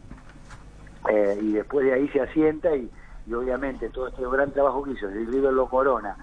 Eh, 1.09 1.39
y 1.41 1.53
después 1.53 1.86
de 1.86 1.93
ahí 1.93 2.07
se 2.09 2.21
asienta 2.21 2.75
y, 2.75 2.91
y 3.25 3.33
obviamente 3.33 3.89
todo 3.89 4.07
este 4.07 4.23
gran 4.27 4.51
trabajo 4.51 4.83
que 4.83 4.91
hizo 4.91 5.07
el 5.07 5.27
River 5.27 5.53
lo 5.53 5.67
corona 5.67 6.15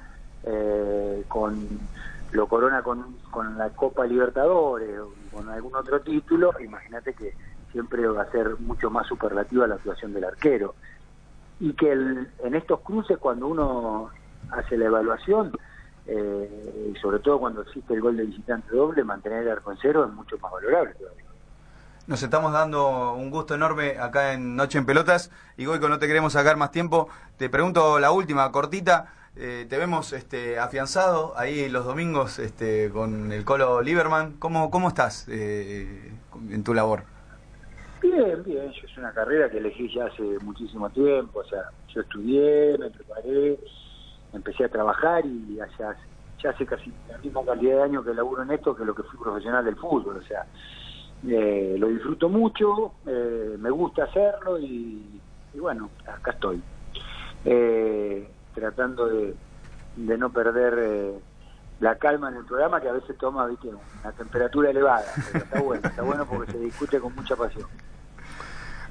eh, 0.44 1.24
con 1.28 1.68
lo 2.32 2.46
corona 2.46 2.82
con, 2.82 3.16
con 3.30 3.58
la 3.58 3.70
Copa 3.70 4.06
Libertadores 4.06 5.00
o 5.00 5.12
con 5.32 5.48
algún 5.48 5.74
otro 5.74 6.00
título, 6.00 6.52
imagínate 6.60 7.12
que 7.14 7.34
siempre 7.72 8.06
va 8.06 8.22
a 8.22 8.30
ser 8.30 8.58
mucho 8.60 8.90
más 8.90 9.06
superlativa 9.06 9.66
la 9.66 9.76
actuación 9.76 10.12
del 10.12 10.24
arquero. 10.24 10.74
Y 11.58 11.74
que 11.74 11.92
en 11.92 12.54
estos 12.54 12.80
cruces, 12.80 13.18
cuando 13.18 13.48
uno 13.48 14.10
hace 14.50 14.76
la 14.78 14.86
evaluación, 14.86 15.52
eh, 16.06 16.92
y 16.94 16.98
sobre 16.98 17.18
todo 17.18 17.38
cuando 17.38 17.62
existe 17.62 17.94
el 17.94 18.00
gol 18.00 18.16
de 18.16 18.24
visitante 18.24 18.74
doble, 18.74 19.04
mantener 19.04 19.42
el 19.42 19.50
arco 19.50 19.72
en 19.72 19.78
cero 19.80 20.06
es 20.06 20.12
mucho 20.12 20.38
más 20.38 20.52
valorable 20.52 20.94
todavía. 20.94 21.29
Nos 22.10 22.24
estamos 22.24 22.52
dando 22.52 23.14
un 23.14 23.30
gusto 23.30 23.54
enorme 23.54 23.96
acá 24.00 24.32
en 24.32 24.56
Noche 24.56 24.78
en 24.78 24.84
Pelotas 24.84 25.30
y 25.56 25.64
Goico, 25.66 25.88
no 25.88 26.00
te 26.00 26.08
queremos 26.08 26.32
sacar 26.32 26.56
más 26.56 26.72
tiempo. 26.72 27.08
Te 27.36 27.48
pregunto 27.48 28.00
la 28.00 28.10
última, 28.10 28.50
cortita. 28.50 29.14
Eh, 29.36 29.64
te 29.70 29.78
vemos 29.78 30.12
este, 30.12 30.58
afianzado 30.58 31.38
ahí 31.38 31.68
los 31.68 31.84
domingos 31.84 32.40
este, 32.40 32.90
con 32.90 33.30
el 33.30 33.44
Colo 33.44 33.80
Lieberman. 33.80 34.32
¿Cómo, 34.40 34.72
cómo 34.72 34.88
estás 34.88 35.28
eh, 35.30 36.10
en 36.50 36.64
tu 36.64 36.74
labor? 36.74 37.04
Bien, 38.02 38.42
bien. 38.42 38.72
Yo 38.72 38.88
es 38.88 38.98
una 38.98 39.12
carrera 39.12 39.48
que 39.48 39.58
elegí 39.58 39.88
ya 39.94 40.06
hace 40.06 40.24
muchísimo 40.42 40.90
tiempo. 40.90 41.38
O 41.38 41.44
sea, 41.44 41.62
yo 41.94 42.00
estudié, 42.00 42.76
me 42.76 42.90
preparé, 42.90 43.56
empecé 44.32 44.64
a 44.64 44.68
trabajar 44.68 45.24
y 45.24 45.54
ya, 45.54 45.68
ya 46.42 46.50
hace 46.50 46.66
casi 46.66 46.92
la 47.08 47.18
misma 47.18 47.44
cantidad 47.44 47.76
de 47.76 47.82
años 47.84 48.04
que 48.04 48.14
laburo 48.14 48.42
en 48.42 48.50
esto 48.50 48.74
que 48.74 48.84
lo 48.84 48.96
que 48.96 49.04
fui 49.04 49.16
profesional 49.20 49.64
del 49.64 49.76
fútbol. 49.76 50.16
O 50.16 50.26
sea, 50.26 50.44
eh, 51.28 51.76
lo 51.78 51.88
disfruto 51.88 52.28
mucho, 52.28 52.94
eh, 53.06 53.56
me 53.58 53.70
gusta 53.70 54.04
hacerlo 54.04 54.58
y, 54.58 55.20
bueno, 55.54 55.90
acá 56.06 56.32
estoy. 56.32 56.62
Eh, 57.44 58.30
tratando 58.54 59.06
de, 59.06 59.34
de 59.96 60.18
no 60.18 60.30
perder 60.30 60.74
eh, 60.78 61.18
la 61.80 61.96
calma 61.96 62.28
en 62.28 62.36
el 62.36 62.44
programa 62.44 62.80
que 62.80 62.88
a 62.88 62.92
veces 62.92 63.16
toma 63.18 63.46
¿viste? 63.46 63.68
una 63.68 64.12
temperatura 64.12 64.70
elevada, 64.70 65.06
está 65.34 65.60
bueno, 65.60 65.88
está 65.88 66.02
bueno 66.02 66.26
porque 66.26 66.52
se 66.52 66.58
discute 66.58 67.00
con 67.00 67.14
mucha 67.14 67.36
pasión. 67.36 67.66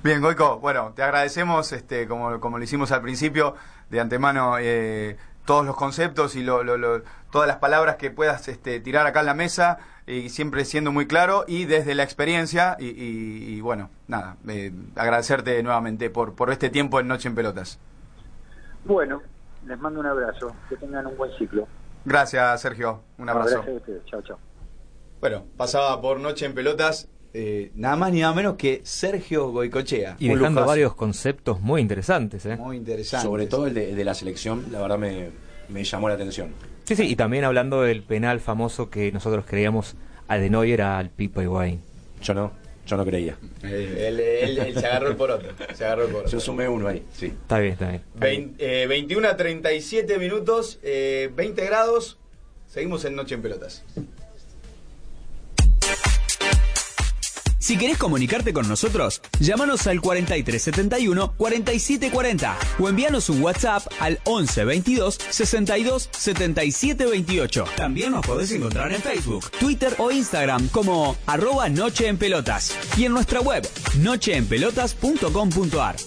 Bien, 0.02 0.22
Goico, 0.22 0.60
bueno, 0.60 0.94
te 0.96 1.04
agradecemos, 1.04 1.74
este, 1.74 2.08
como, 2.08 2.39
como 2.39 2.58
lo 2.58 2.63
hicimos 2.63 2.92
al 2.92 3.02
principio, 3.02 3.56
de 3.89 4.00
antemano 4.00 4.56
eh, 4.58 5.18
todos 5.46 5.65
los 5.65 5.76
conceptos 5.76 6.36
y 6.36 6.44
lo, 6.44 6.63
lo, 6.63 6.78
lo, 6.78 7.02
todas 7.32 7.48
las 7.48 7.58
palabras 7.58 7.98
que 7.98 8.10
puedas 8.10 8.48
este, 8.48 8.80
tirar 8.80 9.06
acá 9.08 9.20
en 9.20 9.26
la 9.26 9.34
mesa 9.34 9.80
y 10.10 10.30
siempre 10.30 10.65
siendo 10.65 10.91
muy 10.91 11.08
claro 11.08 11.45
y 11.48 11.65
desde 11.65 11.95
la 11.95 12.04
experiencia 12.04 12.76
y, 12.80 12.88
y, 12.88 13.56
y 13.56 13.62
bueno, 13.62 13.89
nada, 14.08 14.38
eh, 14.48 14.72
agradecerte 14.95 15.62
nuevamente 15.63 16.10
por, 16.10 16.34
por 16.34 16.52
este 16.52 16.69
tiempo 16.69 17.00
en 17.00 17.08
Noche 17.08 17.30
en 17.30 17.36
Pelotas. 17.36 17.80
Bueno, 18.86 19.22
les 19.65 19.80
mando 19.80 20.00
un 20.00 20.06
abrazo, 20.06 20.56
que 20.67 20.78
tengan 20.78 21.06
un 21.08 21.15
buen 21.17 21.32
ciclo. 21.38 21.67
Gracias, 22.06 22.62
Sergio, 22.62 23.02
un 23.17 23.30
abrazo. 23.30 23.56
Gracias 23.56 23.74
a 23.74 23.78
ustedes, 23.78 24.06
chao, 24.06 24.22
chao. 24.22 24.39
Bueno, 25.22 25.45
pasaba 25.58 26.02
por 26.02 26.19
Noche 26.19 26.45
en 26.45 26.54
Pelotas 26.54 27.08
eh, 27.34 27.72
nada 27.76 27.95
más 27.95 28.12
ni 28.12 28.22
nada 28.22 28.34
menos 28.34 28.56
que 28.56 28.82
Sergio 28.84 29.52
Goicochea. 29.52 30.15
Y 30.19 30.30
dejando 30.30 30.65
varios 30.65 30.95
conceptos 30.95 31.62
muy 31.62 31.82
interesantes. 31.82 32.45
¿eh? 32.45 32.58
Muy 32.58 32.78
interesantes. 32.78 33.24
Sobre 33.24 33.45
todo 33.45 33.67
el 33.67 33.74
de, 33.74 33.91
el 33.91 33.95
de 33.95 34.04
la 34.04 34.15
selección, 34.15 34.65
la 34.72 34.82
verdad 34.82 34.98
me, 34.98 35.30
me, 35.69 35.84
llamó 35.84 36.10
la 36.10 36.15
atención. 36.15 36.54
Sí, 36.84 36.96
sí, 36.96 37.08
y 37.08 37.15
también 37.15 37.44
hablando 37.44 37.82
del 37.82 38.04
penal 38.04 38.39
famoso 38.39 38.89
que 38.89 39.12
nosotros 39.12 39.46
creíamos 39.48 39.96
Adenoyer 40.28 40.82
al 40.82 41.10
Pipa 41.10 41.44
Higuaín. 41.44 41.82
Yo 42.22 42.34
no, 42.34 42.52
yo 42.86 42.98
no 42.98 43.06
creía. 43.06 43.38
Eh, 43.63 44.06
él, 44.08 44.20
él, 44.20 44.58
él, 44.58 44.74
se 44.74 44.86
agarró 44.88 45.10
el 45.10 45.15
poroto. 45.15 45.48
Se 45.74 45.86
agarró 45.86 46.06
el 46.06 46.12
poroto. 46.12 46.30
Yo 46.30 46.39
sumé 46.39 46.68
uno 46.68 46.88
ahí, 46.88 47.04
sí. 47.13 47.28
Está 47.28 47.60
bien, 47.60 47.74
está 47.74 47.89
bien. 47.89 48.02
Está 48.13 48.28
bien. 48.28 48.56
20, 48.58 48.84
eh, 48.84 48.88
21 48.88 49.28
a 49.28 49.38
37 49.38 50.18
minutos, 50.18 50.80
eh, 50.84 51.32
20 51.36 51.65
grados. 51.65 52.18
Seguimos 52.68 53.06
en 53.06 53.15
Noche 53.15 53.36
en 53.36 53.42
Pelotas. 53.42 53.84
Si 57.60 57.78
querés 57.78 57.98
comunicarte 57.98 58.54
con 58.54 58.69
nosotros, 58.69 59.22
llámanos 59.39 59.86
al 59.88 60.00
4371 60.00 61.34
4740 61.36 62.58
o 62.80 62.88
envíanos 62.88 63.30
un 63.30 63.43
WhatsApp 63.43 63.86
al 64.00 64.19
11 64.24 64.63
22 64.63 65.19
62 65.30 66.10
77 66.12 67.06
28. 67.06 67.65
También 67.76 68.13
nos 68.13 68.26
podés 68.26 68.52
encontrar 68.52 68.93
en 68.93 69.02
Facebook, 69.02 69.52
Twitter 69.60 69.93
o 69.98 70.10
Instagram 70.10 70.69
como 70.69 71.17
arroba 71.26 71.67
Noche 71.67 72.08
en 72.08 72.17
Pelotas 72.17 72.74
y 72.98 73.04
en 73.06 73.12
nuestra 73.12 73.41
web 73.41 73.67
nocheenpelotas.com.ar. 73.98 75.98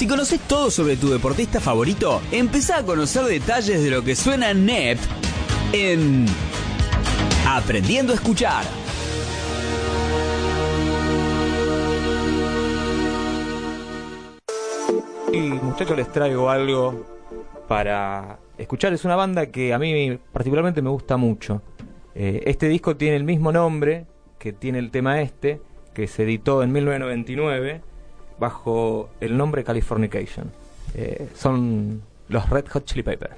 Si 0.00 0.08
conoces 0.08 0.40
todo 0.40 0.70
sobre 0.70 0.96
tu 0.96 1.10
deportista 1.10 1.60
favorito, 1.60 2.22
empezá 2.32 2.78
a 2.78 2.82
conocer 2.86 3.22
detalles 3.24 3.84
de 3.84 3.90
lo 3.90 4.02
que 4.02 4.16
suena 4.16 4.54
NEP 4.54 4.98
en 5.74 6.24
Aprendiendo 7.46 8.14
a 8.14 8.16
Escuchar. 8.16 8.64
Y 15.34 15.38
muchachos 15.38 15.98
les 15.98 16.10
traigo 16.10 16.48
algo 16.48 17.04
para 17.68 18.38
escuchar. 18.56 18.94
Es 18.94 19.04
una 19.04 19.16
banda 19.16 19.50
que 19.50 19.74
a 19.74 19.78
mí 19.78 20.18
particularmente 20.32 20.80
me 20.80 20.88
gusta 20.88 21.18
mucho. 21.18 21.60
Eh, 22.14 22.44
este 22.46 22.68
disco 22.68 22.96
tiene 22.96 23.16
el 23.16 23.24
mismo 23.24 23.52
nombre 23.52 24.06
que 24.38 24.54
tiene 24.54 24.78
el 24.78 24.90
tema 24.90 25.20
este, 25.20 25.60
que 25.92 26.06
se 26.06 26.22
editó 26.22 26.62
en 26.62 26.72
1999 26.72 27.89
bajo 28.40 29.10
el 29.20 29.36
nombre 29.36 29.62
Californication. 29.62 30.50
Eh, 30.94 31.28
son 31.34 32.02
los 32.28 32.50
Red 32.50 32.66
Hot 32.68 32.84
Chili 32.86 33.04
Peppers. 33.04 33.36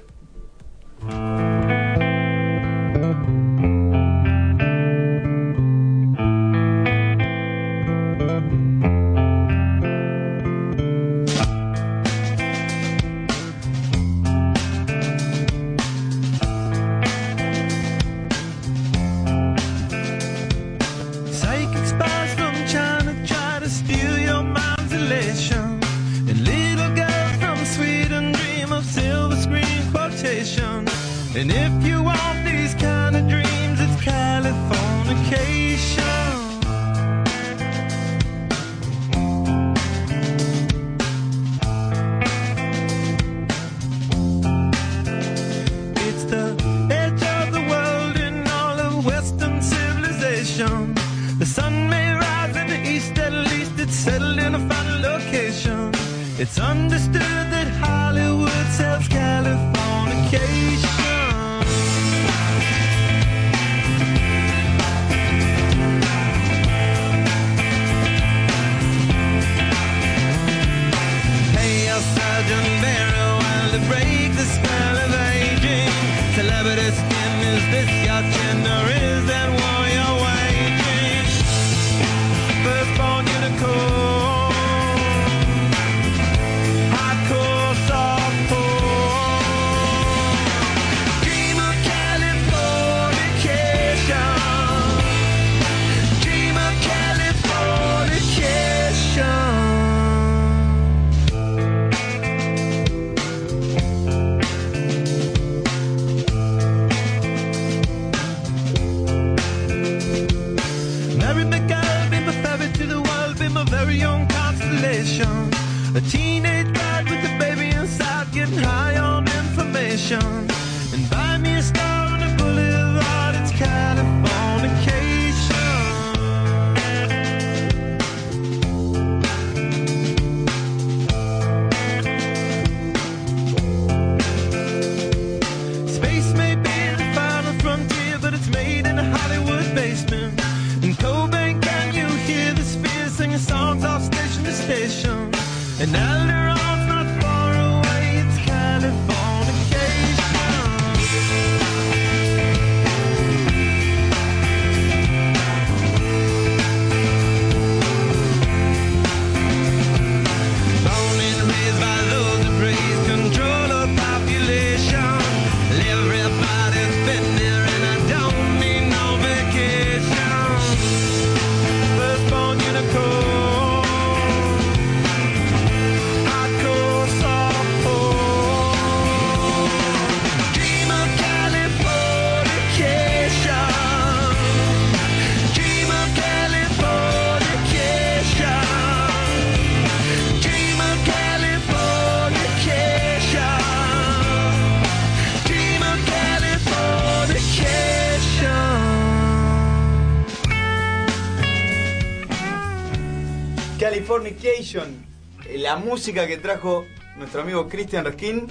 Californication, 204.13 205.05
eh, 205.49 205.57
la 205.57 205.75
música 205.75 206.27
que 206.27 206.37
trajo 206.37 206.85
nuestro 207.17 207.41
amigo 207.41 207.67
Christian 207.67 208.05
Reskin 208.05 208.45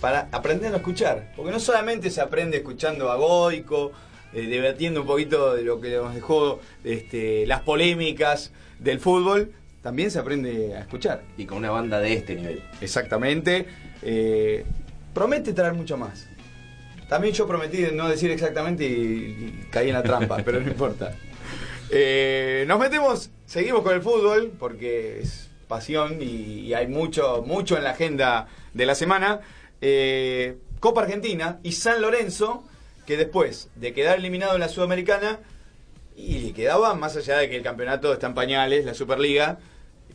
para 0.00 0.28
aprender 0.30 0.72
a 0.72 0.76
escuchar. 0.76 1.32
Porque 1.34 1.50
no 1.50 1.58
solamente 1.58 2.08
se 2.08 2.20
aprende 2.20 2.58
escuchando 2.58 3.10
a 3.10 3.16
Goico, 3.16 3.90
eh, 4.32 4.46
debatiendo 4.46 5.00
un 5.00 5.06
poquito 5.08 5.56
de 5.56 5.62
lo 5.62 5.80
que 5.80 5.96
nos 5.96 6.14
dejó 6.14 6.60
este, 6.84 7.46
las 7.46 7.62
polémicas 7.62 8.52
del 8.78 9.00
fútbol, 9.00 9.52
también 9.82 10.12
se 10.12 10.20
aprende 10.20 10.76
a 10.76 10.80
escuchar. 10.80 11.22
Y 11.36 11.46
con 11.46 11.58
una 11.58 11.70
banda 11.70 11.98
de 11.98 12.12
este 12.12 12.36
nivel. 12.36 12.62
Exactamente. 12.80 13.66
Eh, 14.02 14.64
promete 15.12 15.52
traer 15.52 15.74
mucho 15.74 15.96
más. 15.96 16.28
También 17.08 17.34
yo 17.34 17.48
prometí 17.48 17.86
no 17.92 18.08
decir 18.08 18.30
exactamente 18.30 18.84
y, 18.84 18.92
y 18.92 19.68
caí 19.68 19.88
en 19.88 19.94
la 19.94 20.04
trampa, 20.04 20.36
pero 20.44 20.60
no 20.60 20.68
importa. 20.68 21.12
Eh, 21.90 22.64
nos 22.68 22.78
metemos, 22.78 23.30
seguimos 23.46 23.82
con 23.82 23.94
el 23.94 24.02
fútbol 24.02 24.52
porque 24.58 25.20
es 25.20 25.48
pasión 25.68 26.18
y, 26.20 26.74
hay 26.74 26.86
mucho, 26.86 27.42
mucho 27.46 27.76
en 27.76 27.84
la 27.84 27.90
agenda 27.90 28.48
de 28.74 28.86
la 28.86 28.94
semana. 28.94 29.40
Eh, 29.80 30.58
Copa 30.80 31.02
Argentina 31.02 31.58
y 31.62 31.72
San 31.72 32.02
Lorenzo, 32.02 32.64
que 33.06 33.16
después 33.16 33.70
de 33.76 33.92
quedar 33.92 34.18
eliminado 34.18 34.54
en 34.54 34.60
la 34.60 34.68
Sudamericana, 34.68 35.40
y 36.16 36.38
le 36.38 36.52
quedaba, 36.52 36.94
más 36.94 37.16
allá 37.16 37.38
de 37.38 37.50
que 37.50 37.56
el 37.56 37.62
campeonato 37.62 38.12
está 38.12 38.26
en 38.26 38.34
pañales, 38.34 38.84
la 38.84 38.94
Superliga, 38.94 39.58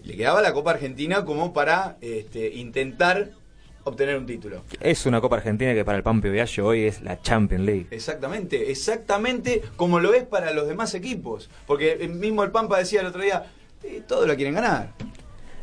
le 0.03 0.15
quedaba 0.15 0.41
la 0.41 0.53
Copa 0.53 0.71
Argentina 0.71 1.25
como 1.25 1.53
para 1.53 1.97
este, 2.01 2.49
intentar 2.55 3.31
obtener 3.83 4.17
un 4.17 4.25
título. 4.25 4.61
Es 4.79 5.05
una 5.05 5.21
Copa 5.21 5.37
Argentina 5.37 5.73
que 5.73 5.83
para 5.85 5.97
el 5.97 6.03
Pampio 6.03 6.31
Viallo 6.31 6.65
hoy 6.65 6.83
es 6.83 7.01
la 7.01 7.21
Champions 7.21 7.63
League. 7.65 7.87
Exactamente, 7.91 8.71
exactamente 8.71 9.61
como 9.75 9.99
lo 9.99 10.13
es 10.13 10.23
para 10.23 10.51
los 10.53 10.67
demás 10.67 10.93
equipos. 10.93 11.49
Porque 11.67 11.93
el 11.93 12.09
mismo 12.09 12.43
el 12.43 12.51
Pampa 12.51 12.77
decía 12.77 13.01
el 13.01 13.07
otro 13.07 13.21
día, 13.21 13.45
eh, 13.83 14.01
todos 14.07 14.27
la 14.27 14.35
quieren 14.35 14.55
ganar. 14.55 14.93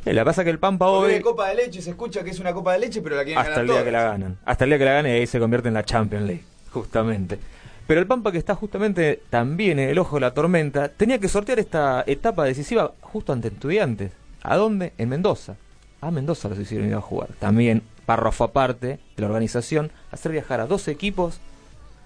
Eh, 0.04 0.12
La 0.12 0.24
pasa 0.24 0.44
que 0.44 0.50
el 0.50 0.58
Pampa 0.58 0.86
Porque 0.86 1.06
hoy, 1.06 1.12
de 1.14 1.22
copa 1.22 1.48
de 1.48 1.54
leche 1.56 1.82
se 1.82 1.90
escucha 1.90 2.24
que 2.24 2.30
es 2.30 2.40
una 2.40 2.52
copa 2.52 2.72
de 2.72 2.78
leche, 2.78 3.02
pero 3.02 3.16
la 3.16 3.24
quieren 3.24 3.38
hasta 3.38 3.50
ganar 3.50 3.64
el 3.64 3.70
día 3.70 3.84
que 3.84 3.90
la 3.92 4.02
ganan, 4.04 4.38
hasta 4.44 4.64
el 4.64 4.70
día 4.70 4.78
que 4.78 4.84
la 4.84 4.92
ganen 4.92 5.12
y 5.12 5.18
ahí 5.18 5.26
se 5.26 5.38
convierte 5.38 5.68
en 5.68 5.74
la 5.74 5.84
Champions 5.84 6.26
League, 6.26 6.44
justamente. 6.70 7.38
Pero 7.86 8.00
el 8.00 8.06
Pampa 8.06 8.30
que 8.32 8.38
está 8.38 8.54
justamente 8.54 9.22
también 9.30 9.78
en 9.78 9.88
el 9.88 9.98
ojo 9.98 10.16
de 10.16 10.20
la 10.20 10.34
tormenta, 10.34 10.88
tenía 10.88 11.18
que 11.18 11.28
sortear 11.28 11.58
esta 11.58 12.04
etapa 12.06 12.44
decisiva 12.44 12.92
justo 13.00 13.32
ante 13.32 13.48
estudiantes. 13.48 14.12
¿A 14.42 14.56
dónde? 14.56 14.92
En 14.98 15.08
Mendoza. 15.08 15.56
A 16.00 16.10
Mendoza 16.10 16.48
los 16.48 16.58
hicieron 16.58 16.86
ir 16.88 16.94
a 16.94 17.00
jugar. 17.00 17.30
También, 17.38 17.82
párrafo 18.09 18.44
aparte 18.44 18.86
de 18.86 19.20
la 19.20 19.26
organización, 19.26 19.92
hacer 20.11 20.32
viajar 20.32 20.61
a 20.61 20.66
dos 20.66 20.88
equipos 20.88 21.40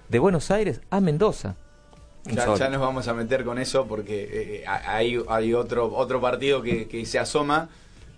de 0.09 0.18
Buenos 0.18 0.50
Aires 0.50 0.80
a 0.90 1.00
Mendoza. 1.00 1.55
Ya, 2.26 2.44
nos 2.68 2.80
vamos 2.80 3.07
a 3.07 3.14
meter 3.14 3.44
con 3.44 3.61
eso 3.61 3.86
porque 3.86 4.62
eh, 4.62 4.64
hay, 4.66 5.16
hay 5.28 5.55
otro 5.55 5.94
otro 5.94 6.20
partido 6.20 6.61
que, 6.61 6.88
que 6.88 7.07
se 7.07 7.20
asoma 7.20 7.68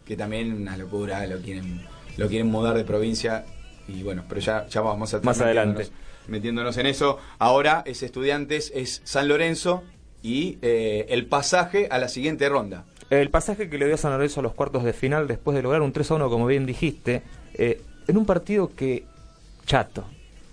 que 0.07 0.17
también 0.17 0.51
una 0.55 0.79
locura, 0.79 1.27
lo 1.27 1.39
quieren 1.43 1.83
lo 2.17 2.27
quieren 2.29 2.47
mudar 2.47 2.75
de 2.75 2.85
provincia 2.85 3.45
y 3.87 4.03
bueno, 4.03 4.25
pero 4.31 4.41
ya, 4.41 4.67
ya 4.67 4.81
vamos 4.81 5.13
a 5.13 5.21
Más 5.21 5.43
adelante. 5.43 5.83
metiéndonos- 5.85 5.91
metiéndonos 6.29 6.77
en 6.79 6.87
eso. 6.87 7.19
Ahora 7.39 7.83
es 7.85 8.03
Estudiantes, 8.03 8.73
es 8.75 9.03
San 9.05 9.29
Lorenzo 9.29 9.83
y 10.23 10.57
eh, 10.63 11.05
el 11.11 11.27
pasaje 11.27 11.89
a 11.91 11.99
la 11.99 12.09
siguiente 12.09 12.49
ronda. 12.49 12.87
El 13.11 13.29
pasaje 13.29 13.69
que 13.69 13.77
le 13.77 13.87
dio 13.87 13.99
San 13.99 14.13
Lorenzo 14.13 14.41
a 14.41 14.43
los 14.43 14.55
cuartos 14.55 14.85
de 14.85 14.95
final 14.95 15.29
después 15.29 15.55
de 15.55 15.63
lograr 15.63 15.83
un 15.83 15.93
3 15.93 16.11
a 16.11 16.15
1, 16.15 16.31
como 16.31 16.47
bien 16.47 16.65
dijiste, 16.65 17.23
eh, 17.55 17.81
en 18.07 18.17
un 18.17 18.27
partido 18.27 18.71
que 18.75 19.05
chato, 19.67 20.05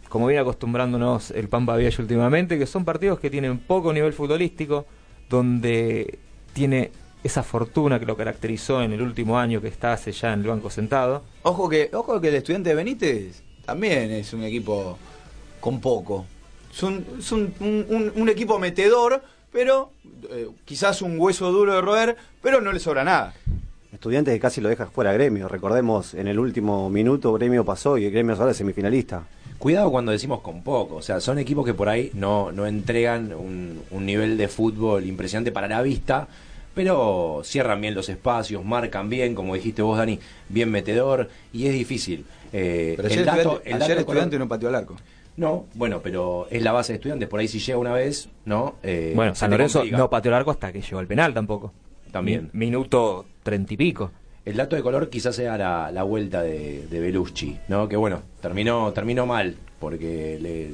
como 0.09 0.27
viene 0.27 0.41
acostumbrándonos 0.41 1.31
el 1.31 1.47
Pampa 1.49 1.75
Viallo 1.75 2.01
últimamente, 2.03 2.57
que 2.59 2.65
son 2.65 2.85
partidos 2.85 3.19
que 3.19 3.29
tienen 3.29 3.59
poco 3.59 3.91
nivel 3.93 4.13
futbolístico, 4.13 4.85
donde 5.29 6.19
tiene 6.53 6.91
esa 7.23 7.43
fortuna 7.43 7.99
que 7.99 8.05
lo 8.05 8.17
caracterizó 8.17 8.81
en 8.81 8.93
el 8.93 9.01
último 9.01 9.37
año 9.37 9.61
que 9.61 9.67
está 9.67 9.93
hace 9.93 10.11
ya 10.11 10.33
en 10.33 10.41
el 10.41 10.47
banco 10.47 10.69
sentado. 10.69 11.23
Ojo 11.43 11.69
que, 11.69 11.89
ojo 11.93 12.19
que 12.19 12.29
el 12.29 12.35
estudiante 12.35 12.69
de 12.69 12.75
Benítez 12.75 13.43
también 13.65 14.11
es 14.11 14.33
un 14.33 14.43
equipo 14.43 14.97
con 15.59 15.79
poco. 15.79 16.25
Es 16.71 16.81
un- 16.83 17.05
un 18.15 18.29
equipo 18.29 18.57
metedor, 18.59 19.21
pero 19.51 19.91
eh, 20.29 20.47
quizás 20.65 21.01
un 21.01 21.19
hueso 21.19 21.51
duro 21.51 21.73
de 21.75 21.81
roer, 21.81 22.15
pero 22.41 22.59
no 22.61 22.71
le 22.71 22.79
sobra 22.79 23.03
nada. 23.03 23.33
Estudiantes 24.01 24.33
que 24.33 24.39
casi 24.39 24.61
lo 24.61 24.69
deja 24.69 24.87
fuera 24.87 25.13
gremio. 25.13 25.47
Recordemos, 25.47 26.15
en 26.15 26.27
el 26.27 26.39
último 26.39 26.89
minuto 26.89 27.31
gremio 27.33 27.63
pasó 27.63 27.99
y 27.99 28.05
el 28.05 28.11
gremio 28.11 28.33
es 28.33 28.39
ahora 28.39 28.51
semifinalista. 28.55 29.27
Cuidado 29.59 29.91
cuando 29.91 30.11
decimos 30.11 30.39
con 30.41 30.63
poco, 30.63 30.95
o 30.95 31.01
sea, 31.03 31.19
son 31.21 31.37
equipos 31.37 31.63
que 31.63 31.75
por 31.75 31.87
ahí 31.87 32.09
no, 32.15 32.51
no 32.51 32.65
entregan 32.65 33.31
un, 33.31 33.79
un 33.91 34.03
nivel 34.07 34.39
de 34.39 34.47
fútbol 34.47 35.05
impresionante 35.05 35.51
para 35.51 35.67
la 35.67 35.83
vista, 35.83 36.27
pero 36.73 37.41
cierran 37.43 37.79
bien 37.79 37.93
los 37.93 38.09
espacios, 38.09 38.65
marcan 38.65 39.07
bien, 39.07 39.35
como 39.35 39.53
dijiste 39.53 39.83
vos, 39.83 39.99
Dani, 39.99 40.17
bien 40.49 40.71
metedor, 40.71 41.29
y 41.53 41.67
es 41.67 41.73
difícil. 41.73 42.25
Eh, 42.51 42.93
Pero 42.97 43.07
el 43.07 43.13
ayer, 43.13 43.25
dato- 43.27 43.39
estudiante, 43.39 43.69
el 43.69 43.75
ayer 43.75 43.87
dato 43.89 43.99
estudiante 43.99 44.35
color- 44.37 44.39
no 44.39 44.49
pateó 44.49 44.69
al 44.69 44.75
arco. 44.75 44.95
No, 45.37 45.65
bueno, 45.75 45.99
pero 46.01 46.47
es 46.49 46.63
la 46.63 46.71
base 46.71 46.93
de 46.93 46.95
estudiantes, 46.95 47.29
por 47.29 47.39
ahí 47.39 47.47
si 47.47 47.59
llega 47.59 47.77
una 47.77 47.93
vez, 47.93 48.29
¿no? 48.45 48.77
Eh, 48.81 49.13
bueno, 49.15 49.35
San 49.35 49.51
Lorenzo 49.51 49.83
no 49.91 50.09
pateó 50.09 50.31
el 50.31 50.37
arco 50.37 50.49
hasta 50.49 50.73
que 50.73 50.81
llegó 50.81 50.97
al 50.97 51.05
penal 51.05 51.35
tampoco. 51.35 51.71
También. 52.11 52.49
Mi- 52.53 52.65
minuto 52.67 53.25
treinta 53.43 53.73
y 53.73 53.77
pico. 53.77 54.11
El 54.43 54.57
dato 54.57 54.75
de 54.75 54.81
color 54.81 55.09
quizás 55.09 55.35
sea 55.35 55.57
la, 55.57 55.91
la 55.91 56.03
vuelta 56.03 56.41
de, 56.41 56.87
de 56.87 56.99
Belucci, 56.99 57.57
¿no? 57.67 57.87
Que 57.87 57.95
bueno, 57.95 58.21
terminó, 58.41 58.91
terminó 58.91 59.25
mal, 59.27 59.55
porque 59.79 60.39
le, 60.41 60.69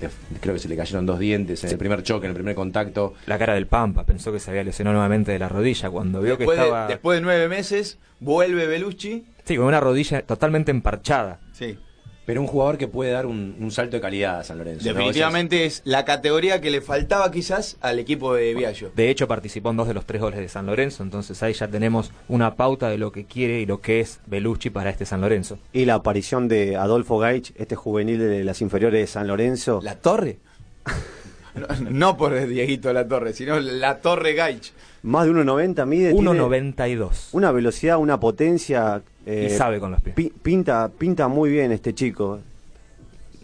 le- 0.00 0.10
creo 0.40 0.54
que 0.54 0.58
se 0.60 0.68
le 0.68 0.76
cayeron 0.76 1.06
dos 1.06 1.20
dientes 1.20 1.62
en 1.62 1.70
el 1.70 1.78
primer 1.78 2.02
choque, 2.02 2.26
en 2.26 2.30
el 2.30 2.34
primer 2.34 2.56
contacto. 2.56 3.14
La 3.26 3.38
cara 3.38 3.54
del 3.54 3.68
Pampa, 3.68 4.04
pensó 4.04 4.32
que 4.32 4.40
se 4.40 4.50
había 4.50 4.64
lesionado 4.64 4.94
nuevamente 4.94 5.30
de 5.30 5.38
la 5.38 5.48
rodilla 5.48 5.88
cuando 5.90 6.20
vio 6.20 6.36
que 6.36 6.42
Después, 6.44 6.58
de- 6.58 6.64
estaba... 6.64 6.86
después 6.88 7.16
de 7.18 7.22
nueve 7.22 7.48
meses, 7.48 7.98
vuelve 8.18 8.66
Belucci. 8.66 9.24
Sí, 9.44 9.56
con 9.56 9.66
una 9.66 9.78
rodilla 9.80 10.22
totalmente 10.22 10.72
emparchada. 10.72 11.38
Sí. 11.52 11.78
Pero 12.24 12.40
un 12.40 12.46
jugador 12.46 12.78
que 12.78 12.88
puede 12.88 13.10
dar 13.10 13.26
un, 13.26 13.56
un 13.58 13.70
salto 13.70 13.96
de 13.96 14.00
calidad 14.00 14.40
a 14.40 14.44
San 14.44 14.58
Lorenzo. 14.58 14.86
¿no? 14.86 14.94
Definitivamente 14.94 15.64
es 15.64 15.82
la 15.84 16.04
categoría 16.04 16.60
que 16.60 16.70
le 16.70 16.80
faltaba 16.80 17.30
quizás 17.30 17.76
al 17.80 17.98
equipo 17.98 18.34
de 18.34 18.54
Viallo. 18.54 18.92
De 18.94 19.10
hecho, 19.10 19.26
participó 19.26 19.70
en 19.70 19.76
dos 19.76 19.88
de 19.88 19.94
los 19.94 20.06
tres 20.06 20.20
goles 20.20 20.38
de 20.38 20.48
San 20.48 20.66
Lorenzo, 20.66 21.02
entonces 21.02 21.42
ahí 21.42 21.52
ya 21.52 21.68
tenemos 21.68 22.12
una 22.28 22.54
pauta 22.54 22.88
de 22.88 22.98
lo 22.98 23.12
que 23.12 23.24
quiere 23.24 23.60
y 23.60 23.66
lo 23.66 23.80
que 23.80 24.00
es 24.00 24.20
Belucci 24.26 24.70
para 24.70 24.90
este 24.90 25.06
San 25.06 25.20
Lorenzo. 25.20 25.58
Y 25.72 25.84
la 25.84 25.94
aparición 25.94 26.48
de 26.48 26.76
Adolfo 26.76 27.18
Gaich, 27.18 27.52
este 27.56 27.76
juvenil 27.76 28.18
de 28.18 28.44
las 28.44 28.60
inferiores 28.60 29.00
de 29.00 29.06
San 29.06 29.26
Lorenzo. 29.26 29.80
¿La 29.82 29.96
Torre? 29.96 30.38
no, 31.54 31.90
no 31.90 32.16
por 32.16 32.46
Dieguito 32.46 32.92
La 32.92 33.06
Torre, 33.06 33.32
sino 33.32 33.58
La 33.60 33.98
Torre 34.00 34.34
Gaich. 34.34 34.72
Más 35.02 35.26
de 35.26 35.32
1,90 35.32 35.86
mide. 35.86 36.12
tiene 36.12 36.30
1.92. 36.30 37.28
Una 37.32 37.50
velocidad, 37.52 37.98
una 37.98 38.20
potencia. 38.20 39.02
eh, 39.26 39.48
Y 39.50 39.56
sabe 39.56 39.80
con 39.80 39.90
los 39.92 40.00
pies. 40.00 40.14
pi- 40.14 40.32
pinta, 40.42 40.90
pinta 40.96 41.28
muy 41.28 41.50
bien 41.50 41.72
este 41.72 41.94
chico. 41.94 42.40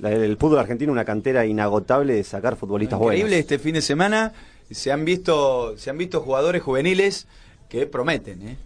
La- 0.01 0.13
el 0.13 0.37
fútbol 0.37 0.61
argentino 0.61 0.93
una 0.93 1.05
cantera 1.05 1.45
inagotable 1.47 2.15
de 2.15 2.23
sacar 2.25 2.55
futbolistas 2.57 3.01
Increíble 3.01 3.23
buenos. 3.31 3.41
este 3.41 3.59
fin 3.59 3.75
de 3.75 3.83
semana. 3.83 4.33
Se 4.71 4.93
han 4.93 5.05
visto, 5.05 5.77
se 5.79 5.91
han 5.91 5.99
visto 5.99 6.21
jugadores 6.21 6.63
juveniles 6.63 7.27
que 7.69 7.87
prometen, 7.87 8.47
¿eh? 8.49 8.57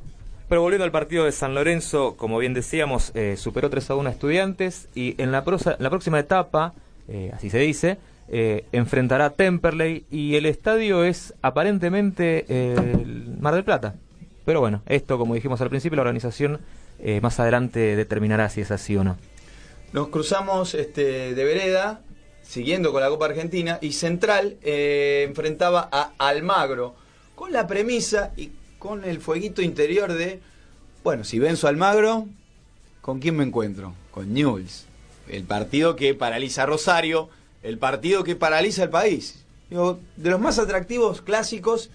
Pero 0.49 0.61
volviendo 0.61 0.85
al 0.85 0.91
partido 0.93 1.25
de 1.25 1.33
San 1.33 1.55
Lorenzo, 1.55 2.15
como 2.17 2.37
bien 2.39 2.53
decíamos, 2.53 3.13
eh, 3.15 3.37
superó 3.39 3.71
3 3.71 3.89
a 3.89 3.95
1 3.95 4.09
a 4.11 4.13
estudiantes 4.13 4.89
y 4.95 5.15
en 5.23 5.33
la, 5.33 5.45
prosa- 5.45 5.77
la 5.79 5.89
próxima 5.89 6.19
etapa, 6.19 6.75
eh, 7.09 7.31
así 7.33 7.49
se 7.49 7.59
dice, 7.61 7.97
eh, 8.33 8.65
enfrentará 8.73 9.27
a 9.27 9.31
Temperley 9.31 10.07
y 10.11 10.37
el 10.37 10.47
estadio 10.47 11.05
es 11.05 11.35
aparentemente 11.43 12.47
eh, 12.49 12.75
el 12.77 13.37
Mar 13.39 13.55
del 13.55 13.63
Plata. 13.63 13.95
Pero 14.45 14.61
bueno, 14.61 14.83
esto 14.87 15.19
como 15.19 15.35
dijimos 15.35 15.61
al 15.61 15.69
principio, 15.69 15.97
la 15.97 16.03
organización 16.03 16.61
eh, 16.99 17.21
más 17.21 17.39
adelante 17.39 17.95
determinará 17.95 18.49
si 18.49 18.63
es 18.63 18.71
así 18.71 18.97
o 18.97 19.05
no. 19.05 19.17
Nos 19.93 20.09
cruzamos 20.09 20.75
este, 20.75 21.35
de 21.35 21.45
vereda, 21.45 22.01
siguiendo 22.43 22.93
con 22.93 23.03
la 23.03 23.09
Copa 23.09 23.27
Argentina, 23.27 23.79
y 23.83 23.93
Central 23.93 24.57
eh, 24.63 25.27
enfrentaba 25.29 25.89
a 25.93 26.13
Almagro, 26.19 26.95
con 27.35 27.53
la 27.53 27.67
premisa 27.67 28.33
y 28.37 28.51
con 28.79 29.05
el 29.05 29.21
fueguito 29.21 29.63
interior 29.63 30.13
de, 30.13 30.41
bueno, 31.05 31.25
si 31.25 31.39
venzo 31.39 31.67
a 31.67 31.71
Almagro, 31.71 32.27
¿con 33.01 33.21
quién 33.21 33.37
me 33.37 33.45
encuentro? 33.45 33.95
Con 34.11 34.33
Newell's. 34.33 34.87
El 35.29 35.45
partido 35.45 35.95
que 35.95 36.15
paraliza 36.15 36.63
a 36.63 36.67
Rosario, 36.67 37.29
el 37.63 37.79
partido 37.79 38.25
que 38.25 38.37
paraliza 38.37 38.85
el 38.85 38.91
país. 38.91 39.45
Digo, 39.71 39.99
de 40.17 40.31
los 40.31 40.41
más 40.41 40.59
atractivos 40.59 41.23
clásicos 41.23 41.91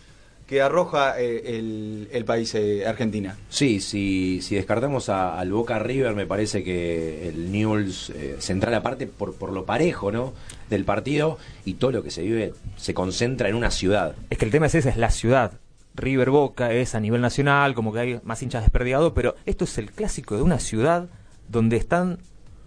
que 0.48 0.62
arroja 0.62 1.20
eh, 1.20 1.58
el, 1.60 2.08
el 2.12 2.24
país 2.24 2.56
eh, 2.56 2.88
Argentina. 2.88 3.38
Sí, 3.50 3.82
si, 3.82 4.40
si 4.42 4.56
descartamos 4.56 5.10
a- 5.10 5.38
al 5.38 5.52
Boca 5.52 5.78
River, 5.78 6.16
me 6.16 6.26
parece 6.26 6.64
que 6.64 7.28
el 7.28 7.52
Newell's 7.52 8.10
eh, 8.12 8.38
central 8.40 8.74
aparte 8.76 9.08
por, 9.08 9.36
por 9.36 9.52
lo 9.52 9.66
parejo, 9.66 10.10
¿no? 10.12 10.34
Del 10.70 10.86
partido 10.86 11.38
y 11.66 11.74
todo 11.74 11.92
lo 11.92 12.02
que 12.02 12.12
se 12.12 12.22
vive 12.22 12.54
se 12.78 12.94
concentra 12.94 13.50
en 13.50 13.56
una 13.56 13.72
ciudad. 13.72 14.16
Es 14.30 14.38
que 14.38 14.46
el 14.46 14.52
tema 14.52 14.68
es 14.68 14.76
ese, 14.76 14.88
es 14.90 14.98
la 14.98 15.12
ciudad. 15.12 15.52
River 15.96 16.30
Boca 16.30 16.72
es 16.72 16.96
a 16.96 17.00
nivel 17.02 17.20
nacional, 17.22 17.74
como 17.76 17.92
que 17.92 18.00
hay 18.00 18.20
más 18.24 18.42
hinchas 18.42 18.62
desperdigados, 18.64 19.12
pero 19.14 19.36
esto 19.46 19.66
es 19.66 19.78
el 19.78 19.92
clásico 19.92 20.38
de 20.38 20.44
una 20.44 20.60
ciudad 20.60 21.10
donde 21.50 21.76
están 21.76 22.20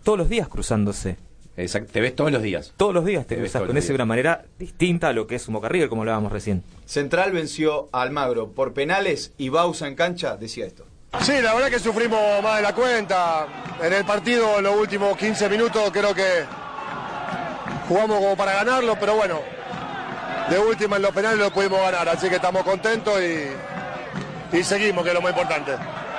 todos 0.02 0.18
los 0.18 0.28
días 0.28 0.48
cruzándose. 0.48 1.16
Exacto, 1.56 1.92
te 1.92 2.00
ves 2.00 2.14
todos 2.14 2.32
los 2.32 2.42
días. 2.42 2.72
Todos 2.76 2.94
los 2.94 3.04
días 3.04 3.26
te, 3.26 3.36
Te 3.36 3.42
ves 3.42 3.52
con 3.52 3.74
de 3.74 3.94
una 3.94 4.06
manera 4.06 4.44
distinta 4.58 5.08
a 5.08 5.12
lo 5.12 5.26
que 5.26 5.34
es 5.34 5.48
un 5.48 5.54
Boca 5.54 5.68
River, 5.68 5.88
como 5.88 6.02
hablábamos 6.02 6.32
recién. 6.32 6.62
Central 6.86 7.32
venció 7.32 7.88
a 7.92 8.02
Almagro 8.02 8.52
por 8.52 8.72
penales 8.72 9.32
y 9.36 9.48
Bausa 9.48 9.86
en 9.86 9.94
cancha 9.94 10.36
decía 10.36 10.66
esto. 10.66 10.86
Sí, 11.22 11.32
la 11.42 11.54
verdad 11.54 11.70
que 11.70 11.80
sufrimos 11.80 12.20
más 12.42 12.56
de 12.56 12.62
la 12.62 12.74
cuenta. 12.74 13.46
En 13.82 13.92
el 13.92 14.04
partido, 14.04 14.58
en 14.58 14.64
los 14.64 14.76
últimos 14.76 15.16
15 15.16 15.48
minutos, 15.48 15.90
creo 15.92 16.14
que 16.14 16.44
jugamos 17.88 18.18
como 18.20 18.36
para 18.36 18.54
ganarlo, 18.54 18.96
pero 18.98 19.16
bueno, 19.16 19.40
de 20.48 20.58
última 20.58 20.96
en 20.96 21.02
los 21.02 21.10
penales 21.10 21.40
lo 21.40 21.50
pudimos 21.50 21.80
ganar, 21.80 22.08
así 22.08 22.28
que 22.28 22.36
estamos 22.36 22.62
contentos 22.62 23.20
y, 23.20 24.56
y 24.56 24.62
seguimos, 24.62 25.02
que 25.02 25.10
es 25.10 25.14
lo 25.14 25.20
más 25.20 25.32
importante. 25.32 25.72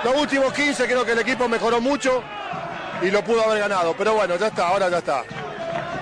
Los 0.04 0.16
últimos 0.18 0.52
15 0.52 0.86
creo 0.86 1.06
que 1.06 1.14
el 1.14 1.20
equipo 1.20 1.48
mejoró 1.48 1.80
mucho 1.80 2.22
y 3.02 3.10
lo 3.10 3.24
pudo 3.24 3.44
haber 3.44 3.60
ganado, 3.60 3.96
pero 3.98 4.14
bueno, 4.14 4.38
ya 4.38 4.48
está, 4.48 4.68
ahora 4.68 4.90
ya 4.90 5.00
está. 5.00 5.24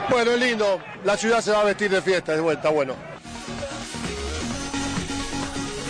Bueno, 0.09 0.31
es 0.31 0.39
lindo, 0.39 0.79
la 1.05 1.15
ciudad 1.15 1.41
se 1.41 1.51
va 1.51 1.61
a 1.61 1.65
vestir 1.65 1.89
de 1.89 2.01
fiesta 2.01 2.33
de 2.33 2.41
vuelta, 2.41 2.69
bueno. 2.69 2.95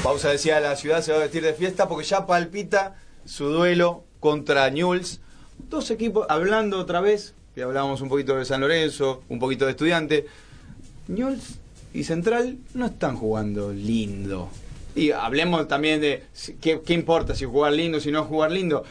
Bausa 0.04 0.30
decía, 0.30 0.60
la 0.60 0.76
ciudad 0.76 1.02
se 1.02 1.12
va 1.12 1.18
a 1.18 1.22
vestir 1.22 1.44
de 1.44 1.54
fiesta 1.54 1.88
porque 1.88 2.06
ya 2.06 2.26
palpita 2.26 2.96
su 3.26 3.46
duelo 3.50 4.04
contra 4.20 4.70
Newell's. 4.70 5.20
Dos 5.70 5.92
equipos, 5.92 6.26
hablando 6.30 6.80
otra 6.80 7.02
vez, 7.02 7.34
que 7.56 7.64
hablábamos 7.64 8.02
un 8.02 8.10
poquito 8.10 8.36
de 8.36 8.46
San 8.46 8.62
Lorenzo, 8.62 9.24
un 9.30 9.40
poquito 9.40 9.66
de 9.66 9.72
estudiante. 9.72 10.26
Newell's 11.08 11.60
y 11.94 12.04
Central 12.04 12.58
no 12.74 12.86
están 12.86 13.18
jugando 13.18 13.74
lindo. 13.74 14.50
Y 14.96 15.12
hablemos 15.12 15.68
también 15.68 16.02
de 16.02 16.24
qué, 16.62 16.82
qué 16.86 16.94
importa 16.94 17.36
si 17.36 17.46
jugar 17.46 17.74
lindo, 17.74 18.00
si 18.00 18.12
no 18.12 18.26
jugar 18.26 18.52
lindo. 18.52 18.84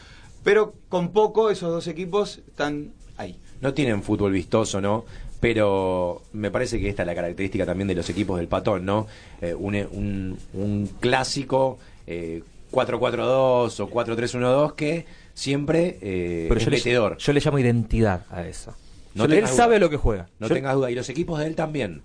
Pero 0.48 0.72
con 0.88 1.10
poco 1.12 1.50
esos 1.50 1.70
dos 1.70 1.86
equipos 1.88 2.38
están 2.38 2.92
ahí. 3.18 3.36
No 3.60 3.74
tienen 3.74 4.02
fútbol 4.02 4.32
vistoso, 4.32 4.80
¿no? 4.80 5.04
Pero 5.40 6.22
me 6.32 6.50
parece 6.50 6.80
que 6.80 6.88
esta 6.88 7.02
es 7.02 7.06
la 7.06 7.14
característica 7.14 7.66
también 7.66 7.86
de 7.86 7.94
los 7.94 8.08
equipos 8.08 8.38
del 8.38 8.48
patón, 8.48 8.86
¿no? 8.86 9.06
Eh, 9.42 9.52
un, 9.54 9.74
un- 9.74 10.38
un 10.54 10.86
clásico 11.00 11.78
eh, 12.06 12.42
4-4-2 12.72 13.80
o 13.80 13.90
4-3-1-2 13.90 14.74
que 14.74 15.04
siempre 15.34 15.98
eh, 16.00 16.46
Pero 16.48 16.58
es 16.58 16.64
yo 16.64 16.70
le, 16.70 16.76
metedor. 16.78 17.16
yo 17.18 17.32
le 17.34 17.40
llamo 17.40 17.58
identidad 17.58 18.24
a 18.30 18.46
eso. 18.46 18.74
No 19.14 19.24
Yo 19.24 19.28
le- 19.28 19.38
él 19.40 19.48
sabe 19.48 19.78
lo 19.78 19.90
que 19.90 19.96
juega. 19.98 20.28
No 20.38 20.48
Yo- 20.48 20.54
tengas 20.54 20.74
duda. 20.74 20.90
Y 20.90 20.94
los 20.94 21.08
equipos 21.10 21.38
de 21.40 21.46
él 21.46 21.56
también. 21.56 22.00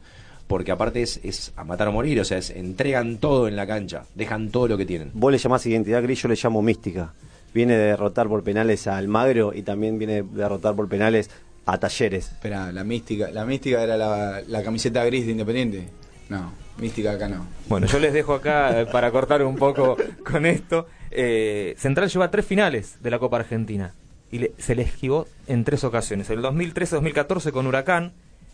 Porque 0.48 0.72
aparte 0.74 1.02
es, 1.02 1.22
es 1.24 1.54
a 1.56 1.64
matar 1.64 1.88
o 1.88 1.92
morir, 1.94 2.20
o 2.20 2.26
sea, 2.26 2.38
es- 2.40 2.50
entregan 2.50 3.18
todo 3.20 3.48
en 3.48 3.56
la 3.56 3.66
cancha, 3.66 4.04
dejan 4.16 4.50
todo 4.50 4.68
lo 4.68 4.78
que 4.78 4.86
tienen. 4.86 5.12
Vos 5.14 5.32
le 5.32 5.38
llamás 5.38 5.66
identidad 5.66 6.04
gris, 6.04 6.22
yo 6.22 6.28
le 6.28 6.36
llamo 6.36 6.62
mística. 6.62 7.14
Viene 7.54 7.74
de 7.78 7.84
derrotar 7.86 8.28
por 8.28 8.44
penales 8.44 8.88
a 8.88 8.98
Almagro 8.98 9.54
y 9.54 9.62
también 9.64 9.98
viene 10.00 10.24
de 10.24 10.24
derrotar 10.24 10.76
por 10.76 10.88
penales 10.90 11.30
a 11.66 11.78
Talleres. 11.80 12.32
Espera, 12.32 12.72
la 12.72 12.84
mística, 12.84 13.30
la 13.32 13.46
mística 13.46 13.82
era 13.84 13.96
la, 13.96 14.42
la 14.48 14.64
camiseta 14.64 15.04
gris 15.06 15.26
de 15.26 15.32
Independiente. 15.34 15.88
No, 16.30 16.52
mística 16.78 17.12
acá 17.12 17.28
no. 17.30 17.46
Bueno, 17.70 17.88
yo 17.88 18.00
les 18.00 18.12
dejo 18.14 18.34
acá 18.34 18.82
eh, 18.82 18.86
para 18.88 19.12
cortar 19.12 19.44
un 19.44 19.56
poco 19.56 19.96
con 20.30 20.46
esto. 20.46 20.88
Eh, 21.12 21.76
Central 21.78 22.10
lleva 22.10 22.32
tres 22.32 22.46
finales 22.46 22.98
de 23.04 23.12
la 23.12 23.20
Copa 23.20 23.38
Argentina 23.38 23.94
y 24.32 24.40
le- 24.40 24.52
se 24.58 24.74
le 24.74 24.82
esquivó 24.82 25.28
en 25.48 25.64
tres 25.64 25.84
ocasiones. 25.84 26.30
El 26.32 26.42
2013-2014 26.42 27.52
con 27.52 27.68
Huracán, 27.68 28.14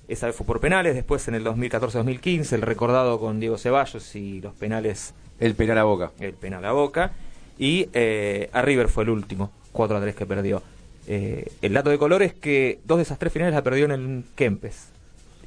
esa 0.09 0.27
vez 0.27 0.35
fue 0.35 0.45
por 0.45 0.59
penales, 0.59 0.93
después 0.93 1.25
en 1.29 1.35
el 1.35 1.45
2014-2015 1.45 2.51
el 2.53 2.61
recordado 2.63 3.19
con 3.19 3.39
Diego 3.39 3.57
Ceballos 3.57 4.15
y 4.15 4.41
los 4.41 4.53
penales, 4.55 5.13
El 5.39 5.55
penal 5.55 5.77
a 5.77 5.83
boca. 5.83 6.11
el 6.19 6.33
penal 6.33 6.65
a 6.65 6.71
Boca, 6.73 7.13
y 7.59 7.89
eh, 7.93 8.49
a 8.53 8.61
River 8.61 8.87
fue 8.87 9.03
el 9.03 9.09
último, 9.09 9.51
4 9.73 9.97
a 9.97 10.01
3 10.01 10.15
que 10.15 10.25
perdió. 10.25 10.63
Eh, 11.07 11.51
el 11.61 11.73
dato 11.73 11.89
de 11.89 11.97
color 11.97 12.23
es 12.23 12.33
que 12.33 12.79
dos 12.85 12.97
de 12.97 13.03
esas 13.03 13.19
tres 13.19 13.33
finales 13.33 13.53
la 13.53 13.63
perdió 13.63 13.85
en 13.85 13.91
el 13.91 14.23
Kempes 14.35 14.87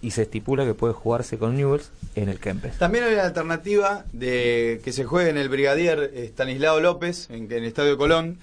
y 0.02 0.10
se 0.10 0.22
estipula 0.22 0.64
que 0.64 0.74
puede 0.74 0.92
jugarse 0.92 1.38
con 1.38 1.56
Newells 1.56 1.90
en 2.14 2.28
el 2.28 2.38
Kempes. 2.38 2.76
También 2.78 3.04
hay 3.04 3.14
la 3.14 3.24
alternativa 3.24 4.04
de 4.12 4.80
que 4.84 4.92
se 4.92 5.04
juegue 5.04 5.30
en 5.30 5.38
el 5.38 5.48
Brigadier 5.48 6.10
Estanislao 6.14 6.80
López, 6.80 7.30
en, 7.30 7.44
en 7.44 7.52
el 7.52 7.64
Estadio 7.64 7.96
Colón. 7.96 8.38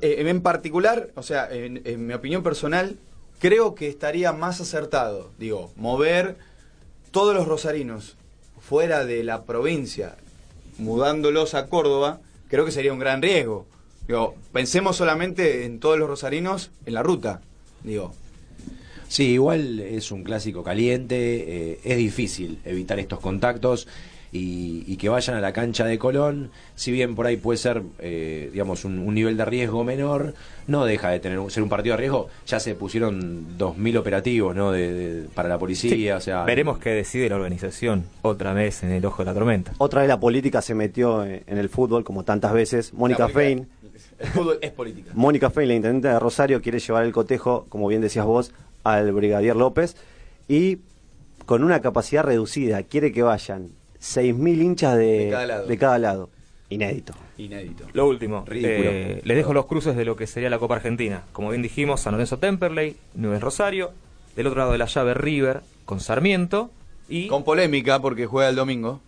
Eh, 0.00 0.16
en 0.18 0.40
particular, 0.40 1.10
o 1.14 1.22
sea, 1.22 1.48
en, 1.50 1.82
en 1.84 2.06
mi 2.06 2.14
opinión 2.14 2.42
personal, 2.42 2.96
creo 3.40 3.74
que 3.74 3.88
estaría 3.88 4.32
más 4.32 4.60
acertado, 4.60 5.30
digo, 5.38 5.72
mover 5.76 6.36
todos 7.10 7.34
los 7.34 7.48
rosarinos 7.48 8.16
fuera 8.60 9.04
de 9.04 9.24
la 9.24 9.42
provincia, 9.42 10.16
mudándolos 10.78 11.54
a 11.54 11.66
Córdoba, 11.66 12.20
creo 12.48 12.64
que 12.64 12.72
sería 12.72 12.92
un 12.92 12.98
gran 12.98 13.22
riesgo. 13.22 13.66
Digo, 14.06 14.34
pensemos 14.52 14.96
solamente 14.96 15.64
en 15.64 15.78
todos 15.78 15.98
los 15.98 16.08
rosarinos 16.08 16.70
en 16.86 16.94
la 16.94 17.02
ruta, 17.02 17.40
digo. 17.82 18.14
Sí, 19.08 19.32
igual 19.32 19.80
es 19.80 20.10
un 20.10 20.24
clásico 20.24 20.64
caliente, 20.64 21.72
eh, 21.72 21.80
es 21.84 21.98
difícil 21.98 22.58
evitar 22.64 22.98
estos 22.98 23.20
contactos 23.20 23.86
y, 24.32 24.82
y 24.86 24.96
que 24.96 25.10
vayan 25.10 25.36
a 25.36 25.40
la 25.40 25.52
cancha 25.52 25.84
de 25.84 25.98
Colón, 25.98 26.50
si 26.74 26.90
bien 26.90 27.14
por 27.14 27.26
ahí 27.26 27.36
puede 27.36 27.58
ser, 27.58 27.82
eh, 27.98 28.48
digamos, 28.50 28.84
un, 28.86 28.98
un 28.98 29.14
nivel 29.14 29.36
de 29.36 29.44
riesgo 29.44 29.84
menor, 29.84 30.32
no 30.66 30.86
deja 30.86 31.10
de 31.10 31.20
tener 31.20 31.38
ser 31.50 31.62
un 31.62 31.68
partido 31.68 31.92
de 31.94 31.98
riesgo. 31.98 32.28
Ya 32.46 32.58
se 32.58 32.74
pusieron 32.74 33.58
2.000 33.58 33.98
operativos 33.98 34.56
¿no? 34.56 34.72
de, 34.72 34.92
de- 34.94 35.28
para 35.28 35.50
la 35.50 35.58
policía, 35.58 36.16
o 36.16 36.20
sea... 36.20 36.44
Veremos 36.44 36.78
qué 36.78 36.90
decide 36.90 37.28
la 37.28 37.36
organización 37.36 38.04
otra 38.22 38.54
vez 38.54 38.82
en 38.82 38.90
el 38.92 39.04
ojo 39.04 39.18
de 39.22 39.26
la 39.26 39.34
tormenta. 39.34 39.72
Otra 39.76 40.00
vez 40.00 40.08
la 40.08 40.18
política 40.18 40.62
se 40.62 40.74
metió 40.74 41.24
en 41.24 41.42
el 41.58 41.68
fútbol, 41.68 42.02
como 42.02 42.24
tantas 42.24 42.54
veces. 42.54 42.94
Mónica 42.94 43.28
Fein, 43.28 43.68
El 44.18 44.28
fútbol 44.28 44.58
es 44.62 44.70
política. 44.70 45.10
Mónica 45.14 45.50
Fein, 45.50 45.68
la 45.68 45.74
intendente 45.74 46.08
de 46.08 46.18
Rosario, 46.18 46.62
quiere 46.62 46.78
llevar 46.78 47.04
el 47.04 47.12
cotejo, 47.12 47.66
como 47.68 47.86
bien 47.88 48.00
decías 48.00 48.24
vos, 48.24 48.52
al 48.82 49.12
Brigadier 49.12 49.56
López 49.56 49.94
y 50.48 50.78
con 51.44 51.64
una 51.64 51.80
capacidad 51.82 52.24
reducida. 52.24 52.82
Quiere 52.84 53.12
que 53.12 53.22
vayan 53.22 53.68
6.000 54.02 54.62
hinchas 54.62 54.96
de, 54.96 55.04
De 55.26 55.30
cada 55.30 55.46
lado. 55.46 55.66
de 55.66 55.78
cada 55.78 55.98
lado. 55.98 56.30
Inédito. 56.68 57.12
Inédito. 57.38 57.84
Lo 57.92 58.06
último, 58.08 58.44
Ridículo. 58.46 58.90
eh, 58.90 59.20
les 59.24 59.36
dejo 59.36 59.52
los 59.52 59.66
cruces 59.66 59.94
de 59.96 60.04
lo 60.04 60.16
que 60.16 60.26
sería 60.26 60.48
la 60.50 60.58
Copa 60.58 60.76
Argentina. 60.76 61.22
Como 61.32 61.50
bien 61.50 61.60
dijimos, 61.62 62.00
San 62.00 62.12
Lorenzo 62.12 62.38
Temperley, 62.38 62.96
Nubes 63.14 63.40
Rosario, 63.42 63.90
del 64.36 64.46
otro 64.46 64.60
lado 64.60 64.72
de 64.72 64.78
la 64.78 64.86
llave 64.86 65.14
River 65.14 65.60
con 65.84 66.00
Sarmiento 66.00 66.70
y 67.08 67.26
Con 67.28 67.44
polémica 67.44 68.00
porque 68.00 68.26
juega 68.26 68.48
el 68.48 68.56
domingo. 68.56 69.00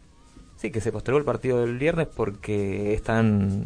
sí 0.57 0.70
que 0.70 0.80
se 0.82 0.92
postergó 0.92 1.18
el 1.18 1.24
partido 1.24 1.61
del 1.61 1.78
viernes 1.78 2.07
porque 2.14 2.92
esta 2.92 3.18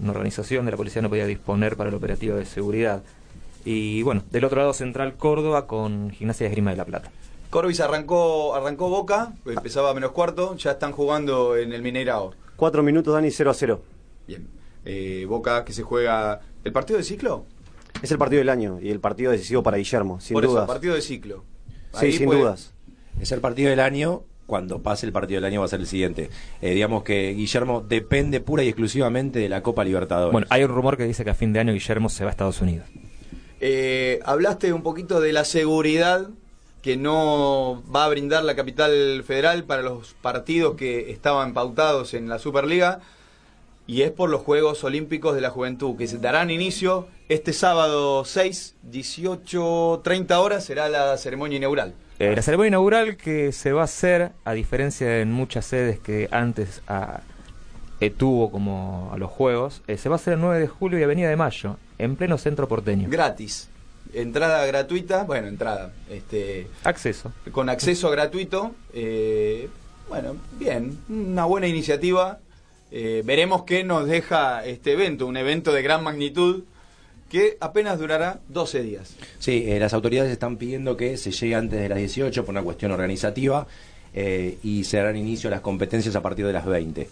organización 0.07 0.65
de 0.65 0.71
la 0.71 0.77
policía 0.77 1.03
no 1.03 1.09
podía 1.09 1.27
disponer 1.27 1.77
para 1.77 1.89
el 1.91 1.97
operativo 1.97 2.37
de 2.37 2.45
seguridad. 2.47 3.03
Y 3.65 4.03
bueno, 4.03 4.23
del 4.31 4.45
otro 4.45 4.59
lado 4.61 4.73
Central 4.75 5.15
Córdoba 5.17 5.67
con 5.67 6.11
Gimnasia 6.11 6.45
de 6.45 6.51
Esgrima 6.51 6.71
de 6.71 6.77
la 6.77 6.85
Plata. 6.85 7.11
Corbis 7.51 7.81
arrancó, 7.81 8.55
arrancó 8.55 8.89
Boca, 8.89 9.33
empezaba 9.47 9.91
a 9.91 9.95
menos 9.95 10.13
cuarto, 10.13 10.55
ya 10.57 10.73
están 10.73 10.93
jugando 10.93 11.57
en 11.57 11.73
el 11.73 11.83
Mineirao. 11.83 12.35
Cuatro 12.57 12.83
minutos, 12.83 13.15
Dani, 13.15 13.31
0 13.31 13.51
a 13.51 13.55
0. 13.55 13.83
Bien. 14.27 14.47
Eh, 14.85 15.25
Boca 15.29 15.65
que 15.65 15.73
se 15.73 15.83
juega. 15.83 16.41
¿El 16.65 16.73
partido 16.73 16.99
de 16.99 17.05
ciclo? 17.05 17.47
Es 18.03 18.11
el 18.11 18.19
partido 18.19 18.39
del 18.41 18.49
año 18.51 18.79
y 18.83 18.91
el 18.91 19.01
partido 19.01 19.33
decisivo 19.33 19.63
para 19.63 19.77
Guillermo, 19.79 20.21
sin 20.21 20.35
Por 20.35 20.45
dudas. 20.47 20.65
eso, 20.65 20.73
partido 20.73 20.95
de 20.95 21.01
ciclo. 21.03 21.45
Sí, 21.99 22.13
sin 22.13 22.27
puede- 22.27 22.41
dudas. 22.41 22.75
Es 23.21 23.33
el 23.33 23.41
partido 23.41 23.71
del 23.71 23.81
año. 23.81 24.23
Cuando 24.47 24.83
pase 24.83 25.05
el 25.05 25.13
partido 25.13 25.37
del 25.43 25.45
año 25.45 25.61
va 25.61 25.67
a 25.67 25.69
ser 25.69 25.81
el 25.81 25.87
siguiente. 25.87 26.31
Eh, 26.63 26.71
digamos 26.73 27.03
que 27.03 27.35
Guillermo 27.35 27.83
depende 27.87 28.41
pura 28.41 28.63
y 28.65 28.69
exclusivamente 28.69 29.41
de 29.41 29.49
la 29.51 29.63
Copa 29.63 29.85
Libertadores. 29.85 30.33
Bueno, 30.33 30.47
hay 30.49 30.65
un 30.65 30.71
rumor 30.71 30.97
que 30.97 31.05
dice 31.05 31.23
que 31.23 31.29
a 31.31 31.35
fin 31.35 31.53
de 31.53 31.61
año 31.61 31.73
Guillermo 31.75 32.09
se 32.09 32.25
va 32.25 32.31
a 32.31 32.33
Estados 32.33 32.63
Unidos. 32.63 32.87
Eh, 33.61 34.21
hablaste 34.25 34.73
un 34.73 34.83
poquito 34.83 35.21
de 35.21 35.33
la 35.35 35.45
seguridad 35.45 36.31
que 36.83 36.97
no 36.97 37.83
va 37.95 38.05
a 38.05 38.09
brindar 38.09 38.45
la 38.45 38.55
capital 38.55 39.23
federal 39.27 39.65
para 39.65 39.83
los 39.83 40.15
partidos 40.15 40.77
que 40.77 41.11
estaban 41.11 41.55
pautados 41.55 42.15
en 42.15 42.29
la 42.29 42.39
Superliga 42.39 43.01
y 43.87 44.03
es 44.03 44.11
por 44.11 44.29
los 44.29 44.43
Juegos 44.43 44.85
Olímpicos 44.85 45.35
de 45.35 45.41
la 45.41 45.51
Juventud 45.51 45.97
que 45.97 46.07
se 46.07 46.19
darán 46.19 46.51
inicio 46.51 47.09
este 47.29 47.53
sábado 47.53 48.25
6, 48.25 48.77
18, 48.83 50.03
30 50.05 50.41
horas 50.41 50.65
será 50.65 50.89
la 50.89 51.17
ceremonia 51.17 51.57
inaugural. 51.57 51.95
Eh, 52.19 52.35
la 52.35 52.43
ceremonia 52.43 52.69
inaugural 52.69 53.17
que 53.17 53.53
se 53.53 53.73
va 53.73 53.83
a 53.83 53.85
hacer, 53.85 54.33
a 54.45 54.53
diferencia 54.53 55.09
de 55.09 55.25
muchas 55.25 55.67
sedes 55.67 55.99
que 55.99 56.29
antes 56.31 56.83
ah, 56.87 57.21
eh, 58.01 58.11
tuvo 58.11 58.51
como 58.51 59.11
a 59.13 59.19
los 59.19 59.31
Juegos, 59.31 59.83
eh, 59.87 59.97
se 59.97 60.09
va 60.09 60.15
a 60.15 60.17
hacer 60.17 60.35
el 60.35 60.41
9 60.41 60.61
de 60.61 60.69
julio 60.69 60.99
y 60.99 61.03
Avenida 61.03 61.29
de 61.29 61.37
Mayo, 61.37 61.77
en 61.99 62.17
pleno 62.17 62.39
centro 62.39 62.69
porteño. 62.69 63.09
Gratis. 63.09 63.69
Entrada 64.15 64.65
gratuita, 64.67 65.25
bueno, 65.25 65.49
entrada, 65.49 65.93
este, 66.11 66.67
Acceso. 66.85 67.33
con 67.53 67.69
acceso 67.69 68.11
gratuito. 68.11 68.75
eh, 68.95 69.69
bueno, 70.09 70.37
bien, 70.59 70.99
una 71.09 71.45
buena 71.45 71.67
iniciativa. 71.67 72.39
Eh, 72.91 73.23
veremos 73.27 73.65
qué 73.65 73.85
nos 73.85 74.07
deja 74.09 74.65
este 74.65 74.93
evento, 74.93 75.27
un 75.27 75.37
evento 75.37 75.73
de 75.73 75.83
gran 75.83 76.03
magnitud 76.03 76.65
que 77.29 77.59
apenas 77.61 77.99
durará 77.99 78.41
12 78.49 78.81
días. 78.83 79.15
Sí, 79.39 79.65
eh, 79.67 79.79
las 79.79 79.93
autoridades 79.93 80.33
están 80.33 80.57
pidiendo 80.57 80.97
que 80.97 81.19
se 81.19 81.31
llegue 81.31 81.55
antes 81.55 81.79
de 81.79 81.89
las 81.91 81.99
18 81.99 82.43
por 82.47 82.55
una 82.55 82.63
cuestión 82.63 82.91
organizativa 82.93 83.67
eh, 84.15 84.57
y 84.63 84.85
se 84.85 84.97
darán 84.97 85.17
inicio 85.19 85.49
a 85.49 85.51
las 85.51 85.61
competencias 85.61 86.17
a 86.17 86.23
partir 86.23 86.47
de 86.47 86.55
las 86.55 86.65
20. 86.65 87.07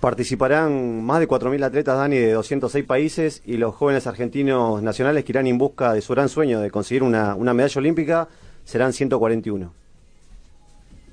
Participarán 0.00 1.02
más 1.04 1.20
de 1.20 1.28
4.000 1.28 1.64
atletas, 1.64 1.96
Dani, 1.96 2.16
de 2.16 2.32
206 2.32 2.84
países 2.84 3.42
y 3.46 3.56
los 3.56 3.74
jóvenes 3.74 4.06
argentinos 4.06 4.82
nacionales 4.82 5.24
que 5.24 5.32
irán 5.32 5.46
en 5.46 5.58
busca 5.58 5.94
de 5.94 6.02
su 6.02 6.12
gran 6.12 6.28
sueño 6.28 6.60
de 6.60 6.70
conseguir 6.70 7.02
una, 7.02 7.34
una 7.34 7.54
medalla 7.54 7.78
olímpica 7.78 8.28
serán 8.64 8.92
141. 8.92 9.72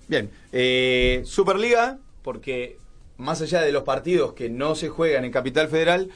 Bien, 0.08 0.30
eh, 0.52 1.22
Superliga, 1.26 1.98
porque 2.24 2.78
más 3.18 3.42
allá 3.42 3.62
de 3.62 3.72
los 3.72 3.84
partidos 3.84 4.34
que 4.34 4.50
no 4.50 4.76
se 4.76 4.90
juegan 4.90 5.24
en 5.24 5.32
Capital 5.32 5.70
Federal, 5.70 6.10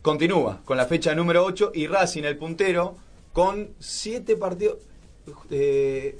continúa 0.00 0.62
con 0.64 0.76
la 0.78 0.86
fecha 0.86 1.14
número 1.14 1.44
8 1.44 1.72
y 1.74 1.86
Racing, 1.88 2.22
el 2.22 2.38
puntero, 2.38 2.96
con 3.32 3.68
7 3.78 4.36
partidos. 4.36 4.78
eh, 5.50 6.16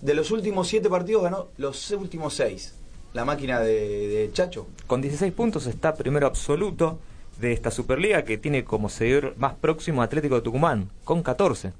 de 0.00 0.14
los 0.14 0.30
últimos 0.30 0.68
7 0.68 0.88
partidos 0.88 1.22
ganó 1.24 1.48
los 1.56 1.90
últimos 1.92 2.34
6. 2.34 2.74
La 3.14 3.24
máquina 3.24 3.60
de, 3.60 4.08
de 4.08 4.30
Chacho. 4.32 4.66
Con 4.86 5.00
16 5.00 5.32
puntos 5.32 5.66
está 5.66 5.94
primero 5.94 6.26
absoluto 6.26 6.98
de 7.40 7.52
esta 7.52 7.70
Superliga 7.70 8.24
que 8.24 8.38
tiene 8.38 8.64
como 8.64 8.88
seguidor 8.88 9.34
más 9.38 9.54
próximo 9.54 10.02
Atlético 10.02 10.36
de 10.36 10.42
Tucumán, 10.42 10.90
con 11.04 11.22
14. 11.22 11.72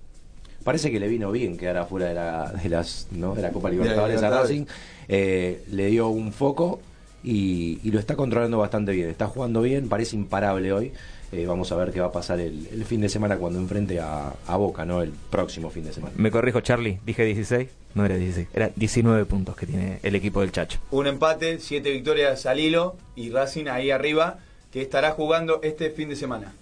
Parece 0.65 0.91
que 0.91 1.01
le 1.01 1.09
vino 1.09 1.31
bien 1.31 1.57
quedar 1.57 1.79
afuera 1.79 2.07
de 2.07 2.15
la, 2.15 2.53
de 2.53 2.69
las, 2.69 3.09
¿no? 3.13 3.35
de 3.35 3.43
la 3.43 3.51
Copa 3.51 3.71
Libertadores 3.71 4.23
a. 4.23 4.31
Racing. 4.31 4.67
Eh, 5.09 5.65
le 5.71 5.87
dio 5.87 6.09
un 6.09 6.33
foco 6.33 6.81
y, 7.23 7.81
y 7.83 7.91
lo 7.91 7.99
está 7.99 8.17
controlando 8.17 8.59
bastante 8.59 8.93
bien. 8.93 9.09
Está 9.09 9.27
jugando 9.27 9.63
bien, 9.63 9.89
parece 9.89 10.17
imparable 10.17 10.73
hoy. 10.73 10.93
Eh, 11.31 11.45
vamos 11.47 11.71
a 11.73 11.77
ver 11.77 11.93
qué 11.93 12.01
va 12.01 12.07
a 12.07 12.13
pasar 12.13 12.41
el, 12.41 12.67
el 12.73 12.85
fin 12.87 13.03
de 13.03 13.09
semana 13.11 13.37
cuando 13.37 13.59
enfrente 13.59 14.01
a, 14.01 14.33
a 14.47 14.57
Boca, 14.57 14.87
¿no? 14.87 15.03
El 15.03 15.11
próximo 15.11 15.69
fin 15.69 15.85
de 15.85 15.93
semana. 15.93 16.15
Me 16.17 16.31
corrijo, 16.31 16.61
Charlie, 16.63 17.01
dije 17.05 17.23
16, 17.25 17.69
no 17.95 18.05
era 18.07 18.17
16, 18.17 18.49
era 18.55 18.71
19 18.75 19.27
puntos 19.27 19.55
que 19.55 19.67
tiene 19.67 19.99
el 20.03 20.15
equipo 20.15 20.41
del 20.41 20.53
Chacho. 20.53 20.79
Un 20.91 21.07
empate, 21.07 21.59
7 21.59 21.91
victorias 21.91 22.47
al 22.47 22.61
hilo 22.61 22.97
y 23.15 23.29
Racing 23.31 23.67
ahí 23.67 23.91
arriba, 23.91 24.39
que 24.73 24.81
estará 24.81 25.11
jugando 25.11 25.61
este 25.63 25.91
fin 25.91 26.09
de 26.09 26.17
semana. 26.17 26.55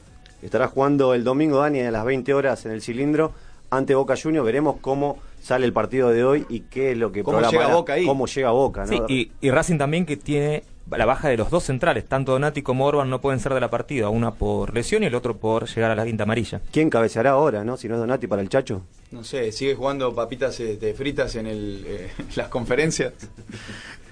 Estará 0.42 0.66
jugando 0.66 1.14
el 1.14 1.22
domingo, 1.22 1.58
Dani, 1.60 1.80
a 1.80 1.90
las 1.92 2.04
20 2.04 2.34
horas 2.34 2.66
en 2.66 2.72
el 2.72 2.82
cilindro 2.82 3.32
ante 3.70 3.94
Boca 3.94 4.14
Juniors. 4.20 4.44
Veremos 4.44 4.76
cómo 4.80 5.18
sale 5.40 5.64
el 5.64 5.72
partido 5.72 6.10
de 6.10 6.24
hoy 6.24 6.44
y 6.48 6.60
qué 6.60 6.90
es 6.90 6.98
lo 6.98 7.12
que 7.12 7.22
¿Cómo 7.22 7.40
llega 7.40 7.68
Boca 7.68 7.92
ahí? 7.92 8.04
Cómo 8.04 8.26
llega 8.26 8.50
Boca, 8.50 8.84
¿no? 8.84 8.88
Sí, 8.88 9.00
y, 9.08 9.46
y 9.46 9.50
Racing 9.50 9.78
también 9.78 10.04
que 10.04 10.16
tiene 10.16 10.64
la 10.90 11.04
baja 11.04 11.28
de 11.28 11.36
los 11.36 11.50
dos 11.50 11.64
centrales, 11.64 12.06
tanto 12.06 12.32
Donati 12.32 12.62
como 12.62 12.86
Orban 12.86 13.10
no 13.10 13.20
pueden 13.20 13.40
ser 13.40 13.54
de 13.54 13.60
la 13.60 13.70
partida, 13.70 14.08
una 14.08 14.34
por 14.34 14.72
lesión 14.72 15.02
y 15.02 15.06
el 15.06 15.14
otro 15.14 15.36
por 15.36 15.66
llegar 15.66 15.90
a 15.90 15.96
la 15.96 16.04
quinta 16.04 16.22
amarilla. 16.22 16.60
¿Quién 16.70 16.90
cabeceará 16.90 17.30
ahora, 17.30 17.64
no? 17.64 17.76
Si 17.76 17.88
no 17.88 17.94
es 17.94 18.00
Donati 18.00 18.26
para 18.26 18.42
el 18.42 18.48
Chacho. 18.48 18.82
No 19.10 19.24
sé, 19.24 19.52
sigue 19.52 19.74
jugando 19.74 20.14
papitas 20.14 20.58
este, 20.60 20.94
fritas 20.94 21.34
en 21.36 21.46
el, 21.46 21.84
eh, 21.86 22.10
las 22.36 22.48
conferencias. 22.48 23.14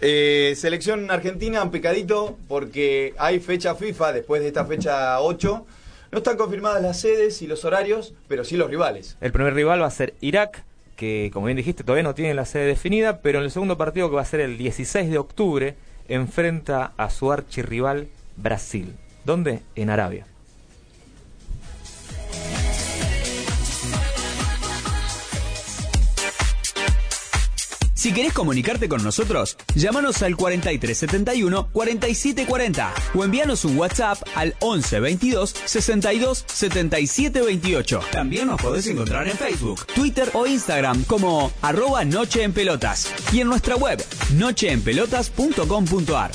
Eh, 0.01 0.55
selección 0.57 1.11
argentina, 1.11 1.63
un 1.63 1.71
pecadito, 1.71 2.37
porque 2.49 3.15
hay 3.19 3.41
fecha 3.41 3.75
FIFA 3.75 4.13
después 4.13 4.43
de 4.43 4.49
esta 4.49 4.65
fecha 4.65 5.21
8. 5.21 5.67
No 6.13 6.19
están 6.19 6.37
confirmadas 6.37 6.83
las 6.83 7.01
sedes 7.01 7.43
y 7.43 7.47
los 7.47 7.65
horarios, 7.65 8.15
pero 8.29 8.45
sí 8.45 8.57
los 8.57 8.71
rivales. 8.71 9.17
El 9.21 9.33
primer 9.33 9.55
rival 9.55 9.83
va 9.83 9.87
a 9.87 9.91
ser 9.91 10.15
Irak, 10.21 10.65
que 10.97 11.31
como 11.33 11.47
bien 11.47 11.57
dijiste 11.57 11.83
todavía 11.83 12.05
no 12.05 12.15
tiene 12.15 12.35
la 12.35 12.45
sede 12.45 12.67
definida, 12.67 13.21
pero 13.21 13.39
en 13.39 13.45
el 13.45 13.51
segundo 13.51 13.77
partido 13.77 14.09
que 14.11 14.17
va 14.17 14.23
a 14.23 14.27
ser 14.27 14.41
el 14.41 14.57
16 14.57 15.11
de 15.11 15.19
octubre, 15.19 15.75
enfrenta 16.09 16.93
a 16.97 17.11
su 17.11 17.33
archirrival 17.33 18.09
Brasil. 18.37 18.97
¿Dónde? 19.25 19.61
En 19.75 19.91
Arabia. 19.91 20.27
Si 28.05 28.13
querés 28.13 28.35
comunicarte 28.35 28.87
con 28.87 29.03
nosotros, 29.03 29.57
llámanos 29.75 30.21
al 30.21 30.37
4371 30.37 31.69
4740 31.73 32.93
o 33.15 33.25
envíanos 33.25 33.65
un 33.65 33.79
WhatsApp 33.79 34.19
al 34.35 34.55
11 34.61 35.01
22 35.01 35.55
62 35.65 36.45
77 36.47 37.41
28. 37.41 38.01
También 38.13 38.49
nos 38.49 38.61
podés 38.61 38.87
encontrar 38.89 39.27
en 39.27 39.39
Facebook, 39.39 39.87
Twitter 39.87 40.29
o 40.35 40.47
Instagram 40.47 41.05
como 41.05 41.51
arroba 41.63 42.05
Noche 42.05 42.43
en 42.43 42.53
Pelotas 42.53 43.11
y 43.33 43.41
en 43.41 43.49
nuestra 43.49 43.77
web 43.77 44.05
nocheenpelotas.com.ar. 44.35 46.33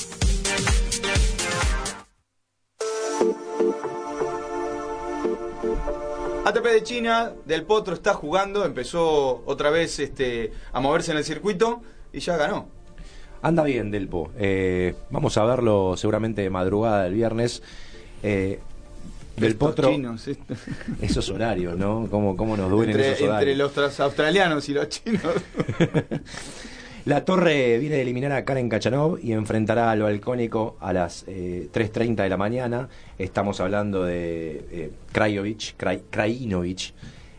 ATP 6.49 6.65
de 6.65 6.83
China, 6.83 7.31
Del 7.45 7.63
Potro 7.63 7.93
está 7.93 8.13
jugando, 8.13 8.65
empezó 8.65 9.41
otra 9.45 9.69
vez 9.69 9.99
este, 9.99 10.51
a 10.73 10.79
moverse 10.79 11.11
en 11.11 11.17
el 11.17 11.23
circuito 11.23 11.81
y 12.13 12.19
ya 12.19 12.37
ganó. 12.37 12.67
Anda 13.41 13.63
bien, 13.63 13.89
Delpo. 13.91 14.31
Eh, 14.37 14.95
vamos 15.11 15.37
a 15.37 15.45
verlo 15.45 15.95
seguramente 15.95 16.41
de 16.41 16.49
madrugada 16.49 17.03
del 17.03 17.13
viernes. 17.13 17.63
Eh, 18.21 18.59
del 19.37 19.51
Estos 19.53 19.69
Potro, 19.69 19.89
chinos, 19.91 20.27
esto. 20.27 20.53
esos 21.01 21.29
horarios, 21.29 21.77
¿no? 21.77 22.07
¿Cómo, 22.11 22.35
cómo 22.35 22.57
nos 22.57 22.69
duelen 22.69 22.89
entre, 22.97 23.07
esos 23.11 23.21
entre 23.21 23.29
horarios? 23.29 23.57
los 23.57 23.73
tras- 23.73 23.99
australianos 24.01 24.67
y 24.67 24.73
los 24.73 24.89
chinos. 24.89 25.21
La 27.05 27.25
Torre 27.25 27.79
viene 27.79 27.95
de 27.95 28.01
eliminar 28.01 28.31
a 28.33 28.45
Karen 28.45 28.69
Kachanov 28.69 29.19
y 29.23 29.31
enfrentará 29.31 29.89
al 29.89 30.01
Balcónico 30.01 30.77
a 30.79 30.93
las 30.93 31.23
eh, 31.27 31.69
3.30 31.73 32.15
de 32.23 32.29
la 32.29 32.37
mañana. 32.37 32.89
Estamos 33.17 33.59
hablando 33.61 34.03
de 34.03 34.65
eh, 34.71 34.91
Krajovic, 35.11 35.75
Kraj- 35.77 36.03
Krajinovic. 36.09 36.93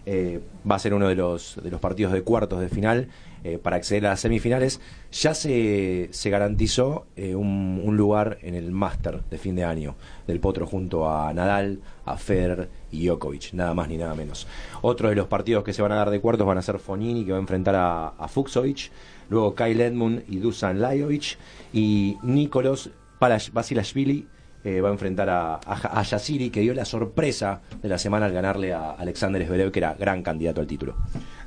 Eh, 0.06 0.40
va 0.68 0.76
a 0.76 0.78
ser 0.78 0.94
uno 0.94 1.06
de 1.08 1.14
los, 1.14 1.60
de 1.62 1.70
los 1.70 1.78
partidos 1.80 2.12
de 2.12 2.22
cuartos 2.22 2.60
de 2.60 2.68
final 2.68 3.08
eh, 3.44 3.58
para 3.62 3.76
acceder 3.76 4.06
a 4.06 4.10
las 4.10 4.20
semifinales. 4.20 4.80
Ya 5.12 5.34
se, 5.34 6.08
se 6.10 6.30
garantizó 6.30 7.06
eh, 7.16 7.34
un, 7.36 7.80
un 7.84 7.96
lugar 7.96 8.38
en 8.42 8.54
el 8.54 8.72
máster 8.72 9.20
de 9.30 9.38
fin 9.38 9.54
de 9.54 9.64
año 9.64 9.94
del 10.26 10.40
Potro 10.40 10.66
junto 10.66 11.08
a 11.08 11.32
Nadal, 11.32 11.80
a 12.06 12.16
Federer 12.16 12.70
y 12.90 13.06
Djokovic, 13.06 13.52
nada 13.52 13.74
más 13.74 13.88
ni 13.88 13.98
nada 13.98 14.14
menos. 14.14 14.48
Otro 14.82 15.10
de 15.10 15.14
los 15.14 15.28
partidos 15.28 15.62
que 15.62 15.74
se 15.74 15.82
van 15.82 15.92
a 15.92 15.96
dar 15.96 16.10
de 16.10 16.18
cuartos 16.20 16.46
van 16.46 16.58
a 16.58 16.62
ser 16.62 16.78
Fonini, 16.78 17.24
que 17.24 17.32
va 17.32 17.38
a 17.38 17.40
enfrentar 17.42 17.76
a, 17.76 18.08
a 18.08 18.26
Fuxovic, 18.26 18.90
luego 19.30 19.54
Kyle 19.54 19.80
Edmund 19.80 20.24
y 20.28 20.38
Dusan 20.38 20.80
Lajovic, 20.80 21.38
y 21.72 22.18
Nicolos 22.22 22.90
Basilashvili 23.18 24.26
eh, 24.62 24.80
va 24.82 24.90
a 24.90 24.92
enfrentar 24.92 25.30
a, 25.30 25.54
a, 25.54 26.02
Yassiri, 26.02 26.50
que 26.50 26.60
dio 26.60 26.74
la 26.74 26.84
sorpresa 26.84 27.62
de 27.80 27.88
la 27.88 27.96
semana 27.96 28.26
al 28.26 28.32
ganarle 28.32 28.74
a 28.74 28.90
Alexander 28.90 29.42
Zverev, 29.46 29.70
que 29.70 29.78
era 29.78 29.94
gran 29.94 30.22
candidato 30.22 30.60
al 30.60 30.66
título. 30.66 30.96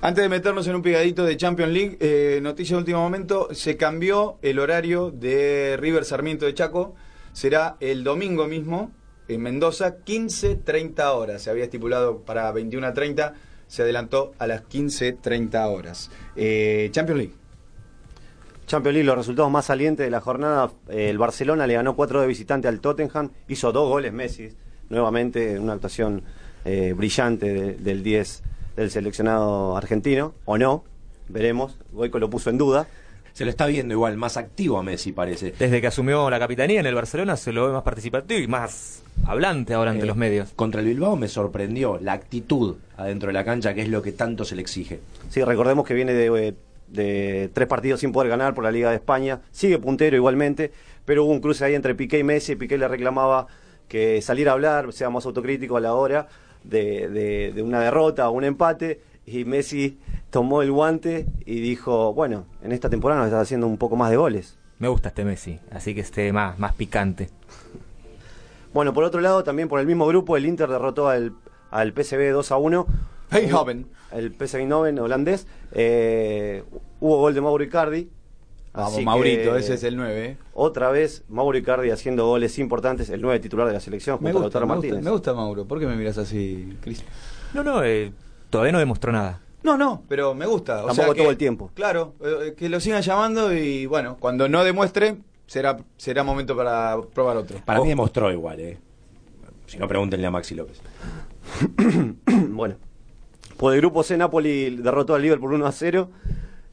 Antes 0.01 0.23
de 0.23 0.29
meternos 0.29 0.65
en 0.67 0.75
un 0.75 0.81
pegadito 0.81 1.23
de 1.23 1.37
Champions 1.37 1.71
League, 1.71 1.97
eh, 1.99 2.39
noticia 2.41 2.75
de 2.75 2.79
último 2.79 2.99
momento, 3.01 3.49
se 3.51 3.77
cambió 3.77 4.39
el 4.41 4.57
horario 4.57 5.11
de 5.11 5.77
River 5.79 6.05
Sarmiento 6.05 6.45
de 6.45 6.55
Chaco. 6.55 6.95
Será 7.33 7.77
el 7.79 8.03
domingo 8.03 8.47
mismo, 8.47 8.91
en 9.27 9.41
Mendoza, 9.41 9.97
15.30 10.03 11.13
horas. 11.13 11.43
Se 11.43 11.51
había 11.51 11.65
estipulado 11.65 12.21
para 12.21 12.51
21.30, 12.51 13.33
se 13.67 13.83
adelantó 13.83 14.33
a 14.39 14.47
las 14.47 14.63
15.30 14.63 15.67
horas. 15.67 16.09
Eh, 16.35 16.89
Champions 16.91 17.19
League. 17.19 17.42
Champions 18.73 18.93
League, 18.95 19.05
los 19.05 19.17
resultados 19.17 19.51
más 19.51 19.65
salientes 19.65 20.03
de 20.03 20.09
la 20.09 20.19
jornada. 20.19 20.71
eh, 20.89 21.11
el 21.11 21.19
Barcelona 21.19 21.67
le 21.67 21.75
ganó 21.75 21.95
4 21.95 22.21
de 22.21 22.25
visitante 22.27 22.67
al 22.67 22.79
Tottenham. 22.79 23.29
Hizo 23.47 23.71
dos 23.71 23.87
goles 23.87 24.11
Messi. 24.11 24.49
Nuevamente 24.89 25.59
una 25.59 25.73
actuación 25.73 26.23
eh, 26.65 26.93
brillante 26.97 27.53
de- 27.53 27.73
del 27.75 28.01
10 28.01 28.41
del 28.75 28.89
seleccionado 28.89 29.77
argentino. 29.77 30.33
O 30.45 30.57
no. 30.57 30.83
Veremos. 31.29 31.77
Goico 31.91 32.17
lo 32.17 32.31
puso 32.31 32.49
en 32.49 32.57
duda. 32.57 32.87
se 33.33 33.45
lo 33.45 33.49
está 33.51 33.65
viendo 33.67 33.93
igual 33.95 34.15
más 34.17 34.37
activo 34.37 34.77
a 34.79 34.83
Messi, 34.83 35.11
parece. 35.11 35.53
Desde 35.57 35.79
que 35.81 35.87
asumió 35.87 36.29
la 36.29 36.37
capitanía 36.39 36.79
en 36.79 36.85
el 36.87 36.93
Barcelona 36.95 37.35
se 37.35 37.51
lo 37.51 37.65
ve 37.67 37.73
más 37.73 37.81
participativo 37.83 38.39
y 38.39 38.47
más 38.47 39.01
hablante 39.25 39.73
ahora 39.73 39.89
ante 39.91 40.03
Eh, 40.03 40.07
los 40.07 40.15
medios. 40.17 40.51
Contra 40.55 40.81
el 40.81 40.87
Bilbao 40.87 41.15
me 41.15 41.27
sorprendió 41.27 41.97
la 41.99 42.13
actitud 42.13 42.75
adentro 42.97 43.27
de 43.27 43.33
la 43.33 43.43
cancha, 43.43 43.73
que 43.73 43.81
es 43.81 43.89
lo 43.89 44.01
que 44.03 44.11
tanto 44.13 44.45
se 44.45 44.55
le 44.55 44.61
exige. 44.61 44.99
Sí, 45.29 45.43
recordemos 45.43 45.83
que 45.87 45.93
viene 45.95 46.13
de, 46.13 46.47
eh, 46.49 46.53
de 46.87 47.49
tres 47.53 47.67
partidos 47.67 47.99
sin 48.01 48.11
poder 48.11 48.29
ganar 48.29 48.53
por 48.53 48.63
la 48.63 48.71
Liga 48.71 48.89
de 48.89 48.95
España. 48.95 49.41
Sigue 49.51 49.77
puntero 49.79 50.15
igualmente, 50.15 50.71
pero 51.05 51.23
hubo 51.25 51.31
un 51.31 51.39
cruce 51.41 51.65
ahí 51.65 51.75
entre 51.75 51.95
Piqué 51.95 52.19
y 52.19 52.23
Messi. 52.23 52.55
Piqué 52.55 52.77
le 52.77 52.87
reclamaba 52.87 53.47
que 53.87 54.21
saliera 54.21 54.51
a 54.51 54.53
hablar, 54.55 54.93
sea 54.93 55.09
más 55.09 55.25
autocrítico 55.25 55.77
a 55.77 55.81
la 55.81 55.93
hora 55.93 56.27
de, 56.63 57.09
de- 57.09 57.51
de 57.53 57.61
una 57.63 57.79
derrota 57.79 58.29
o 58.29 58.33
un 58.33 58.43
empate. 58.43 59.01
Y 59.25 59.45
Messi 59.45 59.99
tomó 60.29 60.61
el 60.61 60.71
guante 60.71 61.25
y 61.45 61.59
dijo, 61.61 62.13
bueno, 62.13 62.45
en 62.61 62.71
esta 62.73 62.89
temporada 62.89 63.21
nos 63.21 63.27
está 63.29 63.39
haciendo 63.41 63.67
un 63.67 63.77
poco 63.77 63.95
más 63.95 64.09
de 64.11 64.17
goles. 64.17 64.57
Me 64.79 64.87
gusta 64.89 65.09
este 65.09 65.23
Messi, 65.23 65.59
así 65.71 65.95
que 65.95 66.01
esté 66.01 66.33
más, 66.33 66.59
más 66.59 66.73
picante. 66.73 67.29
Bueno, 68.73 68.93
por 68.93 69.03
otro 69.03 69.21
lado, 69.21 69.43
también 69.43 69.69
por 69.69 69.79
el 69.79 69.85
mismo 69.85 70.05
grupo, 70.07 70.35
el 70.35 70.45
Inter 70.45 70.67
derrotó 70.67 71.07
al, 71.07 71.33
al 71.69 71.93
PSV 71.93 72.31
2 72.31 72.51
a 72.51 72.57
1. 72.57 72.87
Eindhoven. 73.31 73.87
El 74.11 74.31
PSV 74.33 74.59
Eindhoven 74.59 74.99
holandés. 74.99 75.47
Eh, 75.71 76.63
hubo 76.99 77.17
gol 77.17 77.33
de 77.33 77.41
Mauro 77.41 77.63
Icardi. 77.63 78.09
Vamos, 78.73 78.93
Así 78.93 79.05
Maurito, 79.05 79.53
que, 79.53 79.59
ese 79.59 79.75
es 79.75 79.83
el 79.83 79.95
9. 79.97 80.25
¿eh? 80.25 80.37
Otra 80.55 80.89
vez 80.89 81.23
Mauro 81.29 81.55
Icardi 81.57 81.91
haciendo 81.91 82.25
goles 82.25 82.57
importantes, 82.57 83.07
el 83.11 83.21
9 83.21 83.39
titular 83.39 83.67
de 83.67 83.73
la 83.73 83.79
selección 83.79 84.17
Me 84.19 84.31
junto 84.31 84.39
a 84.39 84.41
gusta, 84.45 84.59
Lautaro 84.59 84.65
me 84.67 84.73
gusta, 84.73 84.87
Martínez. 84.87 85.05
me 85.05 85.11
gusta 85.11 85.33
Mauro. 85.33 85.65
¿Por 85.67 85.79
qué 85.79 85.85
me 85.85 85.95
miras 85.95 86.17
así, 86.17 86.75
Cris? 86.81 87.03
No, 87.53 87.63
no, 87.63 87.83
eh, 87.83 88.11
todavía 88.49 88.71
no 88.71 88.79
demostró 88.79 89.11
nada. 89.11 89.41
No, 89.61 89.77
no, 89.77 90.01
pero 90.09 90.33
me 90.33 90.47
gusta. 90.47 90.83
O 90.83 90.87
Tampoco 90.87 90.95
sea 91.05 91.13
que- 91.13 91.21
todo 91.21 91.29
el 91.29 91.37
tiempo. 91.37 91.69
Claro, 91.75 92.15
eh, 92.21 92.55
que 92.57 92.67
lo 92.67 92.79
sigan 92.79 93.03
llamando 93.03 93.53
y 93.53 93.85
bueno, 93.85 94.17
cuando 94.19 94.49
no 94.49 94.63
demuestre, 94.63 95.17
será, 95.45 95.77
será 95.97 96.23
momento 96.23 96.57
para 96.57 96.97
probar 97.13 97.37
otro. 97.37 97.59
Para 97.63 97.79
mí 97.79 97.87
demostró 97.89 98.31
igual, 98.31 98.59
¿eh? 98.59 98.79
Si 99.67 99.77
no, 99.77 99.87
pregúntenle 99.87 100.25
a 100.25 100.31
Maxi 100.31 100.55
López. 100.55 100.81
bueno, 102.49 102.75
por 103.63 103.73
el 103.73 103.79
grupo 103.79 104.03
C, 104.03 104.17
Napoli 104.17 104.75
derrotó 104.75 105.15
al 105.15 105.21
Liverpool 105.21 105.53
1 105.53 105.65
a 105.65 105.71
0. 105.71 106.09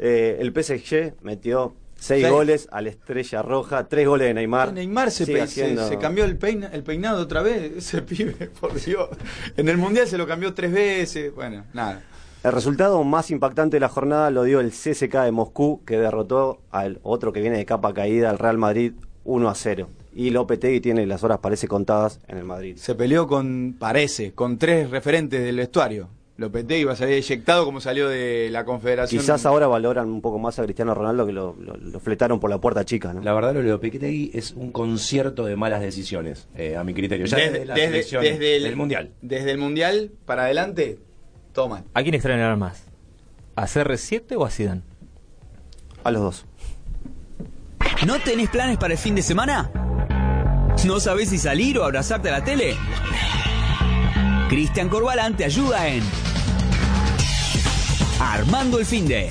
Eh, 0.01 0.39
el 0.41 0.51
PSG 0.53 1.15
metió 1.23 1.73
6 1.95 2.25
Sí. 2.27 2.29
goles 2.33 2.69
a 2.73 2.81
la 2.83 2.89
estrella 2.89 3.43
roja, 3.43 3.87
3 3.87 4.09
goles 4.09 4.27
de 4.27 4.35
Neymar. 4.35 4.73
Neymar 4.73 5.13
se, 5.13 5.25
pe- 5.25 5.47
se 5.47 5.99
cambió 6.01 6.25
el, 6.25 6.37
peina- 6.37 6.69
el 6.73 6.83
peinado 6.83 7.23
otra 7.23 7.43
vez, 7.43 7.73
ese 7.77 8.03
pibe, 8.03 8.33
por 8.61 8.75
Dios. 8.75 9.09
En 9.57 9.69
el 9.69 9.77
Mundial 9.77 10.09
se 10.09 10.19
lo 10.19 10.27
cambió 10.27 10.53
tres 10.53 10.73
veces, 10.73 11.33
bueno, 11.33 11.65
nada. 11.73 12.03
El 12.43 12.51
resultado 12.51 13.05
más 13.05 13.31
impactante 13.31 13.77
de 13.77 13.81
la 13.83 13.89
jornada 13.89 14.33
lo 14.33 14.43
dio 14.43 14.59
el 14.59 14.71
CSK 14.73 15.15
de 15.25 15.31
Moscú, 15.31 15.85
que 15.87 15.97
derrotó 15.97 16.61
al 16.73 16.99
otro 17.05 17.33
que 17.33 17.41
viene 17.41 17.57
de 17.59 17.67
capa 17.67 17.95
caída, 17.95 18.31
al 18.31 18.39
Real 18.41 18.59
Madrid 18.59 18.95
1 19.23 19.49
a 19.49 19.55
0. 19.55 19.89
Y 20.13 20.31
Lopetegui 20.31 20.81
tiene 20.81 21.07
las 21.07 21.23
horas, 21.23 21.39
parece, 21.39 21.69
contadas 21.69 22.19
en 22.27 22.39
el 22.39 22.45
Madrid. 22.45 22.77
Se 22.79 22.97
peleó 22.97 23.29
con, 23.29 23.77
parece, 23.79 24.33
con 24.33 24.59
tres 24.59 24.91
referentes 24.91 25.45
del 25.45 25.57
vestuario. 25.59 26.09
Lopetegui 26.41 26.85
va 26.85 26.95
a 26.95 26.97
salir 26.97 27.15
eyectado 27.15 27.65
como 27.67 27.81
salió 27.81 28.09
de 28.09 28.49
la 28.51 28.65
Confederación. 28.65 29.21
Quizás 29.21 29.45
ahora 29.45 29.67
valoran 29.67 30.09
un 30.09 30.23
poco 30.23 30.39
más 30.39 30.59
a 30.59 30.65
Cristiano 30.65 30.95
Ronaldo 30.95 31.27
que 31.27 31.33
lo, 31.33 31.55
lo- 31.61 31.77
lo 31.77 32.01
fletaron 32.01 32.41
por 32.41 32.49
la 32.49 32.59
puerta 32.59 32.85
chica, 32.85 33.13
¿no? 33.13 33.21
La 33.23 33.35
verdad, 33.35 33.53
lo 33.53 33.61
de 33.63 33.69
Lopetegui 33.69 34.31
es 34.33 34.53
un 34.53 34.73
concierto 34.73 35.45
de 35.45 35.55
malas 35.57 35.83
decisiones, 35.83 36.49
eh, 36.57 36.77
a 36.77 36.83
mi 36.85 36.95
criterio. 36.95 37.27
Ya 37.27 37.37
desde, 37.37 37.51
desde, 37.53 37.65
la 37.67 37.75
desde- 37.75 37.87
selección 37.89 38.23
desde 38.25 38.57
el, 38.57 38.63
del 38.63 38.77
Mundial. 38.77 39.11
Desde 39.21 39.51
el 39.51 39.59
Mundial 39.59 40.13
para 40.25 40.45
adelante, 40.45 40.99
toma. 41.53 41.85
¿A 41.93 42.03
quién 42.03 42.15
extrañar 42.15 42.57
más? 42.57 42.85
¿A 43.55 43.67
CR7 43.67 44.37
o 44.37 44.45
a 44.47 44.51
Zidane? 44.51 44.81
A 46.05 46.11
los 46.11 46.23
dos. 46.23 46.47
¿No 48.07 48.19
tenés 48.21 48.49
planes 48.49 48.79
para 48.79 48.95
el 48.95 48.99
fin 48.99 49.15
de 49.15 49.21
semana? 49.21 49.71
¿No 50.87 51.01
sabés 51.01 51.29
si 51.29 51.37
salir 51.37 51.79
o 51.79 51.85
abrazarte 51.85 52.31
a 52.31 52.33
la 52.39 52.45
tele? 52.45 52.75
Cristian 54.49 54.89
Corbalán 54.89 55.37
te 55.37 55.45
ayuda 55.45 55.87
en 55.89 56.03
Armando 58.21 58.79
el 58.79 58.85
fin 58.87 59.09
de. 59.09 59.31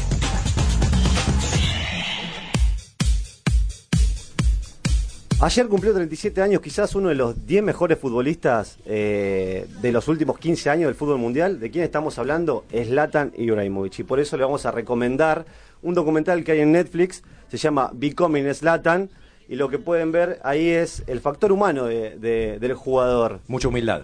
Ayer 5.42 5.68
cumplió 5.70 5.94
37 5.94 6.42
años, 6.42 6.62
quizás 6.62 6.96
uno 6.96 7.08
de 7.08 7.16
los 7.16 7.46
10 7.48 7.64
mejores 7.64 7.98
futbolistas 7.98 8.78
eh, 8.86 9.68
de 9.82 9.92
los 9.94 10.10
últimos 10.10 10.38
15 10.38 10.70
años 10.70 10.88
del 10.88 10.96
fútbol 10.96 11.18
mundial. 11.18 11.62
¿De 11.62 11.72
quién 11.72 11.86
estamos 11.86 12.20
hablando? 12.20 12.66
Zlatan 12.74 13.32
Ibrahimovic. 13.38 14.00
Y 14.00 14.04
por 14.04 14.20
eso 14.20 14.36
le 14.36 14.44
vamos 14.44 14.66
a 14.66 14.72
recomendar 14.72 15.46
un 15.82 15.94
documental 15.94 16.44
que 16.44 16.52
hay 16.52 16.60
en 16.60 16.74
Netflix, 16.74 17.24
se 17.50 17.56
llama 17.58 17.90
Becoming 17.94 18.54
Zlatan. 18.54 19.10
Y 19.48 19.56
lo 19.56 19.70
que 19.70 19.80
pueden 19.80 20.12
ver 20.12 20.42
ahí 20.44 20.68
es 20.70 21.04
el 21.08 21.22
factor 21.22 21.54
humano 21.54 21.86
de- 21.86 22.18
de- 22.20 22.60
del 22.60 22.74
jugador. 22.74 23.40
Mucha 23.48 23.70
humildad. 23.70 24.04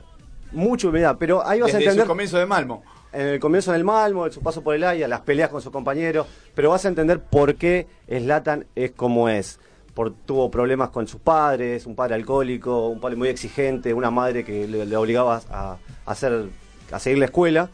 Mucha 0.53 0.87
humildad, 0.87 1.17
pero 1.19 1.45
ahí 1.45 1.59
vas 1.59 1.67
Desde 1.67 1.79
a 1.79 1.81
entender 1.81 2.05
su 2.05 2.07
comienzo 2.07 2.37
de 2.37 2.45
Malmo. 2.45 2.81
En 3.15 3.27
el 3.27 3.39
comienzo 3.39 3.71
en 3.71 3.77
el 3.77 3.83
Malmo, 3.83 4.25
en 4.25 4.31
su 4.31 4.41
paso 4.41 4.61
por 4.61 4.75
el 4.75 4.83
Haya, 4.83 5.07
las 5.07 5.21
peleas 5.21 5.49
con 5.49 5.61
sus 5.61 5.71
compañeros, 5.71 6.27
pero 6.53 6.69
vas 6.69 6.85
a 6.85 6.89
entender 6.89 7.19
por 7.21 7.55
qué 7.55 7.87
Slatan 8.07 8.65
es 8.75 8.91
como 8.91 9.29
es. 9.29 9.59
Por, 9.93 10.13
tuvo 10.13 10.51
problemas 10.51 10.89
con 10.89 11.07
sus 11.07 11.21
padres, 11.21 11.85
un 11.85 11.95
padre 11.95 12.15
alcohólico, 12.15 12.89
un 12.89 12.99
padre 12.99 13.15
muy 13.15 13.29
exigente, 13.29 13.93
una 13.93 14.11
madre 14.11 14.43
que 14.43 14.67
le, 14.67 14.85
le 14.85 14.97
obligaba 14.97 15.41
a, 15.49 15.71
a 15.71 15.77
hacer, 16.05 16.49
a 16.91 16.99
seguir 16.99 17.19
la 17.19 17.25
escuela. 17.25 17.69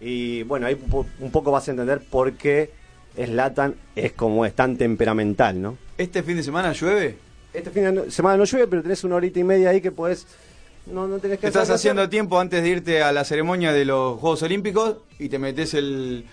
Y 0.00 0.42
bueno, 0.42 0.66
ahí 0.66 0.78
un 1.20 1.30
poco 1.30 1.50
vas 1.50 1.66
a 1.68 1.70
entender 1.70 2.00
por 2.00 2.34
qué 2.34 2.70
Slatan 3.16 3.76
es 3.96 4.12
como 4.12 4.44
es, 4.44 4.54
tan 4.54 4.76
temperamental, 4.76 5.62
¿no? 5.62 5.78
¿Este 5.96 6.22
fin 6.22 6.36
de 6.36 6.42
semana 6.42 6.72
llueve? 6.72 7.16
Este 7.54 7.70
fin 7.70 7.94
de 7.94 8.10
semana 8.10 8.36
no 8.36 8.44
llueve, 8.44 8.66
pero 8.66 8.82
tenés 8.82 9.04
una 9.04 9.16
horita 9.16 9.38
y 9.38 9.44
media 9.44 9.70
ahí 9.70 9.80
que 9.80 9.92
podés... 9.92 10.26
No, 10.86 11.06
no 11.08 11.18
tenés 11.18 11.38
que 11.38 11.46
Estás 11.46 11.62
hacer 11.64 11.74
haciendo 11.76 12.02
hacer. 12.02 12.10
tiempo 12.10 12.38
antes 12.38 12.62
de 12.62 12.68
irte 12.68 13.02
a 13.02 13.10
la 13.12 13.24
ceremonia 13.24 13.72
de 13.72 13.84
los 13.84 14.18
Juegos 14.20 14.42
Olímpicos 14.42 14.96
y 15.18 15.28
te 15.28 15.38
metes 15.38 15.72
el, 15.74 16.26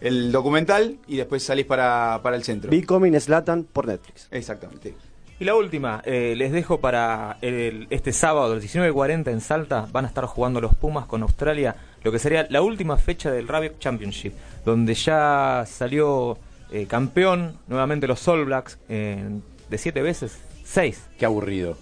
el 0.00 0.32
documental 0.32 0.96
y 1.06 1.16
después 1.16 1.42
salís 1.42 1.66
para, 1.66 2.20
para 2.22 2.36
el 2.36 2.42
centro. 2.44 2.70
Becoming 2.70 3.20
Slatan 3.20 3.64
por 3.64 3.86
Netflix. 3.86 4.28
Exactamente. 4.30 4.94
Y 5.40 5.44
la 5.44 5.54
última, 5.54 6.02
eh, 6.04 6.34
les 6.36 6.50
dejo 6.52 6.80
para 6.80 7.38
el- 7.42 7.86
este 7.90 8.12
sábado, 8.12 8.52
a 8.52 8.54
las 8.56 8.64
19.40 8.64 9.30
en 9.30 9.40
Salta, 9.40 9.86
van 9.92 10.04
a 10.04 10.08
estar 10.08 10.24
jugando 10.24 10.60
los 10.60 10.74
Pumas 10.74 11.06
con 11.06 11.22
Australia, 11.22 11.76
lo 12.02 12.10
que 12.10 12.18
sería 12.18 12.46
la 12.50 12.60
última 12.62 12.96
fecha 12.96 13.30
del 13.30 13.46
Rugby 13.46 13.72
Championship, 13.78 14.32
donde 14.64 14.94
ya 14.94 15.64
salió 15.68 16.38
eh, 16.72 16.86
campeón 16.86 17.56
nuevamente 17.68 18.06
los 18.08 18.26
All 18.26 18.44
Blacks 18.46 18.78
eh, 18.88 19.22
de 19.70 19.78
siete 19.78 20.02
veces, 20.02 20.38
seis. 20.64 21.04
Qué 21.18 21.24
aburrido. 21.24 21.76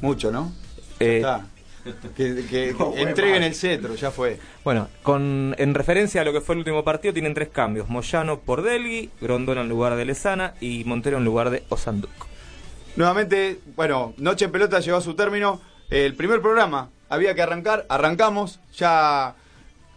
Mucho, 0.00 0.32
¿no? 0.32 0.52
Eh. 1.00 1.24
Que, 2.16 2.74
No, 2.78 2.94
entreguen 2.96 3.42
el 3.42 3.54
cetro, 3.54 3.94
ya 3.94 4.10
fue. 4.10 4.38
Bueno, 4.64 4.88
con, 5.02 5.54
en 5.58 5.74
referencia 5.74 6.22
a 6.22 6.24
lo 6.24 6.32
que 6.32 6.40
fue 6.40 6.54
el 6.54 6.60
último 6.60 6.82
partido, 6.82 7.12
tienen 7.12 7.34
tres 7.34 7.50
cambios. 7.50 7.88
Moyano 7.88 8.40
por 8.40 8.62
Delgui, 8.62 9.10
Grondona 9.20 9.60
en 9.60 9.68
lugar 9.68 9.96
de 9.96 10.04
Lesana 10.04 10.54
y 10.60 10.84
Montero 10.84 11.18
en 11.18 11.24
lugar 11.24 11.50
de 11.50 11.62
Osanduk. 11.68 12.10
Nuevamente, 12.96 13.60
bueno, 13.76 14.14
Noche 14.16 14.46
en 14.46 14.52
Pelota 14.52 14.80
llegó 14.80 14.96
a 14.96 15.02
su 15.02 15.14
término. 15.14 15.60
El 15.90 16.14
primer 16.14 16.40
programa 16.40 16.90
había 17.08 17.34
que 17.34 17.42
arrancar, 17.42 17.84
arrancamos, 17.88 18.60
ya 18.74 19.34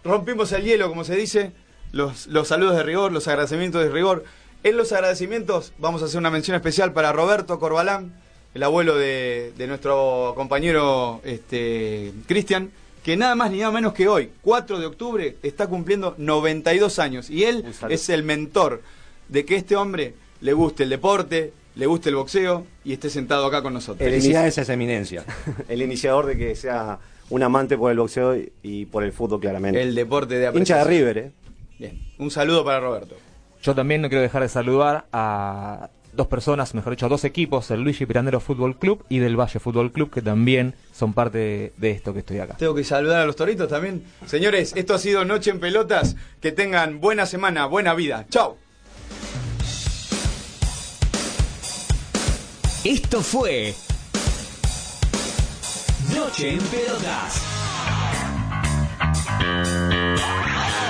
rompimos 0.04 0.52
el 0.52 0.64
hielo, 0.64 0.90
como 0.90 1.04
se 1.04 1.16
dice. 1.16 1.54
Los, 1.94 2.28
los 2.28 2.50
saludos 2.50 2.76
de 2.76 2.84
rigor, 2.84 3.14
los 3.14 3.28
agradecimientos 3.28 3.82
de 3.82 3.90
rigor. 3.90 4.26
En 4.64 4.76
los 4.76 4.92
agradecimientos 4.92 5.74
vamos 5.78 6.02
a 6.02 6.06
hacer 6.06 6.18
una 6.18 6.32
mención 6.32 6.56
especial 6.56 6.92
para 6.92 7.14
Roberto 7.14 7.60
Corbalán, 7.60 8.20
el 8.58 8.64
abuelo 8.64 8.98
de, 8.98 9.54
de 9.56 9.68
nuestro 9.68 10.34
compañero 10.36 11.22
este, 11.24 12.12
Cristian, 12.26 12.72
que 13.04 13.16
nada 13.16 13.36
más 13.36 13.52
ni 13.52 13.60
nada 13.60 13.72
menos 13.72 13.94
que 13.94 14.08
hoy, 14.08 14.32
4 14.42 14.80
de 14.80 14.86
octubre, 14.88 15.36
está 15.44 15.68
cumpliendo 15.68 16.16
92 16.18 16.98
años. 16.98 17.30
Y 17.30 17.44
él 17.44 17.64
es 17.88 18.10
el 18.10 18.24
mentor 18.24 18.82
de 19.30 19.46
que 19.46 19.58
este 19.58 19.76
hombre 19.76 20.16
le 20.42 20.54
guste 20.54 20.84
el 20.84 20.90
deporte, 20.90 21.54
le 21.76 21.86
guste 21.86 22.10
el 22.10 22.16
boxeo 22.16 22.66
y 22.84 22.94
esté 22.94 23.12
sentado 23.12 23.46
acá 23.46 23.62
con 23.62 23.74
nosotros. 23.74 24.02
El 24.02 24.14
Felicidades 24.16 24.58
a 24.58 24.62
esa 24.64 24.74
eminencia. 24.74 25.24
el 25.70 25.84
iniciador 25.84 26.26
de 26.26 26.36
que 26.36 26.56
sea 26.56 26.98
un 27.30 27.44
amante 27.44 27.78
por 27.78 27.92
el 27.92 28.00
boxeo 28.00 28.36
y- 28.64 28.86
por 28.88 29.04
el 29.04 29.12
fútbol 29.14 29.40
claramente. 29.40 29.80
El 29.80 29.94
deporte 29.94 30.34
de 30.34 30.48
Hincha 30.48 30.78
de 30.78 30.82
apreciación. 30.82 30.88
River, 30.88 31.18
¿eh? 31.20 31.32
Bien, 31.78 32.02
un 32.18 32.32
saludo 32.32 32.66
para 32.66 32.80
Roberto. 32.80 33.18
Yo 33.62 33.76
también 33.76 34.02
no 34.02 34.10
quiero 34.10 34.24
dejar 34.24 34.42
de 34.42 34.50
saludar 34.50 35.06
a 35.14 35.92
dos 36.18 36.28
personas, 36.28 36.74
mejor 36.74 36.92
dicho, 36.92 37.08
dos 37.08 37.24
equipos, 37.24 37.72
el 37.72 37.82
Luigi 37.82 38.06
Pirandero 38.06 38.42
Fútbol 38.42 38.78
Club 38.78 39.06
y 39.08 39.20
del 39.20 39.40
Valle 39.40 39.60
Fútbol 39.60 39.94
Club, 39.94 40.12
que 40.12 40.22
también 40.22 40.76
son 40.94 41.14
parte 41.14 41.38
de, 41.38 41.74
de 41.78 41.92
esto 41.92 42.12
que 42.12 42.20
estoy 42.20 42.40
acá. 42.40 42.56
Tengo 42.58 42.76
que 42.76 42.84
saludar 42.84 43.22
a 43.22 43.26
los 43.26 43.36
toritos 43.38 43.70
también. 43.70 44.04
Señores, 44.26 44.74
esto 44.76 44.94
ha 44.94 45.00
sido 45.00 45.24
Noche 45.24 45.52
en 45.52 45.60
Pelotas. 45.60 46.18
Que 46.42 46.52
tengan 46.52 47.00
buena 47.00 47.26
semana, 47.26 47.66
buena 47.68 47.94
vida. 47.94 48.26
Chao. 48.30 48.58
Esto 52.84 53.22
fue 53.22 53.74
Noche 56.16 56.52
en 56.54 56.60
Pelotas. 56.60 57.42